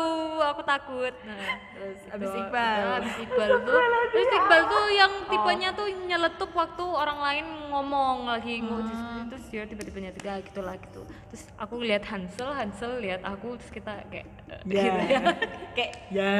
aku 0.54 0.62
takut. 0.62 1.14
Nah, 1.26 1.58
terus 1.74 1.98
Abis 2.14 2.30
itu, 2.30 2.38
Iqbal. 2.38 2.78
udah, 2.78 2.96
abis 3.02 3.14
Iqbal 3.26 3.50
tuh, 3.66 3.80
terus 4.14 4.30
Iqbal 4.30 4.62
tuh 4.70 4.84
yang 4.94 5.12
tipenya 5.26 5.70
tuh 5.74 5.86
nyeletuk 6.06 6.50
waktu 6.54 6.84
orang 6.86 7.18
lain 7.18 7.46
ngomong 7.66 8.16
lagi 8.30 8.62
ngomong 8.62 9.16
terus 9.26 9.52
dia 9.52 9.62
tiba-tiba 9.68 9.98
nyetik 10.00 10.24
ah, 10.24 10.38
gitu 10.40 10.60
lah 10.64 10.74
gitu. 10.80 11.02
Terus 11.28 11.44
aku 11.60 11.74
lihat 11.82 12.02
Hansel, 12.08 12.48
Hansel 12.54 12.92
lihat 13.02 13.20
aku 13.26 13.58
terus 13.60 13.72
kita 13.74 13.92
kayak 14.08 14.26
eh, 14.48 14.60
gitu 14.70 14.98
ya. 15.12 15.20
Kayak 15.76 15.92
ya. 16.08 16.34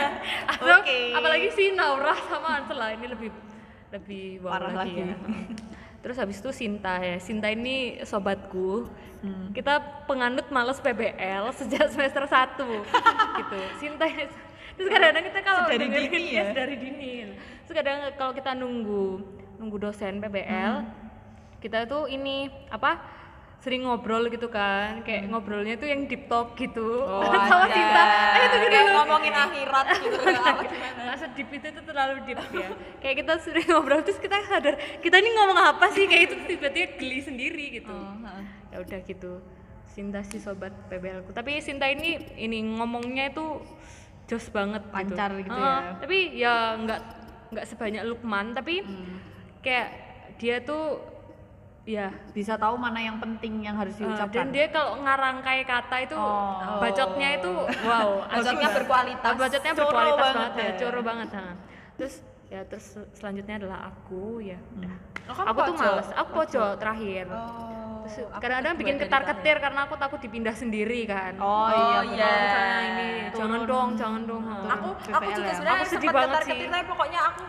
Atau 0.56 0.76
Oke. 0.80 1.12
apalagi 1.12 1.48
si 1.52 1.74
Naura 1.74 2.14
sama 2.30 2.58
Hansel 2.60 2.78
lah 2.78 2.90
ini 2.94 3.06
lebih 3.10 3.30
lebih 3.92 4.42
wow 4.42 4.56
Parah 4.56 4.72
lagi, 4.72 4.96
lagi. 4.96 5.12
ya. 5.12 5.16
Terus 6.04 6.20
habis 6.20 6.36
itu 6.36 6.52
Sinta 6.52 7.00
ya. 7.00 7.16
Sinta 7.16 7.48
ini 7.48 7.96
sobatku. 8.04 8.92
Hmm. 9.24 9.56
Kita 9.56 10.04
penganut 10.04 10.44
males 10.52 10.76
PBL 10.84 11.48
sejak 11.56 11.88
semester 11.96 12.28
1 12.28 12.60
gitu. 13.40 13.58
Sinta 13.80 14.04
Terus 14.74 14.88
kadang-kadang 14.90 15.24
kita 15.32 15.40
kalau 15.40 15.60
dengerin 15.70 16.10
dini 16.12 16.30
ya, 16.34 16.44
ya? 16.44 16.52
dari 16.52 16.76
dini. 16.76 17.12
Terus 17.64 17.74
kadang 17.78 17.98
kalau 18.20 18.36
kita 18.36 18.52
nunggu 18.52 19.04
nunggu 19.56 19.76
dosen 19.80 20.20
PBL, 20.20 20.74
Hmm. 20.84 20.92
kita 21.64 21.88
tuh 21.88 22.04
ini 22.04 22.52
apa? 22.68 23.00
Sering 23.64 23.80
ngobrol 23.82 24.28
gitu 24.28 24.46
kan, 24.46 25.00
kayak 25.00 25.24
ngobrolnya 25.26 25.74
tuh 25.74 25.88
yang 25.88 26.04
deep 26.04 26.28
talk 26.28 26.52
gitu 26.52 27.00
Oh, 27.00 27.24
sama. 27.48 27.64
Sinta. 27.66 28.04
Eh, 28.36 28.44
itu 28.44 28.56
gitu 28.62 28.90
ngomongin 28.92 29.32
akhirat 29.32 29.86
gitu. 29.98 30.16
Apa 30.20 30.62
gimana? 30.62 31.12
Sedip 31.16 31.48
itu 31.48 31.66
tuh 31.70 31.82
terlalu 31.82 32.14
deep 32.24 32.40
ya 32.52 32.68
kayak 32.98 33.16
kita 33.18 33.32
sering 33.38 33.64
ngobrol 33.66 34.00
terus 34.00 34.18
kita 34.18 34.36
sadar 34.42 34.74
kita 34.98 35.16
ini 35.16 35.32
ngomong 35.32 35.56
apa 35.56 35.88
sih 35.88 36.04
kayak 36.04 36.22
itu 36.26 36.34
tiba-tiba 36.46 36.86
geli 36.94 37.18
sendiri 37.18 37.64
gitu 37.74 37.88
Oh, 37.88 38.12
ya 38.68 38.78
udah 38.78 39.00
gitu 39.00 39.40
Sinta 39.86 40.20
sih 40.20 40.36
sobat 40.36 40.74
PBL 40.88 41.22
ku 41.22 41.30
tapi 41.30 41.56
Sinta 41.58 41.86
ini 41.86 42.18
ini 42.34 42.58
ngomongnya 42.66 43.30
itu 43.30 43.62
jos 44.24 44.50
banget 44.50 44.82
Lancar 44.88 45.32
gitu 45.36 45.48
Heeh, 45.50 45.62
ya. 45.78 45.96
tapi 45.96 46.18
ya 46.34 46.54
nggak 46.76 47.00
nggak 47.50 47.66
sebanyak 47.66 48.02
Lukman 48.04 48.52
tapi 48.52 48.82
Hmm. 48.82 49.16
kayak 49.60 49.88
dia 50.36 50.58
tuh 50.60 50.98
ya 51.84 52.08
Bisa 52.32 52.56
tahu 52.56 52.74
mana 52.74 52.96
yang 52.98 53.16
penting 53.18 53.60
yang 53.60 53.76
harus 53.76 53.92
eh, 53.94 54.00
diucapkan. 54.00 54.32
dan 54.34 54.46
dia 54.50 54.66
kalau 54.68 54.96
ngarangkai 54.98 55.60
kata 55.62 55.96
itu 56.00 56.16
Oh. 56.16 56.80
bacotnya 56.80 57.28
itu 57.34 57.52
wow 57.82 58.08
Bacotnya 58.32 58.68
berkualitas. 58.72 59.32
bacotnya 59.34 59.72
Coro 59.72 59.80
berkualitas 59.82 60.16
banget 60.18 60.34
banget, 60.34 60.52
ya, 60.56 60.64
ya. 60.66 60.78
coro 60.80 61.00
banget 61.02 61.28
ha. 61.30 61.46
terus 61.94 62.14
ya 62.46 62.60
terus 62.62 62.86
selanjutnya 63.12 63.54
adalah 63.58 63.78
aku 63.86 64.24
ya 64.40 64.56
udah. 64.74 64.94
Oh, 65.24 65.34
aku 65.42 65.58
tuh 65.62 65.74
pojok? 65.74 65.92
males 65.92 66.08
aku 66.10 66.30
pojok 66.34 66.70
terakhir 66.76 67.24
Oh. 67.28 68.04
terus 68.04 68.16
kadang-kadang 68.34 68.74
bikin 68.74 68.94
dari 68.94 69.02
ketar 69.02 69.22
terakhir. 69.22 69.40
ketir 69.40 69.56
karena 69.60 69.80
aku 69.82 69.94
takut 69.94 70.20
dipindah 70.20 70.54
sendiri 70.54 71.00
kan 71.04 71.32
Oh, 71.36 71.68
Oh, 71.68 72.00
iya. 72.00 72.00
iya. 72.06 72.32
ini 72.82 73.08
Turun. 73.26 73.38
jangan 73.38 73.60
dong 73.64 73.88
jangan 73.94 74.22
dong. 74.22 74.44
Aku 74.44 74.88
aku 75.10 75.28
juga 75.30 75.40
ya? 75.42 75.54
sebenarnya 75.54 75.76
Aku 75.78 75.88
sedih 75.90 76.00
sempat 76.02 76.14
banget 76.14 76.28
ketar 76.30 76.42
sih. 76.42 76.52
ketir 76.54 76.68
tapi 76.70 76.84
pokoknya 76.86 77.20
aku 77.26 77.42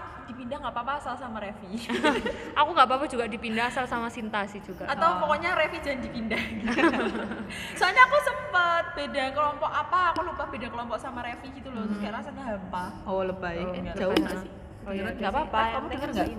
dipindah 0.45 0.61
nggak 0.61 0.77
apa-apa 0.77 0.93
asal 1.01 1.17
sama 1.17 1.41
Revi. 1.41 1.73
aku 2.61 2.69
nggak 2.69 2.85
apa-apa 2.85 3.05
juga 3.09 3.25
dipindah 3.25 3.65
asal 3.65 3.89
sama 3.89 4.13
Sinta 4.13 4.45
sih 4.45 4.61
juga 4.61 4.85
Atau 4.85 5.17
pokoknya 5.17 5.57
Revi 5.57 5.81
jangan 5.81 6.05
dipindah. 6.05 6.43
Soalnya 7.81 8.05
aku 8.05 8.17
sempat 8.21 8.93
beda 8.93 9.33
kelompok 9.33 9.71
apa, 9.73 10.13
aku 10.13 10.21
lupa 10.21 10.45
beda 10.45 10.69
kelompok 10.69 11.01
sama 11.01 11.25
Revi 11.25 11.49
gitu 11.49 11.73
loh. 11.73 11.89
Terus 11.89 11.97
kayak 11.97 12.13
rasanya 12.21 12.43
hampa. 12.45 12.85
Oh, 13.09 13.25
lebay. 13.25 13.57
Oh, 13.57 13.73
Eh, 13.73 13.81
nggak 13.89 13.95
jauh 13.97 14.13
nggak 14.13 14.37
sih? 14.45 14.51
Oh, 14.85 14.93
iya, 14.93 15.09
Nggak 15.17 15.31
apa-apa, 15.33 15.57
Eh, 15.57 15.71
kamu 15.73 15.87
denger 15.89 16.09
ngerjain. 16.13 16.37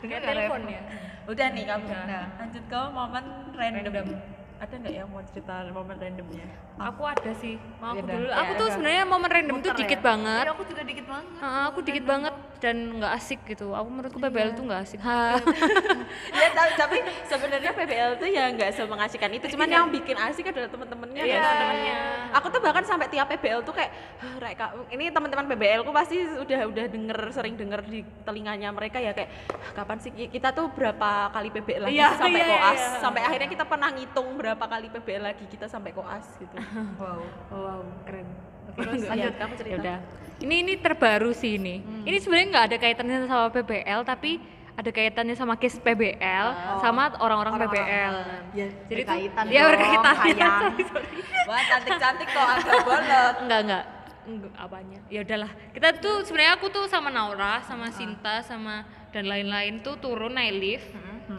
Dengar 0.00 0.16
nggak, 0.16 0.24
telepon 0.24 0.60
ya 0.64 0.80
Udah 1.28 1.46
nih 1.52 1.64
kamu. 1.68 1.88
Nah. 1.92 2.24
Lanjut 2.40 2.64
ke 2.64 2.80
momen 2.88 3.24
random. 3.52 3.92
Random. 3.92 4.35
Ada 4.56 4.74
nggak 4.74 4.94
yang 4.94 5.08
mau 5.12 5.20
cerita 5.22 5.54
momen 5.68 5.96
randomnya? 5.96 6.46
aku 6.78 7.02
ada 7.04 7.30
sih 7.36 7.54
mau 7.76 7.92
aku 7.92 7.96
Iya 7.96 8.02
dah. 8.02 8.14
dulu 8.16 8.26
Ya, 8.26 8.36
aku 8.36 8.50
tuh 8.50 8.56
udah. 8.58 8.72
sebenarnya 8.72 9.02
momen 9.04 9.28
random 9.28 9.54
tuh 9.54 9.60
Muter 9.62 9.74
dikit 9.76 10.00
ya? 10.00 10.04
banget 10.04 10.42
Iya, 10.42 10.52
aku 10.52 10.62
juga 10.64 10.82
dikit 10.82 11.06
banget. 11.06 11.28
Heeh, 11.36 11.62
aku 11.66 11.78
dikit 11.82 12.04
banget 12.04 12.34
dan 12.66 12.98
nggak 12.98 13.12
asik 13.14 13.40
gitu. 13.46 13.70
Aku 13.70 13.86
menurutku 13.86 14.18
PBL 14.18 14.50
Iya. 14.50 14.56
tuh 14.58 14.64
nggak 14.66 14.80
asik. 14.82 14.98
Ha. 15.00 15.38
Ya 16.36 16.48
tapi, 16.52 16.72
tapi 16.74 16.96
sebenarnya 17.24 17.70
PBL 17.70 18.10
tuh 18.16 18.26
ya 18.26 18.50
nggak 18.50 18.70
semengasihkan 18.74 19.30
itu. 19.30 19.46
Cuman 19.54 19.68
yang 19.68 19.86
bikin 19.88 20.18
asik 20.18 20.50
adalah 20.50 20.66
teman-temannya 20.66 21.22
Iya, 21.22 21.38
sih? 21.38 21.54
temennya. 21.56 21.98
aku 22.32 22.46
tuh 22.48 22.60
bahkan 22.60 22.82
sampai 22.82 23.06
tiap 23.06 23.26
PBL 23.28 23.62
tuh 23.62 23.72
kayak 23.72 23.90
"Hah, 24.18 24.34
Rek, 24.38 24.54
Kak, 24.56 24.70
ini 24.90 25.08
teman-teman 25.08 25.46
PBL 25.46 25.80
ku 25.80 25.90
pasti 25.90 26.18
udah 26.18 26.60
udah 26.66 26.84
denger 26.86 27.18
sering 27.30 27.54
denger 27.54 27.80
di 27.84 28.02
telinganya 28.22 28.68
mereka 28.68 28.98
ya. 28.98 29.12
Kayak 29.12 29.30
"Hah, 29.48 29.72
kapan 29.74 29.96
sih? 29.98 30.10
Kita 30.10 30.50
tuh 30.50 30.66
berapa 30.68 31.08
kali 31.30 31.48
PBL 31.50 31.82
lagi 31.86 31.94
Iya, 31.94 32.08
sih 32.10 32.18
sampai 32.18 32.34
iya, 32.34 32.44
iya, 32.44 32.52
koas 32.52 32.80
iya. 32.82 32.98
sampai 32.98 33.20
akhirnya 33.22 33.48
kita 33.48 33.64
pernah 33.64 33.88
ngitung 33.88 34.28
berapa 34.34 34.64
kali 34.64 34.86
PBL 34.90 35.22
lagi 35.24 35.44
kita 35.46 35.66
sampai 35.66 35.90
koas 35.90 36.26
gitu. 36.36 36.56
Wow. 36.98 37.20
Wow 37.48 37.80
keren. 38.02 38.26
Terus 38.74 39.02
lanjut. 39.04 39.22
ya, 39.22 39.30
kamu 39.32 39.54
cerita. 39.54 39.70
Ya 39.70 39.78
udah 39.78 39.98
ini 40.38 40.54
ini 40.60 40.74
terbaru 40.76 41.30
sih 41.30 41.56
ini. 41.56 41.80
Ini 42.02 42.16
sebenarnya 42.16 42.46
nggak 42.50 42.64
ada 42.64 42.76
kaitannya 42.76 43.16
sama 43.24 43.48
PBL 43.48 44.00
tapi 44.02 44.36
ada 44.72 44.90
kaitannya 44.90 45.32
sama 45.32 45.56
case 45.56 45.78
PBL 45.78 46.46
sama 46.78 47.08
orang-orang 47.16 47.56
PBL 47.58 48.14
ya 48.52 48.66
Jadi 48.84 49.00
tuh- 49.00 49.08
berkaitan 49.08 49.44
dia 49.46 49.56
dong, 49.58 49.70
berkaitan, 49.72 50.04
iya, 50.04 50.20
sayang. 50.20 50.60
sorry, 50.60 50.84
sorry. 50.84 51.08
wah 51.44 51.60
cantik-cantik 51.64 52.28
kok 52.28 52.46
agak 52.50 52.80
bolot 52.82 53.00
enggak 53.40 53.60
enggak 53.64 53.84
enggak 54.26 54.52
apanya? 54.56 54.98
Ya 55.06 55.20
udahlah. 55.22 55.50
Kita 55.70 55.88
tuh 55.96 56.16
sebenarnya 56.22 56.52
aku 56.54 56.66
tuh 56.68 56.84
sama 56.86 57.08
Naura 57.08 57.62
sama 57.62 57.88
Sinta 57.88 58.42
sama 58.42 58.82
dan 59.08 59.24
lain-lain 59.24 59.80
tuh 59.80 59.96
turun 59.96 60.34
naik 60.34 60.52
lift. 60.52 60.88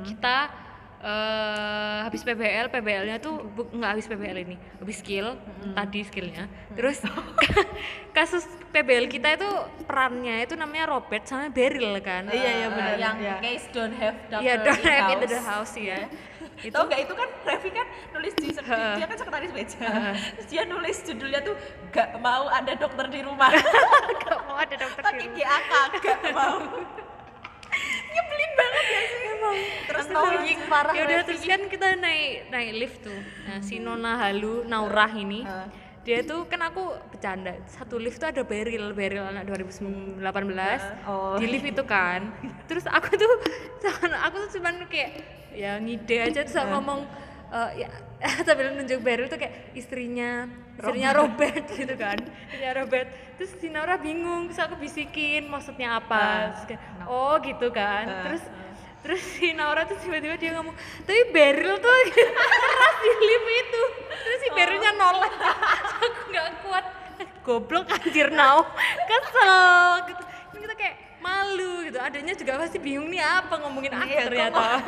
Kita 0.04 0.50
eh 0.98 1.98
habis 2.02 2.22
PBL 2.22 2.68
PBL-nya 2.68 3.18
tuh 3.18 3.38
nggak 3.70 3.92
habis 3.94 4.06
PBL 4.06 4.38
ini 4.42 4.56
habis 4.76 4.98
skill 4.98 5.38
tadi 5.72 6.02
skillnya 6.02 6.46
terus 6.74 7.06
kasus 8.18 8.42
PBL 8.68 9.06
kita 9.06 9.38
itu 9.38 9.46
perannya 9.86 10.42
itu 10.42 10.54
namanya 10.54 10.90
Robert 10.90 11.22
sama 11.24 11.48
Beryl 11.48 12.02
kan 12.02 12.26
Iya, 12.28 12.52
iya, 12.56 12.68
benar. 12.68 12.96
yang 12.98 13.16
Iya. 13.16 13.36
case 13.40 13.70
don't 13.70 13.94
have 13.94 14.18
doctor 14.28 14.42
Iya, 14.42 14.54
don't 14.60 14.80
in 14.80 14.90
have 14.90 15.10
into 15.14 15.28
the 15.28 15.38
house. 15.40 15.70
house 15.70 15.78
ya. 15.78 16.02
itu 16.58 16.74
nggak 16.74 17.00
itu 17.00 17.14
kan 17.14 17.30
Revi 17.46 17.70
kan 17.70 17.86
nulis 18.12 18.34
di 18.34 18.50
dia 18.50 19.06
kan 19.06 19.14
sekretaris 19.14 19.52
meja 19.54 19.78
terus 20.34 20.48
dia 20.50 20.66
nulis 20.66 20.98
judulnya 21.06 21.46
tuh 21.46 21.54
gak 21.88 22.18
mau 22.18 22.50
ada 22.50 22.74
dokter 22.74 23.06
di 23.08 23.22
rumah 23.22 23.54
Gak 24.26 24.40
mau 24.44 24.58
ada 24.58 24.74
dokter 24.74 24.98
di 24.98 25.06
pakai 25.06 25.26
rumah. 25.30 25.38
GAK 25.38 25.74
gak 26.02 26.20
mau 26.34 26.58
nyebelin 28.08 28.52
banget 28.54 28.86
ya 28.86 29.02
sih? 29.06 29.20
Terus 29.88 30.06
annoying 30.12 30.62
parah 30.68 30.94
Ya 30.94 31.02
udah 31.08 31.20
terus 31.24 31.42
kan 31.42 31.62
kita 31.66 31.88
naik 31.96 32.52
naik 32.52 32.72
lift 32.76 32.98
tuh. 33.04 33.20
Nah, 33.48 33.60
si 33.64 33.80
Nona 33.80 34.20
Halu 34.20 34.68
Naurah 34.68 35.12
ini 35.12 35.42
dia 36.04 36.24
tuh 36.24 36.48
kan 36.48 36.64
aku 36.64 36.96
bercanda. 37.12 37.52
Satu 37.68 38.00
lift 38.00 38.20
tuh 38.20 38.32
ada 38.32 38.44
Beryl 38.44 38.96
Beryl 38.96 39.28
anak 39.28 39.44
2018 39.44 40.24
Oh. 41.04 41.36
di 41.36 41.46
lift 41.48 41.68
itu 41.68 41.84
kan. 41.84 42.32
Terus 42.70 42.88
aku 42.88 43.12
tuh 43.16 43.28
aku 44.26 44.36
tuh 44.48 44.50
cuman 44.60 44.88
kayak 44.88 45.12
ya 45.58 45.82
ngide 45.82 46.18
aja 46.22 46.46
terus 46.46 46.54
aku 46.54 46.70
ngomong 46.70 47.02
eh, 47.54 47.86
ya 47.86 47.90
sambil 48.48 48.74
nunjuk 48.74 49.00
Beryl 49.06 49.30
tuh 49.30 49.38
kayak 49.38 49.72
istrinya 49.78 50.50
istrinya 50.78 51.12
Robert. 51.14 51.66
Gitu 51.80 51.96
kan. 51.98 52.18
Istrinya 52.18 52.72
Robert. 52.82 53.08
Terus 53.38 53.52
si 53.62 53.68
Naura 53.70 53.96
bingung 54.02 54.50
terus 54.50 54.62
aku 54.62 54.76
bisikin 54.82 55.46
maksudnya 55.46 56.02
apa. 56.02 56.54
Terus 56.54 56.66
kayak, 56.74 56.82
oh 57.06 57.38
gitu 57.42 57.68
kan. 57.70 58.06
Terus 58.26 58.44
terus 59.06 59.22
si 59.38 59.54
Naura 59.54 59.86
tuh 59.86 59.96
tiba-tiba 60.02 60.36
dia 60.36 60.52
ngomong 60.58 60.74
tapi 61.06 61.22
Beryl 61.32 61.78
tuh 61.80 61.94
keras 62.14 62.96
di 63.00 63.12
lift 63.14 63.48
itu. 63.48 63.84
Terus 64.10 64.40
si 64.42 64.50
Berylnya 64.52 64.92
nolak 64.98 65.34
aku 65.38 66.22
nggak 66.34 66.48
kuat. 66.66 66.86
Goblok 67.46 67.88
anjir 67.88 68.28
now 68.34 68.68
kesel 69.08 70.04
gitu. 70.12 70.24
Ini 70.52 70.58
kita 70.68 70.76
kayak 70.76 70.96
malu 71.24 71.86
gitu. 71.88 71.98
Adanya 72.02 72.34
juga 72.36 72.60
pasti 72.60 72.78
bingung 72.78 73.08
nih 73.08 73.24
apa 73.24 73.56
ngomongin 73.64 73.96
aku 73.96 74.10
Iya, 74.10 74.22
ternyata 74.28 74.84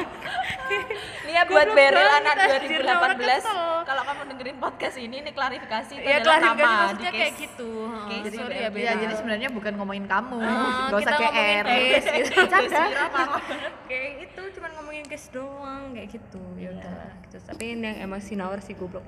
Ini 1.25 1.31
ya 1.33 1.43
buat 1.45 1.67
banget, 1.69 1.95
anak 1.95 2.35
anjir, 2.41 2.81
Naura 2.81 3.13
2018 3.13 3.21
kesel. 3.21 3.61
kalau 3.85 4.03
kamu 4.05 4.21
dengerin 4.33 4.57
podcast 4.57 4.97
ini 4.97 5.15
ini 5.21 5.31
klarifikasi 5.33 5.93
itu 5.93 6.07
ya 6.09 6.17
adalah 6.21 6.37
klarifikasi 6.41 6.65
nama 6.65 6.81
maksudnya 6.81 7.11
di 7.11 7.19
kayak 7.19 7.33
gitu. 7.37 7.71
Case 7.89 8.23
jadi 8.25 8.37
sorry 8.37 8.57
ya 8.57 8.69
ya 8.69 8.93
jadi 8.97 9.13
sebenarnya 9.13 9.49
bukan 9.53 9.73
ngomongin 9.77 10.05
kamu. 10.09 10.37
Ah, 10.41 10.89
gak 10.89 10.99
usah 11.01 11.13
GR 11.17 11.65
case. 11.65 12.07
gitu. 12.09 12.39
Kayak 13.89 14.11
itu 14.29 14.41
cuman 14.57 14.69
ngomongin 14.77 15.05
case 15.09 15.27
doang 15.33 15.83
kayak 15.93 16.09
gitu. 16.13 16.43
Ya 16.57 16.69
udah 16.73 17.01
gitu. 17.25 17.37
tapi 17.45 17.63
ini 17.77 17.85
yang 17.85 17.97
emang 18.09 18.21
si 18.21 18.33
Naur 18.37 18.61
si 18.61 18.73
goblok 18.77 19.05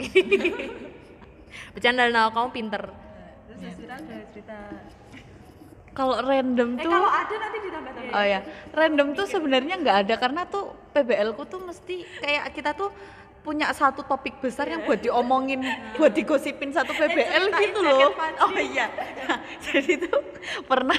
bercanda 1.73 2.09
Naur 2.09 2.31
kamu 2.33 2.49
pinter. 2.53 2.83
Terus 3.49 3.85
ada 3.85 4.17
cerita 4.33 4.57
kalau 5.91 6.15
random 6.23 6.79
eh 6.79 6.83
tuh 6.87 6.91
kalau 6.91 7.11
ada 7.11 7.35
nanti 7.35 7.57
ditambah-tambah. 7.67 8.15
Oh 8.15 8.25
ya, 8.25 8.39
random 8.71 9.07
tuh 9.11 9.25
sebenarnya 9.27 9.75
nggak 9.83 9.97
ada 10.07 10.15
karena 10.15 10.41
tuh 10.47 10.71
PBL 10.95 11.29
ku 11.35 11.43
tuh 11.43 11.59
mesti 11.63 12.07
kayak 12.23 12.43
kita 12.55 12.71
tuh 12.75 12.89
punya 13.41 13.73
satu 13.73 14.05
topik 14.05 14.37
besar 14.39 14.69
yang 14.69 14.85
buat 14.85 15.01
diomongin, 15.01 15.65
buat 15.97 16.13
digosipin 16.13 16.71
satu 16.71 16.93
PBL 16.93 17.49
gitu 17.57 17.79
loh. 17.81 18.13
Oh 18.39 18.53
iya, 18.55 18.87
Nah, 19.27 19.39
jadi 19.65 19.97
tuh 20.07 20.21
pernah. 20.69 20.97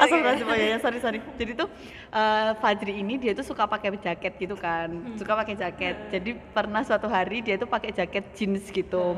Asal 0.00 0.24
oh 0.24 0.56
ya, 0.56 0.66
ya, 0.74 0.78
sorry 0.80 0.96
sorry. 0.96 1.20
Jadi 1.36 1.52
tuh 1.52 1.68
eh, 2.08 2.50
Fajri 2.56 3.04
ini 3.04 3.20
dia 3.20 3.36
tuh 3.36 3.44
suka 3.44 3.68
pakai 3.68 3.92
jaket 4.00 4.32
gitu 4.40 4.56
kan, 4.56 4.88
suka 5.20 5.36
pakai 5.36 5.54
jaket. 5.60 6.08
Jadi 6.08 6.30
pernah 6.56 6.80
suatu 6.80 7.04
hari 7.04 7.44
dia 7.44 7.60
tuh 7.60 7.68
pakai 7.68 7.92
jaket 7.92 8.32
jeans 8.32 8.64
gitu, 8.72 9.12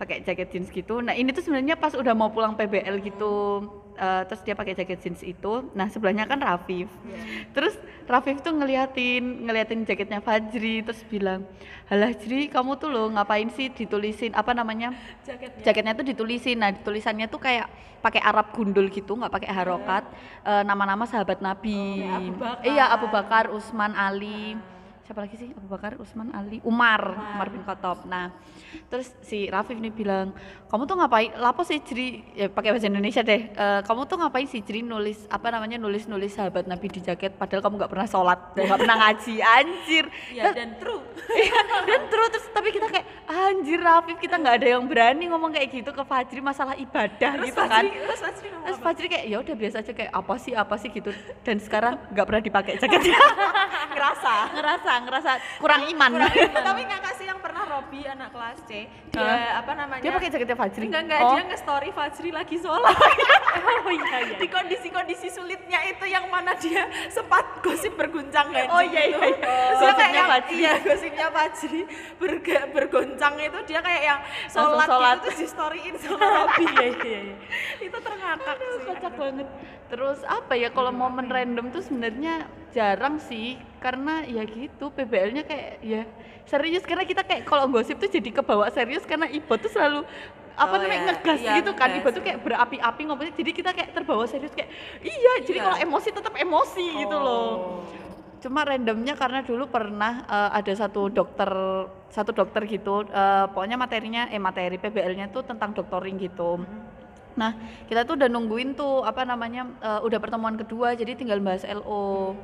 pakai 0.00 0.24
jaket 0.24 0.48
jeans 0.48 0.72
gitu. 0.72 1.04
Nah 1.04 1.12
ini 1.12 1.28
tuh 1.36 1.44
sebenarnya 1.44 1.76
pas 1.76 1.92
udah 1.92 2.16
mau 2.16 2.32
pulang 2.32 2.56
PBL 2.56 3.04
gitu, 3.04 3.68
eh, 4.00 4.24
terus 4.24 4.40
dia 4.40 4.56
pakai 4.56 4.72
jaket 4.72 4.96
jeans 5.04 5.20
itu. 5.20 5.68
Nah 5.76 5.92
sebelahnya 5.92 6.24
kan 6.24 6.40
Rafif. 6.40 6.88
Terus 7.52 7.76
Rafif 8.08 8.40
tuh 8.40 8.56
ngeliatin 8.56 9.44
ngeliatin 9.44 9.84
jaketnya 9.84 10.24
Fajri, 10.24 10.80
terus 10.80 11.04
bilang, 11.04 11.44
halah 11.92 12.16
Jri 12.16 12.48
kamu 12.48 12.80
tuh 12.80 12.88
lo 12.88 13.12
ngapain 13.12 13.52
sih 13.52 13.68
ditulisin 13.68 14.32
apa 14.32 14.56
namanya? 14.56 14.96
jaketnya 15.20 15.60
jaketnya 15.60 15.92
tuh 15.92 16.06
ditulisin 16.08 16.56
nah 16.64 16.72
tulisannya 16.72 17.28
tuh 17.28 17.38
kayak 17.38 17.68
pakai 18.00 18.24
Arab 18.24 18.56
gundul 18.56 18.88
gitu 18.88 19.12
nggak 19.12 19.28
pakai 19.28 19.50
harokat 19.52 20.08
eh, 20.48 20.64
nama-nama 20.64 21.04
sahabat 21.04 21.44
Nabi 21.44 22.00
kayak 22.08 22.16
Abu 22.16 22.32
Bakar. 22.40 22.64
iya 22.64 22.84
Abu 22.88 23.06
Bakar 23.12 23.44
Usman 23.52 23.92
Ali 23.92 24.56
siapa 25.10 25.26
lagi 25.26 25.42
sih? 25.42 25.50
Abu 25.50 25.66
Bakar 25.66 25.98
Usman 25.98 26.30
Ali 26.30 26.62
Umar. 26.62 27.02
Umar. 27.18 27.50
Bin 27.50 27.66
Khattab. 27.66 28.06
Nah 28.06 28.30
terus 28.86 29.10
si 29.26 29.50
Rafif 29.50 29.74
nih 29.74 29.90
bilang 29.90 30.30
kamu 30.70 30.86
tuh 30.86 30.94
ngapain? 31.02 31.34
Lapo 31.34 31.66
sih 31.66 31.82
Jri 31.82 32.22
ya 32.38 32.46
pakai 32.46 32.70
bahasa 32.70 32.86
Indonesia 32.86 33.18
deh. 33.26 33.50
Eh, 33.50 33.80
kamu 33.82 34.06
tuh 34.06 34.22
ngapain 34.22 34.46
sih 34.46 34.62
Jri 34.62 34.86
nulis 34.86 35.26
apa 35.26 35.50
namanya 35.50 35.82
nulis 35.82 36.06
nulis 36.06 36.38
sahabat 36.38 36.70
Nabi 36.70 36.86
di 36.86 37.02
jaket 37.02 37.34
padahal 37.34 37.58
kamu 37.58 37.82
nggak 37.82 37.90
pernah 37.90 38.06
sholat 38.06 38.38
dan 38.54 38.70
nggak 38.70 38.80
pernah 38.86 38.96
ngaji? 39.02 39.34
Anjir. 39.42 40.04
Ya 40.30 40.54
dan 40.54 40.78
true. 40.78 41.02
Iya, 41.30 41.58
dan 41.90 42.00
terus 42.06 42.28
terus 42.30 42.46
tapi 42.54 42.68
kita 42.70 42.86
kayak 42.86 43.06
anjir 43.26 43.82
Rafif 43.82 44.14
kita 44.22 44.38
nggak 44.38 44.54
ada 44.62 44.66
yang 44.78 44.86
berani 44.86 45.26
ngomong 45.26 45.50
kayak 45.50 45.74
gitu 45.74 45.90
ke 45.90 46.06
Fajri 46.06 46.38
masalah 46.38 46.78
ibadah 46.78 47.34
terus 47.34 47.50
gitu 47.50 47.62
kan. 47.66 47.82
Fajri 47.82 47.98
terus 47.98 48.20
Fajri 48.22 48.46
ngomong 48.54 48.66
terus? 48.70 48.78
Fajri 48.78 49.06
kayak 49.10 49.24
ya 49.26 49.36
udah 49.42 49.54
biasa 49.58 49.76
aja 49.82 49.90
kayak 49.90 50.12
apa 50.14 50.34
sih 50.38 50.52
apa 50.54 50.74
sih 50.78 50.88
gitu. 50.94 51.10
Dan 51.42 51.58
sekarang 51.58 51.98
nggak 52.14 52.26
pernah 52.30 52.42
dipakai 52.46 52.78
jaketnya 52.78 53.18
ngerasa? 53.98 54.34
Ngerasa 54.54 54.99
ngerasa 55.02 55.30
kurang 55.58 55.82
iman. 55.86 56.10
tapi 56.68 56.80
nggak 56.84 57.02
kasih 57.02 57.26
yang 57.28 57.40
pernah 57.40 57.62
Robi 57.66 58.00
anak 58.04 58.30
kelas 58.30 58.58
C. 58.64 58.70
Dia 59.10 59.58
apa 59.58 59.72
namanya? 59.74 60.02
Dia 60.02 60.12
pakai 60.12 60.28
jaketnya 60.28 60.56
Fajri. 60.56 60.84
Enggak 60.86 61.02
enggak. 61.04 61.20
Oh. 61.20 61.32
dia 61.32 61.42
nge-story 61.46 61.90
Fajri 61.90 62.30
lagi 62.30 62.56
sholat. 62.56 62.96
Oh 63.60 63.92
iya 63.92 64.22
iya. 64.22 64.36
Di 64.38 64.46
kondisi-kondisi 64.46 65.26
sulitnya 65.28 65.82
itu 65.82 66.04
yang 66.06 66.30
mana 66.30 66.54
dia 66.54 66.86
sempat 67.10 67.58
gosip 67.58 67.98
berguncang 67.98 68.46
kan 68.48 68.66
Oh, 68.70 68.78
iya, 68.78 69.10
iya, 69.10 69.18
iya. 69.18 69.34
Terus 69.34 69.80
dia 69.80 69.90
Gosipnya 69.90 70.22
Fajri. 70.24 70.54
iya 70.54 70.72
gosipnya 70.78 71.26
Fajri 71.28 71.80
berga- 72.16 72.68
bergoncang 72.70 73.34
itu 73.36 73.58
dia 73.66 73.80
kayak 73.80 74.02
yang 74.04 74.20
sholat, 74.46 74.86
sholat. 74.86 75.16
gitu 75.16 75.22
terus 75.24 75.36
di 75.36 75.46
storyin 75.48 75.94
sama 75.98 76.22
Robi. 76.22 76.64
Iya 76.70 76.86
iya 77.02 77.18
iya 77.26 77.36
itu 77.80 77.96
terngakak 77.98 78.56
sih 78.56 78.80
kocak 78.86 79.12
banget 79.16 79.48
terus 79.90 80.22
apa 80.22 80.54
ya 80.54 80.70
kalau 80.70 80.88
momen 80.88 81.26
random 81.26 81.68
tuh 81.68 81.82
sebenarnya 81.82 82.46
jarang 82.70 83.18
sih 83.18 83.58
karena 83.78 84.22
ya 84.22 84.46
gitu 84.46 84.88
PBL-nya 84.88 85.42
kayak 85.42 85.82
ya 85.82 86.02
serius 86.46 86.82
karena 86.82 87.02
kita 87.02 87.20
kayak 87.20 87.42
kalau 87.42 87.66
gosip 87.66 87.98
tuh 87.98 88.06
jadi 88.06 88.30
kebawa 88.32 88.70
serius 88.70 89.02
karena 89.02 89.26
Ibo 89.26 89.58
tuh 89.58 89.66
selalu 89.68 90.06
apa 90.54 90.70
Oh, 90.70 90.78
namanya 90.78 90.94
ya. 90.94 91.06
ngegas 91.08 91.40
Iya, 91.40 91.52
gitu 91.58 91.70
kan 91.72 91.88
ngegas. 91.88 92.00
Ibo 92.00 92.08
tuh 92.12 92.22
kayak 92.22 92.38
berapi-api 92.40 93.02
ngomongnya 93.02 93.34
jadi 93.34 93.50
kita 93.50 93.70
kayak 93.72 93.90
terbawa 93.92 94.24
serius 94.24 94.52
kayak 94.52 94.70
iya 95.00 95.32
jadi 95.42 95.58
Iya. 95.58 95.64
kalau 95.64 95.78
emosi 95.80 96.08
tetap 96.10 96.34
emosi 96.34 96.84
gitu 96.96 97.16
loh 97.16 97.50
Oh. 97.50 97.82
cuma 98.40 98.64
randomnya 98.64 99.12
karena 99.14 99.42
dulu 99.42 99.66
pernah 99.66 100.22
eh, 100.24 100.50
ada 100.54 100.72
satu 100.72 101.08
dokter 101.08 101.50
satu 102.08 102.30
dokter 102.30 102.62
gitu 102.64 103.02
eh, 103.04 103.44
pokoknya 103.48 103.74
materinya 103.74 104.22
eh 104.28 104.38
materi 104.38 104.76
PBL-nya 104.76 105.28
tuh 105.28 105.42
tentang 105.42 105.72
doktoring 105.72 106.14
gitu 106.16 106.62
nah 107.38 107.54
kita 107.86 108.02
tuh 108.06 108.18
udah 108.18 108.28
nungguin 108.28 108.74
tuh 108.74 109.06
apa 109.06 109.22
namanya 109.22 109.68
eh, 109.82 110.00
udah 110.02 110.18
pertemuan 110.18 110.58
kedua 110.58 110.94
jadi 110.98 111.14
tinggal 111.14 111.38
bahas 111.38 111.62
LO 111.66 112.34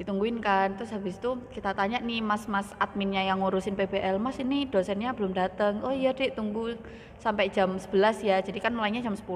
ditungguin 0.00 0.40
kan 0.40 0.80
terus 0.80 0.96
habis 0.96 1.20
itu 1.20 1.36
kita 1.52 1.76
tanya 1.76 2.00
nih 2.00 2.24
mas-mas 2.24 2.72
adminnya 2.80 3.20
yang 3.20 3.44
ngurusin 3.44 3.76
PBL 3.76 4.16
mas 4.16 4.40
ini 4.40 4.64
dosennya 4.64 5.12
belum 5.12 5.36
datang 5.36 5.84
oh 5.84 5.92
iya 5.92 6.16
dek 6.16 6.40
tunggu 6.40 6.72
sampai 7.20 7.52
jam 7.52 7.76
11 7.76 8.24
ya. 8.24 8.40
Jadi 8.40 8.64
kan 8.64 8.72
mulainya 8.72 9.04
jam 9.04 9.12
10 9.12 9.28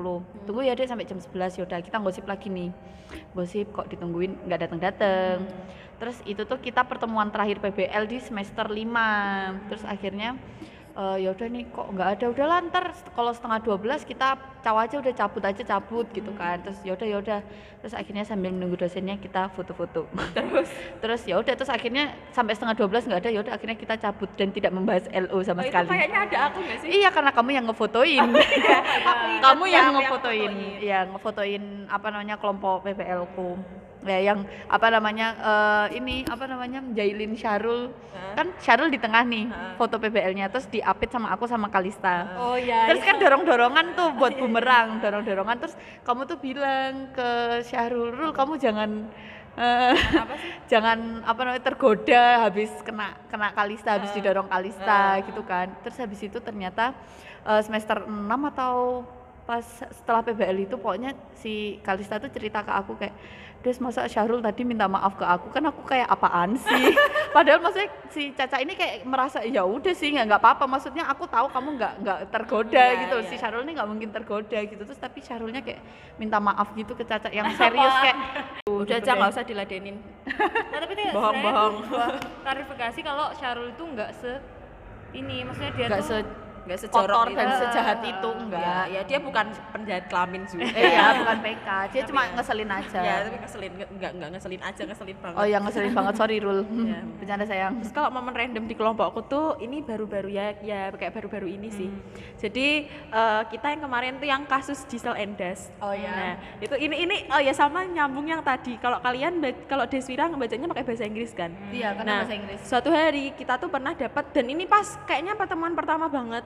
tunggu 0.49 0.65
ya 0.65 0.73
dek 0.73 0.89
sampai 0.89 1.05
jam 1.05 1.21
11 1.21 1.61
yaudah 1.61 1.85
kita 1.85 2.01
gosip 2.01 2.25
lagi 2.25 2.49
nih. 2.49 2.73
Gosip 3.37 3.77
kok 3.77 3.93
ditungguin 3.93 4.49
nggak 4.49 4.61
datang-datang 4.65 5.45
terus 5.99 6.19
itu 6.27 6.43
tuh 6.43 6.59
kita 6.59 6.83
pertemuan 6.85 7.31
terakhir 7.31 7.63
PBL 7.63 8.05
di 8.11 8.19
semester 8.19 8.67
5 8.67 9.71
terus 9.71 9.85
akhirnya 9.87 10.35
eh 10.95 11.27
ya 11.27 11.35
udah 11.35 11.49
nih 11.51 11.67
kok 11.75 11.87
nggak 11.91 12.09
ada? 12.19 12.25
Udah 12.31 12.47
ntar 12.71 12.85
kalau 13.19 13.35
setengah 13.35 13.59
12 13.67 14.07
kita 14.07 14.39
caw 14.63 14.77
aja 14.79 15.03
udah 15.03 15.13
cabut 15.13 15.43
aja 15.43 15.63
cabut 15.67 16.07
gitu 16.15 16.31
kan. 16.39 16.63
Terus 16.63 16.79
ya 16.87 16.95
udah 16.95 17.07
ya 17.11 17.17
udah. 17.19 17.41
Terus 17.83 17.95
akhirnya 17.99 18.23
sambil 18.23 18.55
menunggu 18.55 18.79
dosennya 18.79 19.19
kita 19.19 19.51
foto-foto. 19.53 20.07
Terus? 20.39 20.71
Terus 21.03 21.21
ya 21.27 21.37
udah 21.43 21.55
terus 21.59 21.69
akhirnya 21.69 22.15
sampai 22.31 22.55
setengah 22.55 22.79
12 22.79 23.11
nggak 23.11 23.21
ada 23.27 23.31
ya 23.35 23.41
udah 23.43 23.53
akhirnya 23.59 23.77
kita 23.77 23.95
cabut 23.99 24.31
dan 24.39 24.49
tidak 24.55 24.73
membahas 24.73 25.05
LO 25.11 25.39
sama 25.43 25.61
oh, 25.61 25.67
itu 25.67 25.75
sekali. 25.75 25.89
kayaknya 25.91 26.19
ada 26.31 26.39
aku 26.49 26.59
nggak 26.63 26.79
sih? 26.81 26.89
Iya 27.03 27.09
karena 27.11 27.31
kamu 27.35 27.51
yang 27.53 27.65
ngefotoin. 27.69 28.29
Aku 29.05 29.25
ingat 29.29 29.43
kamu 29.45 29.65
ya, 29.69 29.75
yang 29.77 29.95
ngefotoin. 29.99 30.53
fotoin. 30.55 30.81
ya 30.81 30.99
ngefotoin 31.11 31.63
apa 31.91 32.07
namanya 32.09 32.37
kelompok 32.41 32.87
PPL 32.89 33.23
ku 33.37 33.59
ya 34.05 34.21
yang 34.23 34.39
apa 34.69 34.87
namanya 34.89 35.29
eh, 35.35 35.97
ini 35.97 36.23
apa 36.25 36.45
namanya 36.45 36.85
Jailin 36.93 37.33
Syarul 37.33 37.89
Hah? 38.13 38.37
kan 38.37 38.47
Syarul 38.59 38.89
di 38.89 38.97
tengah 38.97 39.25
nih 39.25 39.49
Hah? 39.49 39.75
foto 39.75 39.97
PPL-nya 39.97 40.47
terus 40.47 40.69
diapit 40.69 41.09
sama 41.09 41.33
aku 41.33 41.45
sama 41.45 41.67
Kalista 41.67 42.29
oh 42.37 42.55
ya 42.55 42.85
terus 42.87 43.01
kan 43.01 43.17
dorong-dorongan 43.17 43.97
tuh 43.97 44.13
buat 44.21 44.37
bumerang 44.37 45.01
dorong-dorongan 45.01 45.57
terus 45.57 45.75
kamu 46.03 46.21
tuh 46.25 46.37
bilang 46.37 47.09
ke 47.11 47.29
Syahrul 47.65 48.13
Rul 48.13 48.31
kamu 48.31 48.55
jangan 48.57 48.91
eh, 49.55 49.97
apa 49.97 50.35
sih 50.37 50.53
jangan 50.77 50.99
apa 51.23 51.41
namanya 51.41 51.65
tergoda 51.65 52.25
habis 52.45 52.69
kena 52.85 53.17
kena 53.27 53.51
Kalista 53.51 53.97
habis 53.97 54.13
Ah. 54.13 54.17
didorong 54.17 54.49
Kalista 54.49 54.99
Ah. 55.17 55.25
gitu 55.25 55.41
kan 55.43 55.73
terus 55.81 55.97
habis 55.97 56.21
itu 56.21 56.39
ternyata 56.39 56.93
eh, 57.43 57.61
semester 57.61 58.05
6 58.05 58.13
atau 58.53 59.01
pas 59.45 59.61
setelah 59.93 60.25
PBL 60.25 60.65
itu 60.65 60.75
pokoknya 60.75 61.13
si 61.37 61.77
Kalista 61.81 62.17
tuh 62.17 62.33
cerita 62.33 62.65
ke 62.65 62.73
aku 62.73 62.97
kayak 62.97 63.13
Des 63.65 63.81
masa 63.81 64.05
Syahrul 64.05 64.39
tadi 64.39 64.61
minta 64.61 64.85
maaf 64.85 65.17
ke 65.17 65.25
aku? 65.25 65.49
Kan 65.49 65.65
aku 65.65 65.81
kayak 65.83 66.05
apaan 66.05 66.53
sih? 66.53 66.93
Padahal 67.37 67.65
maksudnya 67.65 67.89
si 68.13 68.29
Caca 68.31 68.61
ini 68.61 68.77
kayak 68.77 69.03
merasa 69.03 69.41
ya 69.41 69.65
udah 69.65 69.91
sih 69.91 70.13
nggak 70.13 70.29
nggak 70.29 70.37
apa-apa. 70.39 70.69
Maksudnya 70.69 71.09
aku 71.09 71.25
tahu 71.25 71.49
kamu 71.49 71.69
nggak 71.75 71.93
nggak 72.05 72.19
tergoda 72.29 72.77
Iya, 72.77 73.01
gitu. 73.03 73.17
iya. 73.19 73.29
si 73.33 73.35
Syahrul 73.41 73.65
ini 73.65 73.73
nggak 73.73 73.89
mungkin 73.89 74.09
tergoda 74.13 74.59
gitu. 74.61 74.83
Terus 74.85 75.01
tapi 75.01 75.19
Syahrulnya 75.19 75.65
kayak 75.65 75.81
minta 76.15 76.37
maaf 76.37 76.77
gitu 76.77 76.93
ke 76.93 77.03
Caca 77.03 77.33
yang 77.33 77.49
serius 77.57 77.95
kayak 77.99 78.17
udah 78.85 78.99
deh. 79.01 79.15
nggak 79.17 79.31
usah 79.33 79.45
diladenin. 79.45 79.97
Nah, 80.29 80.79
tapi 80.79 80.93
itu 80.93 81.09
Bohong, 81.11 81.37
bohong. 81.41 81.75
klarifikasi 82.45 83.01
kalau 83.01 83.33
Syarul 83.33 83.73
itu 83.73 83.81
nggak 83.83 84.11
se 84.13 84.33
ini 85.15 85.41
maksudnya 85.41 85.73
dia 85.73 85.87
nggak 85.89 86.03
tuh 86.03 86.09
se 86.13 86.44
nggak 86.65 86.79
kotor 86.85 87.05
sejorok 87.05 87.27
dan 87.33 87.47
itu. 87.47 87.57
sejahat 87.61 87.99
itu 88.03 88.29
ya, 88.29 88.41
enggak 88.41 88.85
ya 88.89 89.01
dia 89.05 89.19
bukan 89.21 89.47
penjahat 89.71 90.05
kelamin 90.09 90.43
juga 90.45 90.65
eh 90.73 90.93
ya 90.97 91.07
bukan 91.21 91.39
PK 91.41 91.69
dia 91.89 92.01
Tapi 92.01 92.09
cuma 92.09 92.21
ya. 92.21 92.31
ngeselin 92.35 92.71
aja 92.71 93.01
ya 93.01 93.17
tapi 93.23 93.37
ngeselin 93.39 93.73
nggak 93.75 94.11
nggak 94.15 94.31
ngeselin 94.33 94.63
aja 94.63 94.83
ngeselin 94.85 95.17
banget 95.21 95.37
oh 95.37 95.47
yang 95.47 95.63
ngeselin 95.63 95.93
banget 95.93 96.15
sorry 96.15 96.37
Rul 96.39 96.61
Ya. 96.85 97.01
bercanda 97.17 97.45
sayang 97.45 97.73
Terus 97.81 97.93
kalau 97.93 98.09
momen 98.09 98.33
random 98.33 98.65
di 98.65 98.75
kelompokku 98.75 99.25
tuh 99.25 99.57
ini 99.59 99.81
baru-baru 99.81 100.29
ya 100.29 100.47
ya 100.61 100.89
kayak 100.91 101.13
baru-baru 101.13 101.49
ini 101.51 101.69
sih. 101.69 101.89
Jadi 102.37 102.87
eh, 102.91 103.43
kita 103.47 103.67
yang 103.69 103.83
kemarin 103.83 104.17
tuh 104.17 104.25
yang 104.25 104.43
kasus 104.45 104.85
Diesel 104.85 105.13
Endas. 105.15 105.73
Oh, 105.79 105.91
iya. 105.91 106.13
Nah, 106.13 106.33
itu 106.61 106.75
ini 106.77 107.05
ini 107.05 107.17
oh 107.29 107.41
ya 107.41 107.53
sama 107.53 107.85
nyambung 107.85 108.25
yang 108.25 108.41
tadi. 108.41 108.77
Kalau 108.77 109.01
kalian 109.01 109.41
kalau 109.65 109.85
Deswira 109.85 110.29
ngebacanya 110.29 110.69
pakai 110.69 110.85
bahasa 110.85 111.05
Inggris 111.05 111.33
kan. 111.33 111.51
iya 111.71 111.93
karena 111.93 112.05
Nah, 112.07 112.19
bahasa 112.23 112.35
Inggris 112.37 112.61
suatu 112.63 112.89
hari 112.89 113.33
kita 113.35 113.57
tuh 113.57 113.69
pernah 113.69 113.93
dapat 113.93 114.25
dan 114.31 114.47
ini 114.47 114.65
pas 114.65 114.87
kayaknya 115.05 115.35
pertemuan 115.35 115.73
pertama 115.73 116.07
banget 116.07 116.45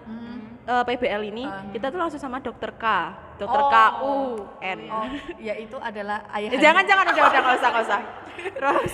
eh, 0.69 0.85
PBL 0.85 1.23
ini 1.27 1.45
Ah. 1.45 1.65
kita 1.67 1.89
tuh 1.89 1.97
langsung 1.97 2.21
sama 2.21 2.39
dokter 2.39 2.69
K, 2.73 2.85
dokter 3.37 3.57
Oh. 3.59 3.69
K 3.69 3.77
U 4.03 4.15
N. 4.61 4.81
oh 4.87 5.07
ya 5.39 5.57
itu 5.57 5.77
adalah 5.79 6.29
ayah 6.31 6.51
Eh, 6.51 6.59
jangan 6.59 6.85
jangan 6.85 7.05
udah 7.07 7.25
udah 7.25 7.41
nggak 7.41 7.57
usah 7.57 7.69
nggak 7.71 7.85
usah. 7.85 8.01
Terus 8.39 8.93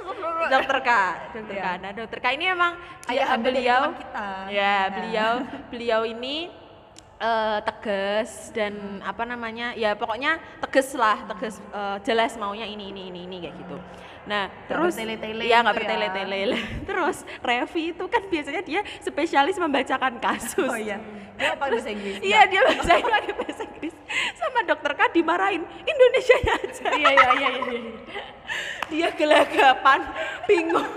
dokter 0.52 0.78
K, 0.78 0.90
dokter 1.32 1.54
K. 1.54 1.58
Iya. 1.58 1.70
Nah, 1.78 1.90
dokter 1.90 2.18
K 2.18 2.26
ini 2.30 2.44
emang 2.46 2.72
ayah 3.06 3.26
dia- 3.26 3.40
beliau 3.40 3.82
kita 3.92 4.26
ya 4.50 4.74
beliau 4.92 5.32
beliau 5.66 6.00
ini 6.04 6.36
eh, 7.16 7.58
tegas 7.62 8.30
dan 8.50 8.74
apa 9.00 9.24
namanya 9.24 9.72
ya 9.72 9.94
pokoknya 9.94 10.36
tegas 10.60 10.92
lah 10.92 11.24
tegas 11.26 11.56
eh, 11.70 11.96
jelas 12.02 12.36
maunya 12.36 12.66
ini 12.66 12.90
ini 12.90 13.08
ini 13.08 13.20
ini 13.24 13.36
kayak 13.40 13.56
gitu 13.56 13.76
nah 14.24 14.48
terus 14.64 14.96
bertele-tele 14.96 15.44
ya 15.44 15.60
nggak 15.60 15.74
gitu 15.76 15.84
ya. 15.84 15.88
bertele-tele. 16.08 16.58
Terus 16.88 17.16
Revi 17.44 17.82
itu 17.92 18.04
kan 18.08 18.22
biasanya 18.24 18.62
dia 18.64 18.80
spesialis 19.04 19.56
membacakan 19.60 20.16
kasus. 20.16 20.70
Oh 20.70 20.80
iya. 20.80 20.96
Dia 21.36 21.52
pakai 21.58 21.76
bahasa 21.76 21.90
Inggris? 21.92 22.16
Iya 22.24 22.40
dia 22.48 22.60
bacain 22.64 23.04
pakai 23.04 23.32
bahasa 23.36 23.62
Inggris. 23.68 23.94
Sama 24.38 24.60
dokter 24.64 24.92
K 24.96 25.00
dimarahin 25.12 25.62
Indonesia 25.84 26.36
aja. 26.56 26.86
iya 26.96 27.10
iya 27.12 27.30
iya 27.36 27.50
iya. 27.52 27.80
Dia 28.88 29.08
gelagapan, 29.16 30.00
bingung. 30.46 30.88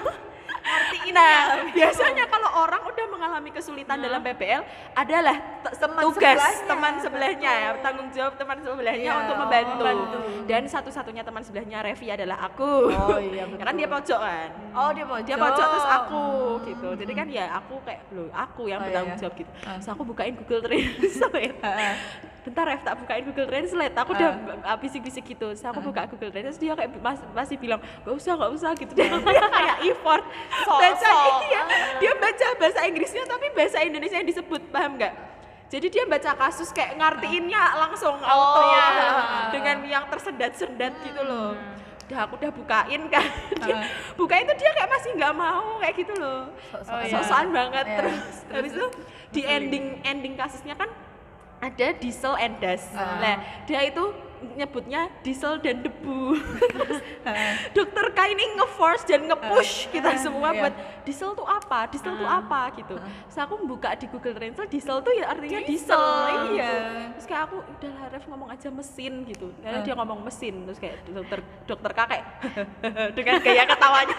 Nah, 1.09 1.35
biasanya 1.67 2.25
kalau 2.25 2.49
orang 2.57 2.81
udah 2.83 3.05
mengalami 3.07 3.49
kesulitan 3.49 3.97
dalam 3.97 4.19
PPL 4.21 4.61
adalah 4.93 5.37
Teman 5.67 5.99
tugas 6.01 6.37
sebelahnya. 6.37 6.63
teman 6.65 6.93
sebelahnya 6.97 7.51
ya, 7.53 7.69
tanggung 7.79 8.09
jawab 8.09 8.33
teman 8.35 8.57
sebelahnya 8.57 9.03
Iya, 9.05 9.19
untuk 9.19 9.35
membantu. 9.37 9.73
membantu. 9.77 10.17
Dan 10.45 10.63
satu-satunya 10.65 11.21
teman 11.21 11.41
sebelahnya 11.41 11.77
Revi 11.81 12.07
adalah 12.09 12.37
aku. 12.41 12.87
Oh, 12.87 13.19
iya, 13.19 13.43
Ya 13.51 13.63
kan 13.63 13.73
betul. 13.73 13.77
dia 13.77 13.87
pojok 13.89 14.19
kan. 14.19 14.49
oh 14.73 14.89
dia 14.91 15.05
pojok 15.05 15.25
Dia 15.25 15.37
pojok 15.37 15.65
terus 15.67 15.87
aku 15.89 16.25
gitu. 16.63 16.89
Jadi 16.95 17.11
kan 17.13 17.27
ya 17.27 17.45
aku 17.53 17.75
kayak 17.83 18.01
loh, 18.09 18.29
aku 18.29 18.61
yang 18.65 18.79
Oh, 18.79 18.83
iya, 18.83 18.87
bertanggung 18.87 19.13
iya. 19.13 19.21
jawab 19.21 19.33
gitu. 19.35 19.51
Ah. 19.59 19.75
Terus 19.75 19.89
aku 19.89 20.01
bukain 20.05 20.33
Google 20.35 20.61
Translate. 20.61 21.55
Heeh. 21.65 21.95
bentar 22.39 22.63
Ref 22.63 22.79
tak 22.79 22.95
bukain 22.95 23.27
Google 23.27 23.43
Translate 23.45 23.91
aku 23.91 24.15
udah 24.15 24.31
uh, 24.63 24.77
bisik-bisik 24.79 25.27
gitu 25.27 25.51
terus 25.51 25.59
aku 25.61 25.83
buka 25.83 26.07
Google 26.07 26.31
Translate 26.31 26.47
terus 26.47 26.55
dia 26.57 26.73
kayak 26.73 26.95
mas, 26.97 27.19
masih 27.35 27.59
bilang 27.59 27.75
gak 27.99 28.15
usah 28.15 28.39
gak 28.39 28.51
usah 28.55 28.71
gitu 28.71 28.95
dia 28.95 29.11
kayak 29.51 29.75
effort 29.83 30.23
baca 30.65 30.97
Sok-sok. 30.97 31.39
iya 31.51 31.61
dia 32.01 32.13
baca 32.17 32.47
bahasa 32.57 32.79
Inggrisnya 32.89 33.23
tapi 33.29 33.45
bahasa 33.53 33.77
Indonesia 33.85 34.17
yang 34.17 34.29
disebut 34.29 34.61
paham 34.73 34.97
nggak 34.97 35.13
jadi 35.67 35.87
dia 35.91 36.03
baca 36.07 36.31
kasus 36.39 36.71
kayak 36.71 36.95
ngartiinnya 36.95 37.63
langsung 37.75 38.15
auto 38.23 38.61
iya. 38.71 38.87
dengan 39.51 39.77
yang 39.83 40.03
tersendat-sendat 40.07 40.93
gitu 41.03 41.21
loh 41.21 41.53
udah 42.07 42.19
aku 42.23 42.39
udah 42.39 42.51
bukain 42.55 43.01
kan 43.11 43.27
dia, 43.67 43.75
bukain 44.15 44.47
tuh 44.47 44.55
dia 44.55 44.71
kayak 44.71 44.89
masih 44.95 45.11
nggak 45.19 45.33
mau 45.35 45.75
kayak 45.83 45.95
gitu 45.99 46.13
loh 46.15 46.47
Sok-sok. 46.71 46.95
Oh, 46.95 47.43
iya. 47.43 47.51
banget 47.51 47.85
Iya. 47.85 47.97
terus 47.99 48.17
habis 48.47 48.71
itu 48.79 48.87
di 49.35 49.41
ending 49.43 49.85
ending 50.07 50.33
kasusnya 50.39 50.79
kan 50.79 50.87
ada 51.57 51.87
diesel 51.97 52.37
and 52.37 52.57
dust. 52.61 52.93
Ah. 52.93 53.17
Nah, 53.17 53.35
dia 53.65 53.81
itu 53.89 54.03
nyebutnya 54.57 55.09
diesel 55.25 55.57
dan 55.61 55.81
debu. 55.81 56.37
Dokter 57.75 58.05
K 58.13 58.19
ini 58.31 58.43
nge-force 58.57 59.03
dan 59.05 59.27
nge-push 59.27 59.91
kita 59.91 60.15
semua 60.17 60.53
iya. 60.53 60.59
buat 60.63 60.73
diesel 61.03 61.31
tuh 61.33 61.47
apa? 61.47 61.89
Diesel 61.89 62.13
tuh 62.15 62.29
apa 62.29 62.61
gitu. 62.77 62.95
Terus 62.97 63.37
aku 63.37 63.53
buka 63.65 63.93
di 63.97 64.05
Google 64.09 64.35
Translate 64.37 64.71
diesel 64.71 64.97
tuh 65.01 65.13
ya 65.13 65.25
artinya 65.33 65.59
diesel. 65.65 65.97
gitu. 65.97 66.55
iya. 66.57 66.73
Terus 67.17 67.25
kayak 67.25 67.41
aku 67.49 67.57
udah 67.61 67.91
lah 67.97 68.07
Ref 68.13 68.25
ngomong 68.29 68.49
aja 68.53 68.67
mesin 68.69 69.13
gitu. 69.25 69.47
Karena 69.61 69.79
dia 69.83 69.93
ngomong 69.97 70.19
mesin 70.23 70.53
terus 70.65 70.79
kayak 70.79 70.95
dokter 71.09 71.39
dokter 71.65 71.91
K 71.93 71.99
kayak 72.07 72.25
dengan 73.17 73.33
gaya 73.41 73.63
ketawanya. 73.65 74.17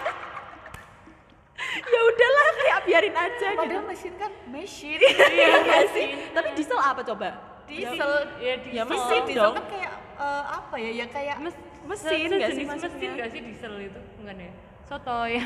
ya 1.93 1.99
udahlah 2.07 2.47
kayak 2.55 2.77
biarin 2.87 3.15
aja 3.15 3.47
gitu. 3.51 3.59
padahal 3.59 3.83
mesin 3.83 4.13
kan 4.15 4.31
mesin 4.47 4.99
Iya 5.03 5.47
nggak 5.63 5.83
sih? 5.91 6.07
Tapi 6.31 6.47
diesel 6.55 6.79
apa 6.79 7.01
coba? 7.03 7.29
diesel 7.69 8.11
ya 8.41 8.47
Ya, 8.49 8.55
diesel. 8.57 8.85
mesin 8.89 9.21
diesel 9.29 9.43
dong. 9.45 9.55
kan 9.61 9.65
kayak 9.69 9.91
eh, 10.19 10.43
apa 10.45 10.75
ya 10.75 10.91
ya 10.93 11.05
kayak 11.07 11.37
Mes- 11.39 11.63
Mesin 11.79 12.29
nggak 12.29 12.51
sih 12.53 12.63
mesin 12.67 12.91
nggak 12.91 13.29
sih 13.31 13.39
diesel 13.41 13.73
itu? 13.81 13.99
Bukan 14.19 14.35
ya? 14.37 14.51
Soto 14.85 15.17
ya. 15.25 15.43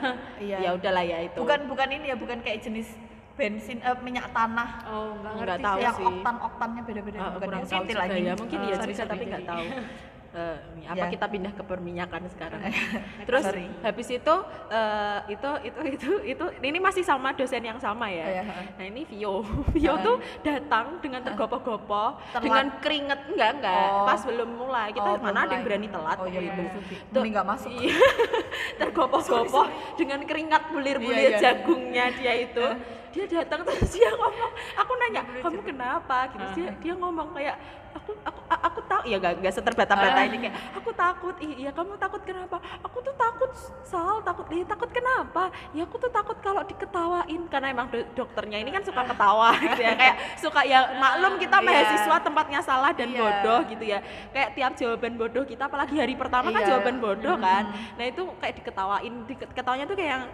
Iya. 0.44 0.56
Ya 0.66 0.70
udahlah 0.74 1.04
ya 1.04 1.18
itu. 1.22 1.38
bukan 1.38 1.60
bukan 1.70 1.88
ini 1.90 2.06
ya 2.10 2.16
bukan 2.16 2.38
kayak 2.42 2.60
jenis 2.60 2.88
bensin 3.36 3.78
eh, 3.80 3.96
minyak 4.00 4.32
tanah. 4.32 4.68
Oh 4.88 5.12
nggak 5.14 5.32
ngerti 5.36 5.62
tahu 5.62 5.76
sih. 5.76 5.84
yang 5.84 5.96
oktan 6.02 6.36
oktannya 6.40 6.82
beda-beda 6.84 7.18
Ah, 7.18 7.30
bukan 7.32 7.48
yang 7.48 7.60
tahu 7.62 7.70
sentil 7.70 7.92
juga 7.92 8.02
lagi 8.02 8.20
ya. 8.20 8.34
Mungkin 8.34 8.58
iya 8.60 8.76
Sorry, 8.76 8.88
bisa 8.88 9.02
sorry, 9.04 9.12
tapi 9.12 9.24
nggak 9.28 9.44
tahu. 9.44 9.64
Eh, 10.36 10.56
apa 10.84 11.00
Ya. 11.00 11.08
kita 11.08 11.26
pindah 11.26 11.48
ke 11.50 11.64
perminyakan 11.64 12.28
sekarang? 12.28 12.60
Terus 13.26 13.40
Sorry. 13.40 13.72
habis 13.80 14.04
itu 14.06 14.34
eh, 14.68 15.18
itu 15.32 15.50
itu 15.64 15.80
itu 15.88 16.10
itu 16.28 16.44
ini 16.60 16.76
masih 16.76 17.00
sama 17.00 17.32
dosen 17.32 17.64
yang 17.64 17.80
sama 17.80 18.04
ya. 18.06 18.28
ya, 18.28 18.42
ha. 18.44 18.60
Nah 18.76 18.84
ini 18.84 19.08
Vio, 19.08 19.40
Vio 19.72 19.96
Ha. 19.96 20.04
tuh 20.04 20.20
datang 20.44 21.00
dengan 21.00 21.24
tergopoh-gopoh, 21.24 22.20
dengan 22.36 22.68
keringet 22.78 23.32
enggak 23.32 23.50
enggak, 23.56 23.88
Oh. 23.88 24.04
pas 24.04 24.20
belum 24.20 24.50
mulai 24.52 24.92
kita 24.92 25.08
Oh, 25.08 25.16
mana 25.16 25.48
ada 25.48 25.56
yang 25.56 25.64
berani 25.64 25.88
telat 25.88 26.16
oh 26.20 26.28
iya 26.28 26.40
sih. 26.44 26.52
Tuh, 26.52 26.82
mending 27.16 27.32
nggak 27.32 27.48
masuk 27.48 27.70
Iya. 27.72 27.96
tergopoh-gopoh 28.80 29.66
dengan 29.96 30.20
keringat 30.22 30.62
bulir-bulir 30.68 31.16
Iya, 31.16 31.30
iya. 31.32 31.40
jagungnya 31.40 32.04
dia 32.12 32.32
itu. 32.36 32.66
Dia 33.08 33.24
datang 33.32 33.64
terus 33.64 33.96
dia 33.96 34.12
ngomong, 34.12 34.52
aku 34.76 34.92
nanya, 35.00 35.22
"Kamu 35.40 35.60
kenapa?" 35.64 36.28
gitu. 36.28 36.44
Dia 36.52 36.66
dia 36.76 36.92
ngomong 36.94 37.32
kayak 37.32 37.56
aku 37.96 38.10
aku 38.22 38.40
aku 38.46 38.80
tahu. 38.84 39.02
Ya 39.06 39.16
gak, 39.16 39.38
gak 39.38 39.54
seterbata-bata 39.54 40.20
ini 40.24 40.36
kayak 40.42 40.54
aku 40.74 40.90
takut. 40.92 41.34
Iya 41.38 41.70
kamu 41.70 41.94
takut 41.96 42.22
kenapa? 42.22 42.56
Aku 42.82 42.98
tuh 43.00 43.14
takut 43.14 43.50
sal 43.82 44.18
takut. 44.20 44.46
Iya 44.50 44.64
takut 44.66 44.90
kenapa? 44.90 45.48
Ya 45.70 45.82
aku 45.82 45.96
tuh 45.96 46.10
takut 46.10 46.36
kalau 46.40 46.62
diketawain. 46.62 47.42
Karena 47.46 47.70
emang 47.70 47.86
do- 47.88 48.08
dokternya 48.14 48.58
ini 48.58 48.70
kan 48.70 48.82
suka 48.82 49.02
ketawa 49.02 49.54
gitu 49.56 49.80
ya 49.80 49.92
kayak 49.94 50.16
suka 50.36 50.60
ya 50.62 50.80
maklum 50.96 51.38
kita 51.38 51.56
Iya. 51.56 51.66
mahasiswa 51.66 52.16
tempatnya 52.20 52.60
salah 52.60 52.90
dan 52.90 53.08
Iya. 53.08 53.18
bodoh 53.18 53.60
gitu 53.66 53.84
ya. 53.86 53.98
Kayak 54.30 54.50
tiap 54.54 54.72
jawaban 54.74 55.14
bodoh 55.14 55.44
kita 55.44 55.62
apalagi 55.64 55.94
hari 55.96 56.14
pertama 56.14 56.50
kan 56.50 56.62
Iya. 56.62 56.68
jawaban 56.74 56.96
bodoh 56.98 57.36
kan. 57.38 57.64
Nah 57.94 58.04
itu 58.04 58.22
kayak 58.38 58.54
diketawain 58.58 59.14
diketawanya 59.24 59.84
tuh 59.86 59.94
kayak 59.94 60.10
yang 60.12 60.24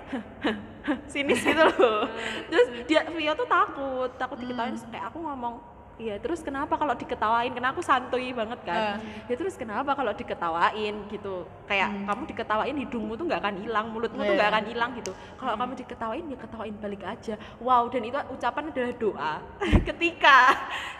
sinis 1.12 1.40
gitu 1.40 1.62
loh. 1.62 2.08
Terus 2.48 2.66
dia 2.84 3.04
Vio 3.08 3.32
tuh 3.34 3.46
takut 3.46 4.10
takut 4.16 4.36
diketawain 4.36 4.72
terus 4.72 4.88
kayak 4.88 5.12
aku 5.12 5.20
ngomong 5.20 5.60
Iya, 6.00 6.16
terus 6.18 6.40
kenapa 6.40 6.74
kalau 6.74 6.96
diketawain? 6.96 7.52
Karena 7.52 7.70
aku 7.70 7.84
santuy 7.84 8.32
banget 8.32 8.58
kan. 8.64 8.98
Ya 9.28 9.34
terus 9.36 9.54
kenapa 9.54 9.92
kalau 9.92 10.10
diketawain 10.12 10.94
gitu? 11.06 11.44
Kayak 11.68 12.08
kamu 12.08 12.22
diketawain 12.26 12.76
hidungmu 12.76 13.12
tuh 13.14 13.28
nggak 13.28 13.40
akan 13.44 13.56
hilang, 13.60 13.86
mulutmu 13.92 14.20
tuh 14.20 14.32
Iya. 14.32 14.38
nggak 14.40 14.50
akan 14.50 14.64
hilang 14.72 14.90
gitu. 14.96 15.12
Kalau 15.36 15.54
kamu 15.54 15.72
diketawain 15.78 16.24
ya 16.26 16.36
ketawain 16.40 16.74
balik 16.80 17.02
aja. 17.04 17.34
Wow, 17.60 17.86
dan 17.88 18.02
itu 18.02 18.18
ucapan 18.18 18.64
adalah 18.68 18.92
doa. 18.96 19.32
Ketika 19.88 20.36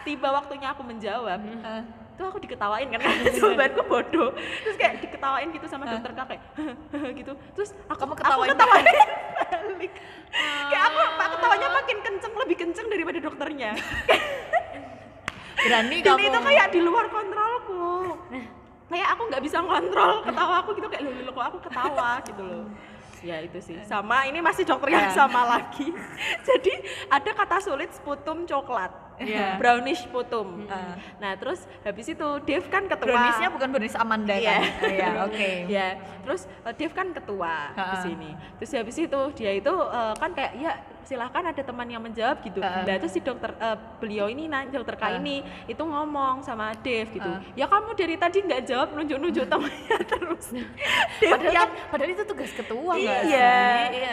tiba 0.05 0.29
waktunya 0.31 0.69
aku 0.71 0.83
menjawab, 0.85 1.41
Eh, 1.41 1.83
tuh 2.23 2.29
aku 2.31 2.39
diketawain 2.39 2.87
kan 2.87 3.01
karena 3.03 3.27
jawabanku 3.35 3.83
bodoh. 3.91 4.31
Terus 4.63 4.77
kayak 4.79 4.95
diketawain 5.03 5.51
gitu 5.51 5.67
sama 5.67 5.85
dokter 5.91 6.13
kakek 6.15 6.41
gitu. 7.19 7.33
Terus 7.59 7.71
aku 7.91 7.99
Kamu 7.99 8.13
aku 8.15 8.21
ketawain 8.23 8.51
ketawain 8.55 8.85
balik. 8.87 8.97
kayak 10.71 10.83
aku 10.87 10.99
pak 11.19 11.29
ketawanya 11.35 11.69
makin 11.75 11.99
kenceng 12.01 12.33
lebih 12.39 12.57
kenceng 12.57 12.87
daripada 12.87 13.19
dokternya. 13.19 13.71
berani 15.63 15.97
Dan 16.03 16.15
kamu 16.15 16.27
itu 16.27 16.39
kayak 16.43 16.67
di 16.71 16.81
luar 16.81 17.07
kontrolku. 17.07 18.19
Kayak 18.87 19.09
aku 19.17 19.23
nggak 19.31 19.43
bisa 19.43 19.59
ngontrol 19.59 20.13
ketawa 20.23 20.55
aku 20.61 20.71
gitu 20.77 20.87
kayak 20.87 21.03
loh 21.03 21.33
kok 21.33 21.47
aku 21.49 21.59
ketawa 21.65 22.11
gitu 22.23 22.43
loh. 22.43 22.65
Ya 23.23 23.39
itu 23.39 23.59
sih. 23.63 23.79
Sama 23.87 24.27
ini 24.27 24.43
masih 24.43 24.67
dokter 24.67 24.91
yang 24.91 25.07
Ya. 25.07 25.15
sama 25.15 25.47
lagi. 25.47 25.95
Jadi 26.49 26.75
ada 27.07 27.31
kata 27.31 27.63
sulit 27.63 27.95
sputum 27.95 28.43
coklat. 28.43 28.91
Iya. 29.25 29.47
Brownish 29.61 30.03
sputum. 30.03 30.67
Ah. 30.67 30.99
Nah, 31.17 31.33
terus 31.35 31.63
habis 31.81 32.07
itu 32.07 32.29
Dev 32.43 32.65
kan 32.67 32.85
ketua. 32.85 33.07
browniesnya 33.09 33.49
bukan 33.49 33.69
brownies 33.69 33.95
Amanda 33.95 34.35
Iya. 34.35 34.53
kan 34.53 34.63
Oh, 34.63 34.91
iya 34.91 35.09
oke 35.23 35.51
Ya, 35.77 35.89
terus 36.21 36.43
uh, 36.61 36.73
Dev 36.73 36.91
kan 36.91 37.11
ketua 37.11 37.55
di 37.73 37.97
sini. 38.03 38.31
Terus 38.57 38.71
habis 38.73 38.97
itu 38.97 39.21
dia 39.33 39.53
itu 39.53 39.71
uh, 39.71 40.15
kan 40.15 40.31
kayak 40.31 40.53
ya 40.57 40.73
silahkan 41.03 41.43
ada 41.45 41.59
teman 41.59 41.85
yang 41.85 41.99
menjawab 41.99 42.39
gitu. 42.41 42.59
Ha-ha. 42.59 42.83
Nah, 42.83 42.95
terus 42.97 43.11
si 43.11 43.21
dokter 43.21 43.51
uh, 43.57 43.75
beliau 43.99 44.27
ini 44.27 44.47
nah 44.47 44.63
dokter 44.65 44.95
K 44.95 45.03
Ha. 45.05 45.19
ini 45.19 45.41
itu 45.67 45.83
ngomong 45.83 46.41
sama 46.41 46.71
Dev 46.77 47.11
gitu. 47.11 47.27
Ha. 47.27 47.43
Ya 47.55 47.67
kamu 47.67 47.91
dari 47.93 48.15
tadi 48.15 48.39
nggak 48.41 48.63
jawab 48.65 48.89
nunjuk-nunjuk 48.93 49.45
temannya 49.51 49.99
terus. 50.01 50.47
Dev 51.19 51.31
padahal 51.33 51.51
yang 51.51 51.69
kan 51.69 51.91
padahal 51.91 52.11
itu 52.13 52.25
tugas 52.25 52.51
ketua 52.51 52.93
iya, 52.95 53.19
iya 53.21 53.55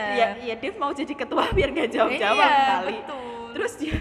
iya, 0.10 0.28
iya, 0.40 0.54
Dev 0.56 0.76
mau 0.76 0.90
jadi 0.92 1.14
ketua 1.14 1.46
biar 1.50 1.70
nggak 1.70 1.90
jawab-jawab 1.90 2.42
Iya, 2.42 2.66
kali. 2.76 2.94
betul. 2.98 3.48
Terus 3.50 3.74
dia 3.78 3.98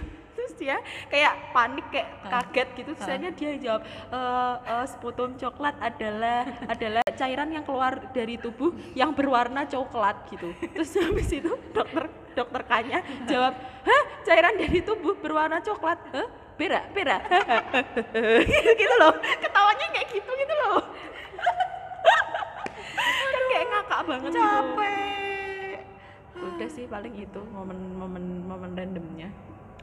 dia 0.59 0.76
kayak 1.09 1.54
panik 1.54 1.86
kayak 1.88 2.09
kaget 2.26 2.68
gitu. 2.76 2.90
Akhirnya 2.98 3.30
dia 3.32 3.50
jawab 3.62 3.82
"Eh, 3.86 4.54
eh, 4.66 4.86
sputum 4.90 5.30
coklat 5.38 5.78
adalah 5.78 6.44
adalah 6.66 7.04
cairan 7.14 7.48
yang 7.54 7.64
keluar 7.64 8.11
dari 8.11 8.36
tubuh 8.36 8.74
yang 8.92 9.14
berwarna 9.14 9.64
coklat 9.64 10.26
gitu. 10.34 10.50
Terus 10.74 10.90
habis 10.98 11.30
itu 11.30 11.54
dokter 11.72 12.11
dokter 12.34 12.62
kanya 12.66 13.00
jawab 13.30 13.54
hah? 13.86 14.02
Cairan 14.26 14.59
dari 14.59 14.82
tubuh 14.82 15.14
berwarna 15.18 15.62
coklat? 15.62 15.98
Hah? 16.12 16.28
Berak 16.59 16.90
berak 16.90 17.22
gitu, 18.50 18.70
gitu 18.74 18.94
loh. 18.98 19.14
Ketawanya 19.38 19.86
kayak 19.94 20.09
gitu 20.11 20.26
gitu 20.26 20.54
loh. 20.66 20.82
Kan 23.30 23.42
kayak 23.46 23.64
ngakak 23.70 24.00
banget 24.11 24.30
gitu. 24.34 24.42
capek. 24.42 25.78
Udah 26.38 26.68
sih 26.70 26.84
paling 26.90 27.14
itu 27.14 27.40
momen-momen 27.54 28.42
momen 28.46 28.70
randomnya 28.74 29.30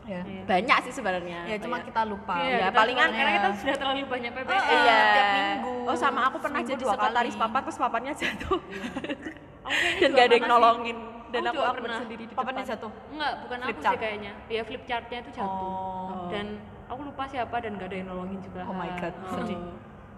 ya 0.06 0.22
banyak 0.45 0.78
sih 0.86 0.93
sebenarnya 0.93 1.39
ya 1.45 1.58
cuma 1.58 1.82
kita 1.82 2.01
lupa 2.03 2.38
Iya, 2.38 2.58
kita 2.62 2.72
palingan 2.72 3.10
karena 3.10 3.32
kita 3.34 3.47
sudah 3.58 3.76
terlalu 3.76 3.99
banyak 4.06 4.32
PPL. 4.32 4.53
Oh, 4.53 4.64
iya 4.78 4.97
tiap 5.10 5.28
minggu. 5.34 5.74
oh 5.84 5.97
sama 5.97 6.22
aku 6.24 6.38
pernah 6.39 6.60
Seminggu 6.60 6.72
jadi 6.72 6.84
dua 6.84 6.93
sekretaris 6.93 7.36
papan 7.36 7.62
terus 7.64 7.78
papannya 7.78 8.14
jatuh 8.14 8.60
kayaknya 9.66 9.97
dan 9.97 10.10
gak 10.12 10.24
ada 10.24 10.36
yang 10.36 10.47
nolongin 10.47 10.97
dan 11.26 11.41
Aku 11.43 11.58
aku 11.60 11.82
pernah. 11.82 11.99
sendiri 11.99 12.24
di 12.24 12.34
papannya 12.34 12.64
jatuh 12.64 12.91
Enggak, 13.10 13.34
bukan 13.41 13.58
Flip 13.60 13.68
aku 13.68 13.82
chart. 13.82 13.91
sih 13.91 13.99
kayaknya. 13.99 14.32
Ya 14.47 14.62
flip 14.62 14.84
chartnya 14.86 15.18
itu 15.20 15.32
jatuh. 15.34 15.68
oh 15.68 16.30
Dan 16.30 16.45
aku 16.86 17.01
lupa 17.03 17.24
siapa 17.26 17.56
dan 17.60 17.72
gak 17.76 17.88
ada 17.89 17.97
yang 17.97 18.08
nolongin 18.08 18.39
juga. 18.39 18.62
oh 18.64 18.72
my 18.72 18.89
god 18.95 19.14
sedih. 19.34 19.60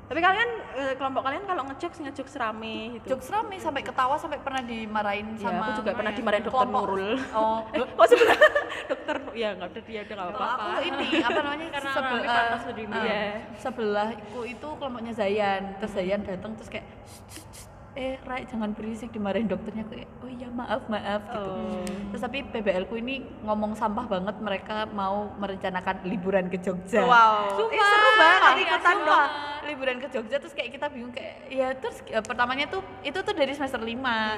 Tapi 0.08 0.20
kalian 0.20 0.50
eh, 0.74 0.94
kelompok 0.96 1.20
kalian 1.22 1.44
kalau 1.44 1.64
ngejokes 1.66 2.00
ngejokes 2.00 2.34
rame 2.36 2.76
gitu 2.96 3.06
jokes 3.12 3.28
rame 3.28 3.56
sampai 3.58 3.82
ketawa 3.82 4.16
sampai 4.16 4.40
pernah 4.40 4.62
dimarahin 4.62 5.36
Ya, 5.36 5.44
sama 5.44 5.68
aku 5.68 5.72
juga 5.78 5.92
pernah 5.94 6.14
dimarahin 6.14 6.44
dokter 6.44 6.56
kelompok. 6.64 6.82
Nurul 6.82 7.08
oh 7.34 7.60
oh 8.00 8.06
sebenarnya 8.06 8.50
dokter 8.92 9.16
ya 9.34 9.50
nggak 9.54 9.68
ada 9.68 9.82
dia 9.82 10.00
udah 10.02 10.16
nggak 10.16 10.30
apa-apa 10.32 10.64
aku 10.64 10.82
ini 10.82 11.08
apa 11.20 11.40
namanya 11.42 11.68
Karena 11.76 11.92
sebel- 11.92 12.16
rame 12.18 12.28
pantas 12.30 12.64
lebih 12.66 12.84
eh, 12.84 12.90
marah. 12.90 13.04
Iya. 13.06 13.22
sebelahku 13.60 14.40
itu 14.46 14.68
kelompoknya 14.74 15.14
Zayan 15.14 15.62
terus 15.78 15.92
Zayan 15.92 16.20
datang 16.24 16.52
terus 16.56 16.70
kayak 16.70 16.86
"Shh, 17.04 17.20
shh, 17.30 17.44
shh, 17.54 17.67
eh 17.98 18.14
Rai 18.22 18.46
jangan 18.46 18.78
berisik 18.78 19.10
dimarahin 19.10 19.50
dokternya. 19.50 19.82
Kayak 19.90 20.06
oh 20.22 20.30
iya 20.30 20.48
maaf 20.54 20.86
maaf 20.86 21.22
gitu. 21.26 21.50
Oh. 21.50 21.82
terus 22.14 22.22
tapi 22.22 22.46
PBL 22.46 22.86
ku 22.86 22.96
ini 22.96 23.26
ngomong 23.42 23.74
sampah 23.74 24.06
banget 24.06 24.38
mereka 24.38 24.86
mau 24.88 25.34
merencanakan 25.36 26.06
liburan 26.06 26.46
ke 26.46 26.62
Jogja. 26.62 27.02
Wow. 27.02 27.58
Sumpah, 27.58 27.74
eh, 27.74 27.82
seru 27.82 28.12
banget 28.16 28.52
ikutan 28.64 28.96
sumpah. 28.96 29.06
dong. 29.10 29.32
Liburan 29.66 29.98
ke 29.98 30.08
Jogja 30.08 30.38
terus 30.38 30.54
kayak 30.54 30.70
kita 30.72 30.86
bingung 30.88 31.10
kayak 31.10 31.36
ya 31.50 31.74
terus 31.74 31.98
eh, 32.06 32.22
pertamanya 32.22 32.70
tuh 32.70 32.86
itu 33.02 33.18
tuh 33.18 33.34
dari 33.34 33.52
semester 33.52 33.82
5 33.82 33.90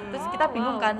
terus 0.10 0.24
kita 0.32 0.45
Oh, 0.47 0.53
bingung 0.55 0.78
wow. 0.80 0.86
kan 0.88 0.95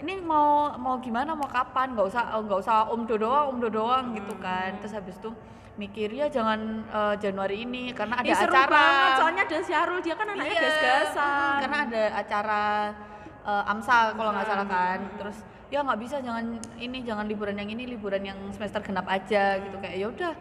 ini 0.00 0.18
mau 0.18 0.72
mau 0.80 0.96
gimana 0.98 1.30
mau 1.30 1.46
kapan? 1.46 1.92
Nggak 1.92 2.08
usah 2.08 2.22
nggak 2.34 2.58
usah 2.58 2.88
om 2.90 3.04
do 3.04 3.14
doang 3.14 3.52
om 3.52 3.56
do 3.60 3.68
doang 3.68 4.16
gitu 4.16 4.32
kan. 4.40 4.74
Terus 4.80 4.96
habis 4.96 5.14
itu 5.14 5.30
mikir 5.72 6.12
ya 6.12 6.28
jangan 6.28 6.60
eh, 6.84 7.14
Januari 7.16 7.64
ini 7.64 7.96
karena 7.96 8.20
ada 8.20 8.28
Ih, 8.28 8.36
seru 8.36 8.52
acara. 8.52 8.68
banget 8.68 9.10
soalnya 9.16 9.42
ada 9.48 9.58
Syahrul 9.62 10.00
dia 10.00 10.14
kan 10.14 10.26
anaknya 10.28 10.52
Iya, 10.52 10.62
gas-gasan. 10.62 11.54
karena 11.64 11.78
ada 11.88 12.02
acara 12.14 12.62
eh, 13.42 13.70
AMSA 13.72 13.98
kalau 14.12 14.30
nggak 14.30 14.46
salah 14.46 14.66
kan. 14.68 14.98
Terus 15.16 15.36
ya 15.72 15.80
nggak 15.80 16.00
bisa 16.00 16.16
jangan 16.20 16.44
ini 16.76 16.98
jangan 17.00 17.24
liburan 17.24 17.56
yang 17.56 17.70
ini 17.70 17.88
liburan 17.88 18.20
yang 18.22 18.36
semester 18.52 18.84
genap 18.84 19.08
aja 19.08 19.56
gitu. 19.58 19.76
Kayak 19.80 19.96
ya 19.96 20.06
udah 20.08 20.32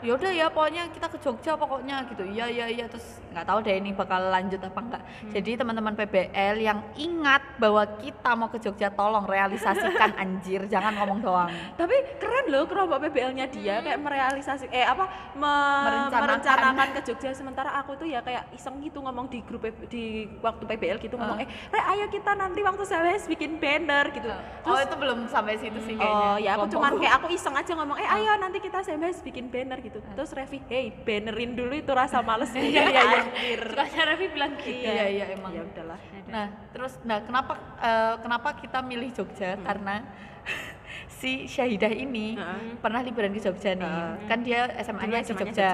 ya 0.00 0.12
udah 0.12 0.30
ya 0.30 0.46
pokoknya 0.48 0.88
kita 0.88 1.06
ke 1.06 1.18
Jogja 1.18 1.52
pokoknya 1.54 1.96
gitu. 2.06 2.24
Iya 2.24 2.46
iya 2.48 2.66
iya. 2.68 2.84
Terus 2.86 3.04
nggak 3.30 3.44
tahu 3.44 3.58
deh 3.60 3.74
ini 3.74 3.90
bakal 3.92 4.20
lanjut 4.26 4.58
apa 4.58 4.80
enggak 4.80 5.02
jadi 5.30 5.50
teman-teman 5.54 5.94
PBL 5.94 6.56
yang 6.58 6.82
ingat 6.94 7.42
bahwa 7.56 7.84
kita 7.96 8.30
mau 8.32 8.48
ke 8.48 8.58
Jogja 8.58 8.88
tolong 8.88 9.24
realisasikan 9.24 10.16
anjir. 10.22 10.64
Jangan 10.66 10.94
ngomong 10.96 11.18
doang. 11.20 11.50
Tapi 11.74 11.92
keren 12.16 12.46
loh 12.48 12.64
kelompok 12.64 12.98
PBL-nya 13.02 13.46
dia 13.46 13.80
kayak 13.80 13.98
merealisasi 13.98 14.68
eh 14.68 14.82
apa 14.82 15.04
me- 15.34 15.48
Merencanakan. 15.80 16.20
merencanakan 16.22 16.88
ke 16.92 17.00
Jogja. 17.02 17.30
Sementara 17.32 17.70
aku 17.74 17.94
tuh 17.94 18.06
ya 18.06 18.20
kayak 18.20 18.50
iseng 18.52 18.80
gitu 18.80 18.98
ngomong 18.98 19.26
di 19.26 19.40
grup 19.42 19.62
di 19.86 20.02
waktu 20.40 20.64
PBL 20.66 20.98
gitu. 20.98 21.14
Ngomong 21.14 21.40
eh 21.40 21.48
Re 21.68 21.80
ayo 21.90 22.06
kita 22.08 22.32
nanti 22.32 22.60
waktu 22.60 22.82
SWS 22.82 23.24
bikin 23.26 23.56
banner 23.56 24.08
gitu. 24.10 24.28
Oh 24.62 24.76
itu 24.76 24.94
belum 24.94 25.26
sampai 25.26 25.56
situ 25.56 25.78
sih 25.80 25.94
kayaknya. 25.94 26.24
Oh 26.24 26.36
ya 26.36 26.50
aku 26.54 26.66
cuman 26.70 26.92
kayak 26.96 27.14
aku 27.16 27.26
iseng 27.30 27.52
aja 27.52 27.72
ngomong 27.74 27.96
eh 27.96 28.08
ayo 28.08 28.32
nanti 28.36 28.58
kita 28.58 28.80
SMS 28.80 29.20
bikin 29.20 29.46
banner 29.46 29.78
gitu 29.78 29.89
terus 29.92 30.30
Revi 30.30 30.58
hey 30.66 30.94
bannerin 30.96 31.52
dulu 31.52 31.74
itu 31.74 31.90
rasa 31.90 32.20
males 32.20 32.50
iya 32.56 32.84
iya 32.84 33.02
iya 33.02 33.20
Sukanya 33.60 34.02
Revi 34.08 34.26
bilang 34.28 34.52
gitu. 34.56 34.86
iya 34.86 35.04
iya 35.06 35.24
emang 35.30 35.50
ya 35.50 35.62
udahlah 35.62 35.98
Nah, 36.24 36.46
terus 36.70 36.94
nah 37.02 37.18
kenapa 37.20 37.52
eh, 37.76 38.14
kenapa 38.18 38.48
kita 38.54 38.78
milih 38.80 39.10
Jogja? 39.10 39.58
Karena 39.58 40.06
si 41.18 41.44
Syahidah 41.44 41.90
ini 41.90 42.34
Heeh. 42.34 42.78
pernah 42.78 43.00
liburan 43.00 43.30
ke 43.30 43.40
Jogja 43.40 43.74
nih. 43.74 43.82
Heeh. 43.82 44.14
Kan 44.26 44.38
dia 44.40 44.70
SMA-nya 44.78 45.20
di 45.20 45.28
Jogja. 45.28 45.44
Jogja. 45.44 45.70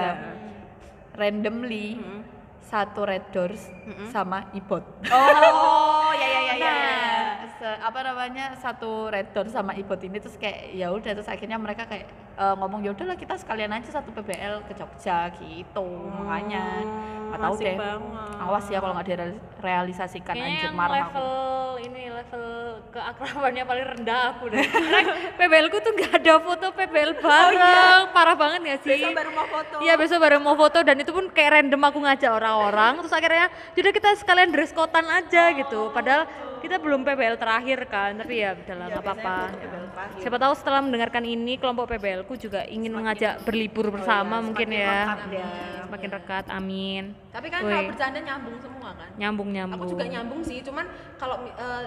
Randomly 1.13 1.87
Mm. 1.95 2.21
satu 2.63 3.05
Red 3.05 3.31
Doors 3.31 3.63
sama 4.07 4.49
Ibot. 4.51 4.83
oh 5.07 6.11
ya 6.11 6.27
ya 6.27 6.41
ya 6.43 6.53
ya 6.53 6.67
Nah, 6.67 6.75
se- 6.75 7.06
apa 7.61 7.99
namanya 8.05 8.53
satu 8.59 9.09
Red 9.09 9.33
sama 9.49 9.73
Ibot 9.73 9.97
ini 10.03 10.21
terus 10.21 10.37
kayak 10.37 10.77
ya 10.77 10.93
udah 10.93 11.11
terus 11.17 11.29
akhirnya 11.29 11.57
mereka 11.57 11.89
kayak 11.89 12.05
eh, 12.37 12.55
ngomong 12.57 12.85
ya 12.85 12.93
udahlah 12.93 13.17
kita 13.17 13.33
sekalian 13.39 13.73
aja 13.73 14.01
satu 14.01 14.13
PBL 14.13 14.65
ke 14.69 14.73
Jogja 14.77 15.31
gitu. 15.33 15.87
Makanya 16.21 16.85
nggak 17.27 17.39
tahu 17.41 17.53
deh. 17.59 17.75
banget. 17.75 18.37
Awas 18.37 18.65
ya 18.69 18.77
kalau 18.79 18.93
nggak 18.95 19.07
direalisasikan 19.09 20.33
Kayaknya 20.37 20.59
anjir 20.61 20.71
marah 20.71 20.97
aku. 21.01 21.17
level 21.17 21.31
ini 21.77 22.03
level 22.09 22.45
keakrabannya 22.93 23.63
paling 23.67 23.85
rendah 23.97 24.21
aku 24.33 24.43
deh. 24.53 24.63
PBL 25.37 25.67
ku 25.69 25.77
tuh 25.81 25.93
gak 25.97 26.13
ada 26.23 26.33
foto 26.41 26.67
PBL 26.73 27.11
bareng, 27.21 28.01
parah 28.15 28.35
banget 28.37 28.59
gak 28.63 28.79
sih? 28.85 29.01
besok 29.01 29.13
baru 29.13 29.31
mau 29.33 29.47
foto 29.49 29.75
Iya 29.83 29.93
besok 29.99 30.17
baru 30.21 30.37
mau 30.41 30.55
foto 30.57 30.79
dan 30.81 30.95
itu 30.97 31.11
pun 31.13 31.25
kayak 31.29 31.51
random 31.61 31.81
aku 31.83 31.99
ngajak 32.01 32.31
orang-orang 32.31 32.93
terus 33.03 33.13
akhirnya 33.13 33.47
jadi 33.77 33.89
kita 33.93 34.09
sekalian 34.17 34.49
dress 34.49 34.73
kotan 34.73 35.05
aja 35.05 35.53
gitu 35.53 35.91
padahal 35.93 36.25
kita 36.57 36.75
belum 36.77 37.01
PBL 37.01 37.35
terakhir 37.35 37.79
kan 37.85 38.11
tapi 38.15 38.33
ya 38.37 38.53
udahlah 38.53 38.85
nggak 38.87 39.03
apa-apa 39.03 39.37
siapa 40.17 40.37
tahu 40.37 40.53
setelah 40.53 40.81
mendengarkan 40.81 41.23
ini 41.23 41.55
kelompok 41.55 41.85
PBL 41.89 42.21
ku 42.23 42.35
juga 42.35 42.65
ingin 42.65 42.91
mengajak 42.91 43.41
berlibur 43.41 43.89
bersama 43.89 44.39
mungkin 44.39 44.69
ya 44.69 45.05
Lengkap 45.07 45.31
ya. 45.31 45.49
semakin 45.83 46.09
dekat 46.11 46.45
amin 46.49 47.03
Tapi 47.29 47.47
kan 47.47 47.61
kalau 47.61 47.85
bercanda 47.85 48.19
nyambung 48.19 48.57
semua 48.57 48.91
kan. 48.91 49.09
nyambung 49.15 49.49
nyambung 49.49 49.77
Aku 49.77 49.85
juga 49.87 50.05
nyambung 50.05 50.41
sih, 50.41 50.57
cuman 50.59 50.85
kalau 51.15 51.37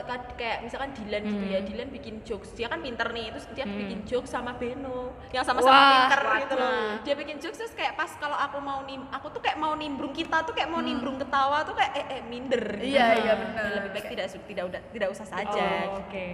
kad- 0.05 0.31
kayak 0.37 0.63
misalkan 0.63 0.91
Dilan 0.93 1.23
gitu 1.25 1.37
Hmm. 1.41 1.51
ya, 1.51 1.61
Dilan 1.61 1.89
bikin 1.91 2.15
jokes, 2.23 2.51
dia 2.53 2.67
kan 2.67 2.79
pinter 2.79 3.09
nih, 3.09 3.31
terus 3.31 3.51
dia 3.51 3.67
bikin 3.67 4.05
jokes 4.05 4.31
sama 4.31 4.55
Beno, 4.55 5.11
yang 5.29 5.43
sama-sama 5.43 5.75
pinter 6.07 6.21
gitu 6.41 6.55
loh. 6.55 6.71
Dia 7.03 7.15
bikin 7.15 7.37
jokes 7.39 7.59
terus 7.59 7.73
kayak 7.73 7.95
pas 7.95 8.11
kalau 8.15 8.37
aku 8.37 8.59
mau 8.59 8.85
nim, 8.85 9.03
aku 9.09 9.27
tuh 9.29 9.41
kayak 9.41 9.57
mau 9.57 9.75
nimbrung 9.75 10.13
kita 10.13 10.43
tuh 10.43 10.53
kayak 10.53 10.67
Hmm. 10.67 10.77
mau 10.77 10.83
nimbrung 10.83 11.17
ketawa 11.17 11.63
tuh 11.63 11.75
kayak 11.75 11.93
eh, 11.95 12.07
eh 12.13 12.23
minder. 12.23 12.63
gitu. 12.77 12.87
Iya, 12.89 13.07
iya, 13.17 13.33
benar. 13.35 13.65
Lebih 13.77 13.91
baik 13.91 14.07
tidak 14.09 14.27
su- 14.29 14.45
tidak 14.61 14.69
udah 14.69 14.83
tidak 14.93 15.09
usah 15.11 15.27
saja. 15.27 15.69
Oh, 15.89 16.01
oke 16.01 16.27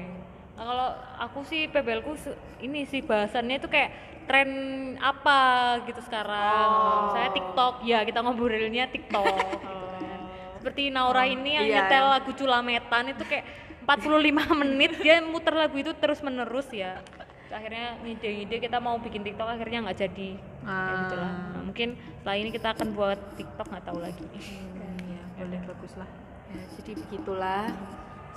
Nah, 0.52 0.64
kalau 0.64 0.88
aku 1.20 1.38
sih 1.44 1.68
PBL 1.68 2.00
ku 2.00 2.16
se- 2.16 2.32
ini 2.58 2.82
sih 2.82 3.00
bahasannya 3.00 3.60
itu 3.60 3.68
kayak 3.68 3.92
tren 4.24 4.50
apa 4.98 5.38
gitu 5.84 6.00
sekarang 6.00 6.66
Oh. 6.66 7.12
saya 7.12 7.28
TikTok 7.30 7.84
ya 7.84 8.02
kita 8.02 8.18
ngobrolinnya 8.18 8.88
TikTok 8.88 9.22
gitu 9.52 9.68
kan. 9.92 10.20
seperti 10.56 10.88
Naura 10.88 11.22
ini 11.24 11.54
yang 11.54 11.66
iya, 11.66 11.84
nyetel 11.84 12.04
lagu 12.10 12.32
Culametan 12.32 13.12
itu 13.12 13.22
kayak 13.22 13.44
45 13.84 14.32
menit 14.58 14.96
dia 14.96 15.20
muter 15.20 15.52
lagu 15.52 15.76
itu 15.76 15.92
terus 15.92 16.18
menerus 16.18 16.66
ya 16.68 16.98
akhirnya 17.46 18.00
ngide-ngide 18.00 18.56
kita 18.58 18.80
mau 18.80 18.96
bikin 18.96 19.22
TikTok 19.22 19.46
akhirnya 19.46 19.84
nggak 19.84 19.98
jadi 20.00 20.28
kayak 20.34 20.66
Ah. 20.66 20.98
gitulah 21.04 21.32
Nah, 21.52 21.62
mungkin 21.62 21.88
setelah 22.16 22.34
ini 22.34 22.48
kita 22.50 22.68
akan 22.72 22.88
buat 22.90 23.18
TikTok 23.36 23.66
nggak 23.68 23.84
tahu 23.84 23.98
lagi 24.00 24.24
Iya, 24.32 25.20
boleh 25.36 25.60
bagus 25.62 25.92
lah. 25.94 26.08
Ya, 26.48 26.62
jadi 26.74 26.92
begitulah. 26.96 27.64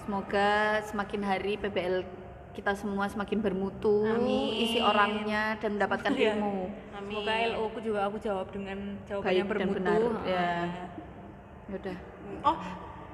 Semoga 0.09 0.81
semakin 0.89 1.21
hari 1.21 1.53
PBL 1.53 2.01
kita 2.57 2.73
semua 2.73 3.05
semakin 3.05 3.45
bermutu, 3.45 4.01
Amin. 4.01 4.57
isi 4.57 4.81
orangnya 4.81 5.53
dan 5.61 5.77
mendapatkan 5.77 6.09
Iya. 6.09 6.33
ilmu. 6.33 6.65
semoga 6.89 7.33
LO 7.45 7.69
ku 7.69 7.77
juga 7.77 8.09
aku 8.09 8.17
jawab 8.17 8.49
dengan 8.49 8.97
jawaban 9.05 9.25
Baik 9.29 9.37
yang 9.37 9.45
dan 9.45 9.53
bermutu 9.53 9.77
benar. 9.77 9.99
Ah. 10.01 10.25
Ya. 10.25 10.49
Yaudah. 11.69 11.97
Oh, 12.41 12.57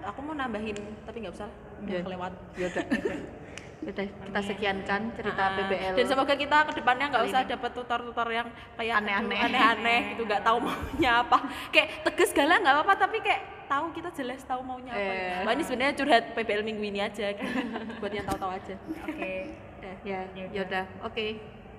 aku 0.08 0.20
mau 0.24 0.36
nambahin 0.40 0.78
tapi 1.04 1.18
nggak 1.20 1.36
usah, 1.36 1.52
udah 1.84 1.92
Ya. 1.92 2.00
kelewat. 2.00 2.32
Yaudah. 2.56 2.84
Yaudah, 3.86 4.02
kita 4.02 4.40
sekiankan 4.44 5.02
cerita 5.14 5.44
Ah, 5.46 5.54
PBL. 5.56 5.94
Dan 5.94 6.06
semoga 6.06 6.34
kita 6.34 6.58
ke 6.66 6.72
depannya 6.74 7.06
nggak 7.08 7.24
usah 7.24 7.42
dapat 7.46 7.70
tutor-tutor 7.70 8.28
yang 8.28 8.48
kayak 8.74 8.98
Aneh-aneh. 8.98 9.38
aneh-aneh 9.40 10.00
gitu, 10.12 10.26
nggak 10.26 10.42
tahu 10.42 10.58
maunya 10.60 11.22
apa. 11.22 11.38
Kayak 11.70 12.02
tegas 12.02 12.34
galak 12.34 12.66
nggak 12.66 12.74
apa-apa, 12.76 12.94
tapi 12.98 13.18
kayak 13.22 13.42
tahu 13.66 13.86
kita 13.94 14.10
jelas 14.12 14.42
tahu 14.42 14.66
maunya 14.66 14.90
apa. 14.90 15.06
Eh. 15.06 15.46
Wah 15.46 15.54
ini 15.54 15.64
sebenarnya 15.64 15.94
curhat 15.94 16.24
PBL 16.34 16.66
minggu 16.66 16.82
ini 16.84 17.00
aja, 17.00 17.30
gitu. 17.30 17.46
buat 18.02 18.10
yang 18.10 18.26
tahu-tahu 18.26 18.52
aja. 18.52 18.74
oke 19.06 19.34
Udah. 19.78 19.96
Ya, 20.02 20.20
Yaudah. 20.34 20.50
yaudah. 20.50 20.86
Oke. 21.06 21.26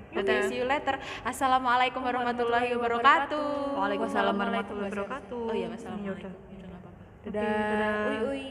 Oke, 0.07 0.23
Yaudah. 0.23 0.47
see 0.47 0.63
you 0.63 0.67
later. 0.71 0.95
Assalamualaikum 1.27 1.99
warahmatullahi 2.01 2.71
wabarakatuh. 2.73 3.75
Waalaikumsalam 3.75 4.33
warahmatullahi 4.33 4.95
wabarakatuh. 4.95 5.43
Oh 5.43 5.53
iya, 5.53 5.67
apa-apa. 5.67 6.91
dadah, 7.27 7.43
dadah. 7.43 8.07
Uy, 8.07 8.17
uy. 8.31 8.47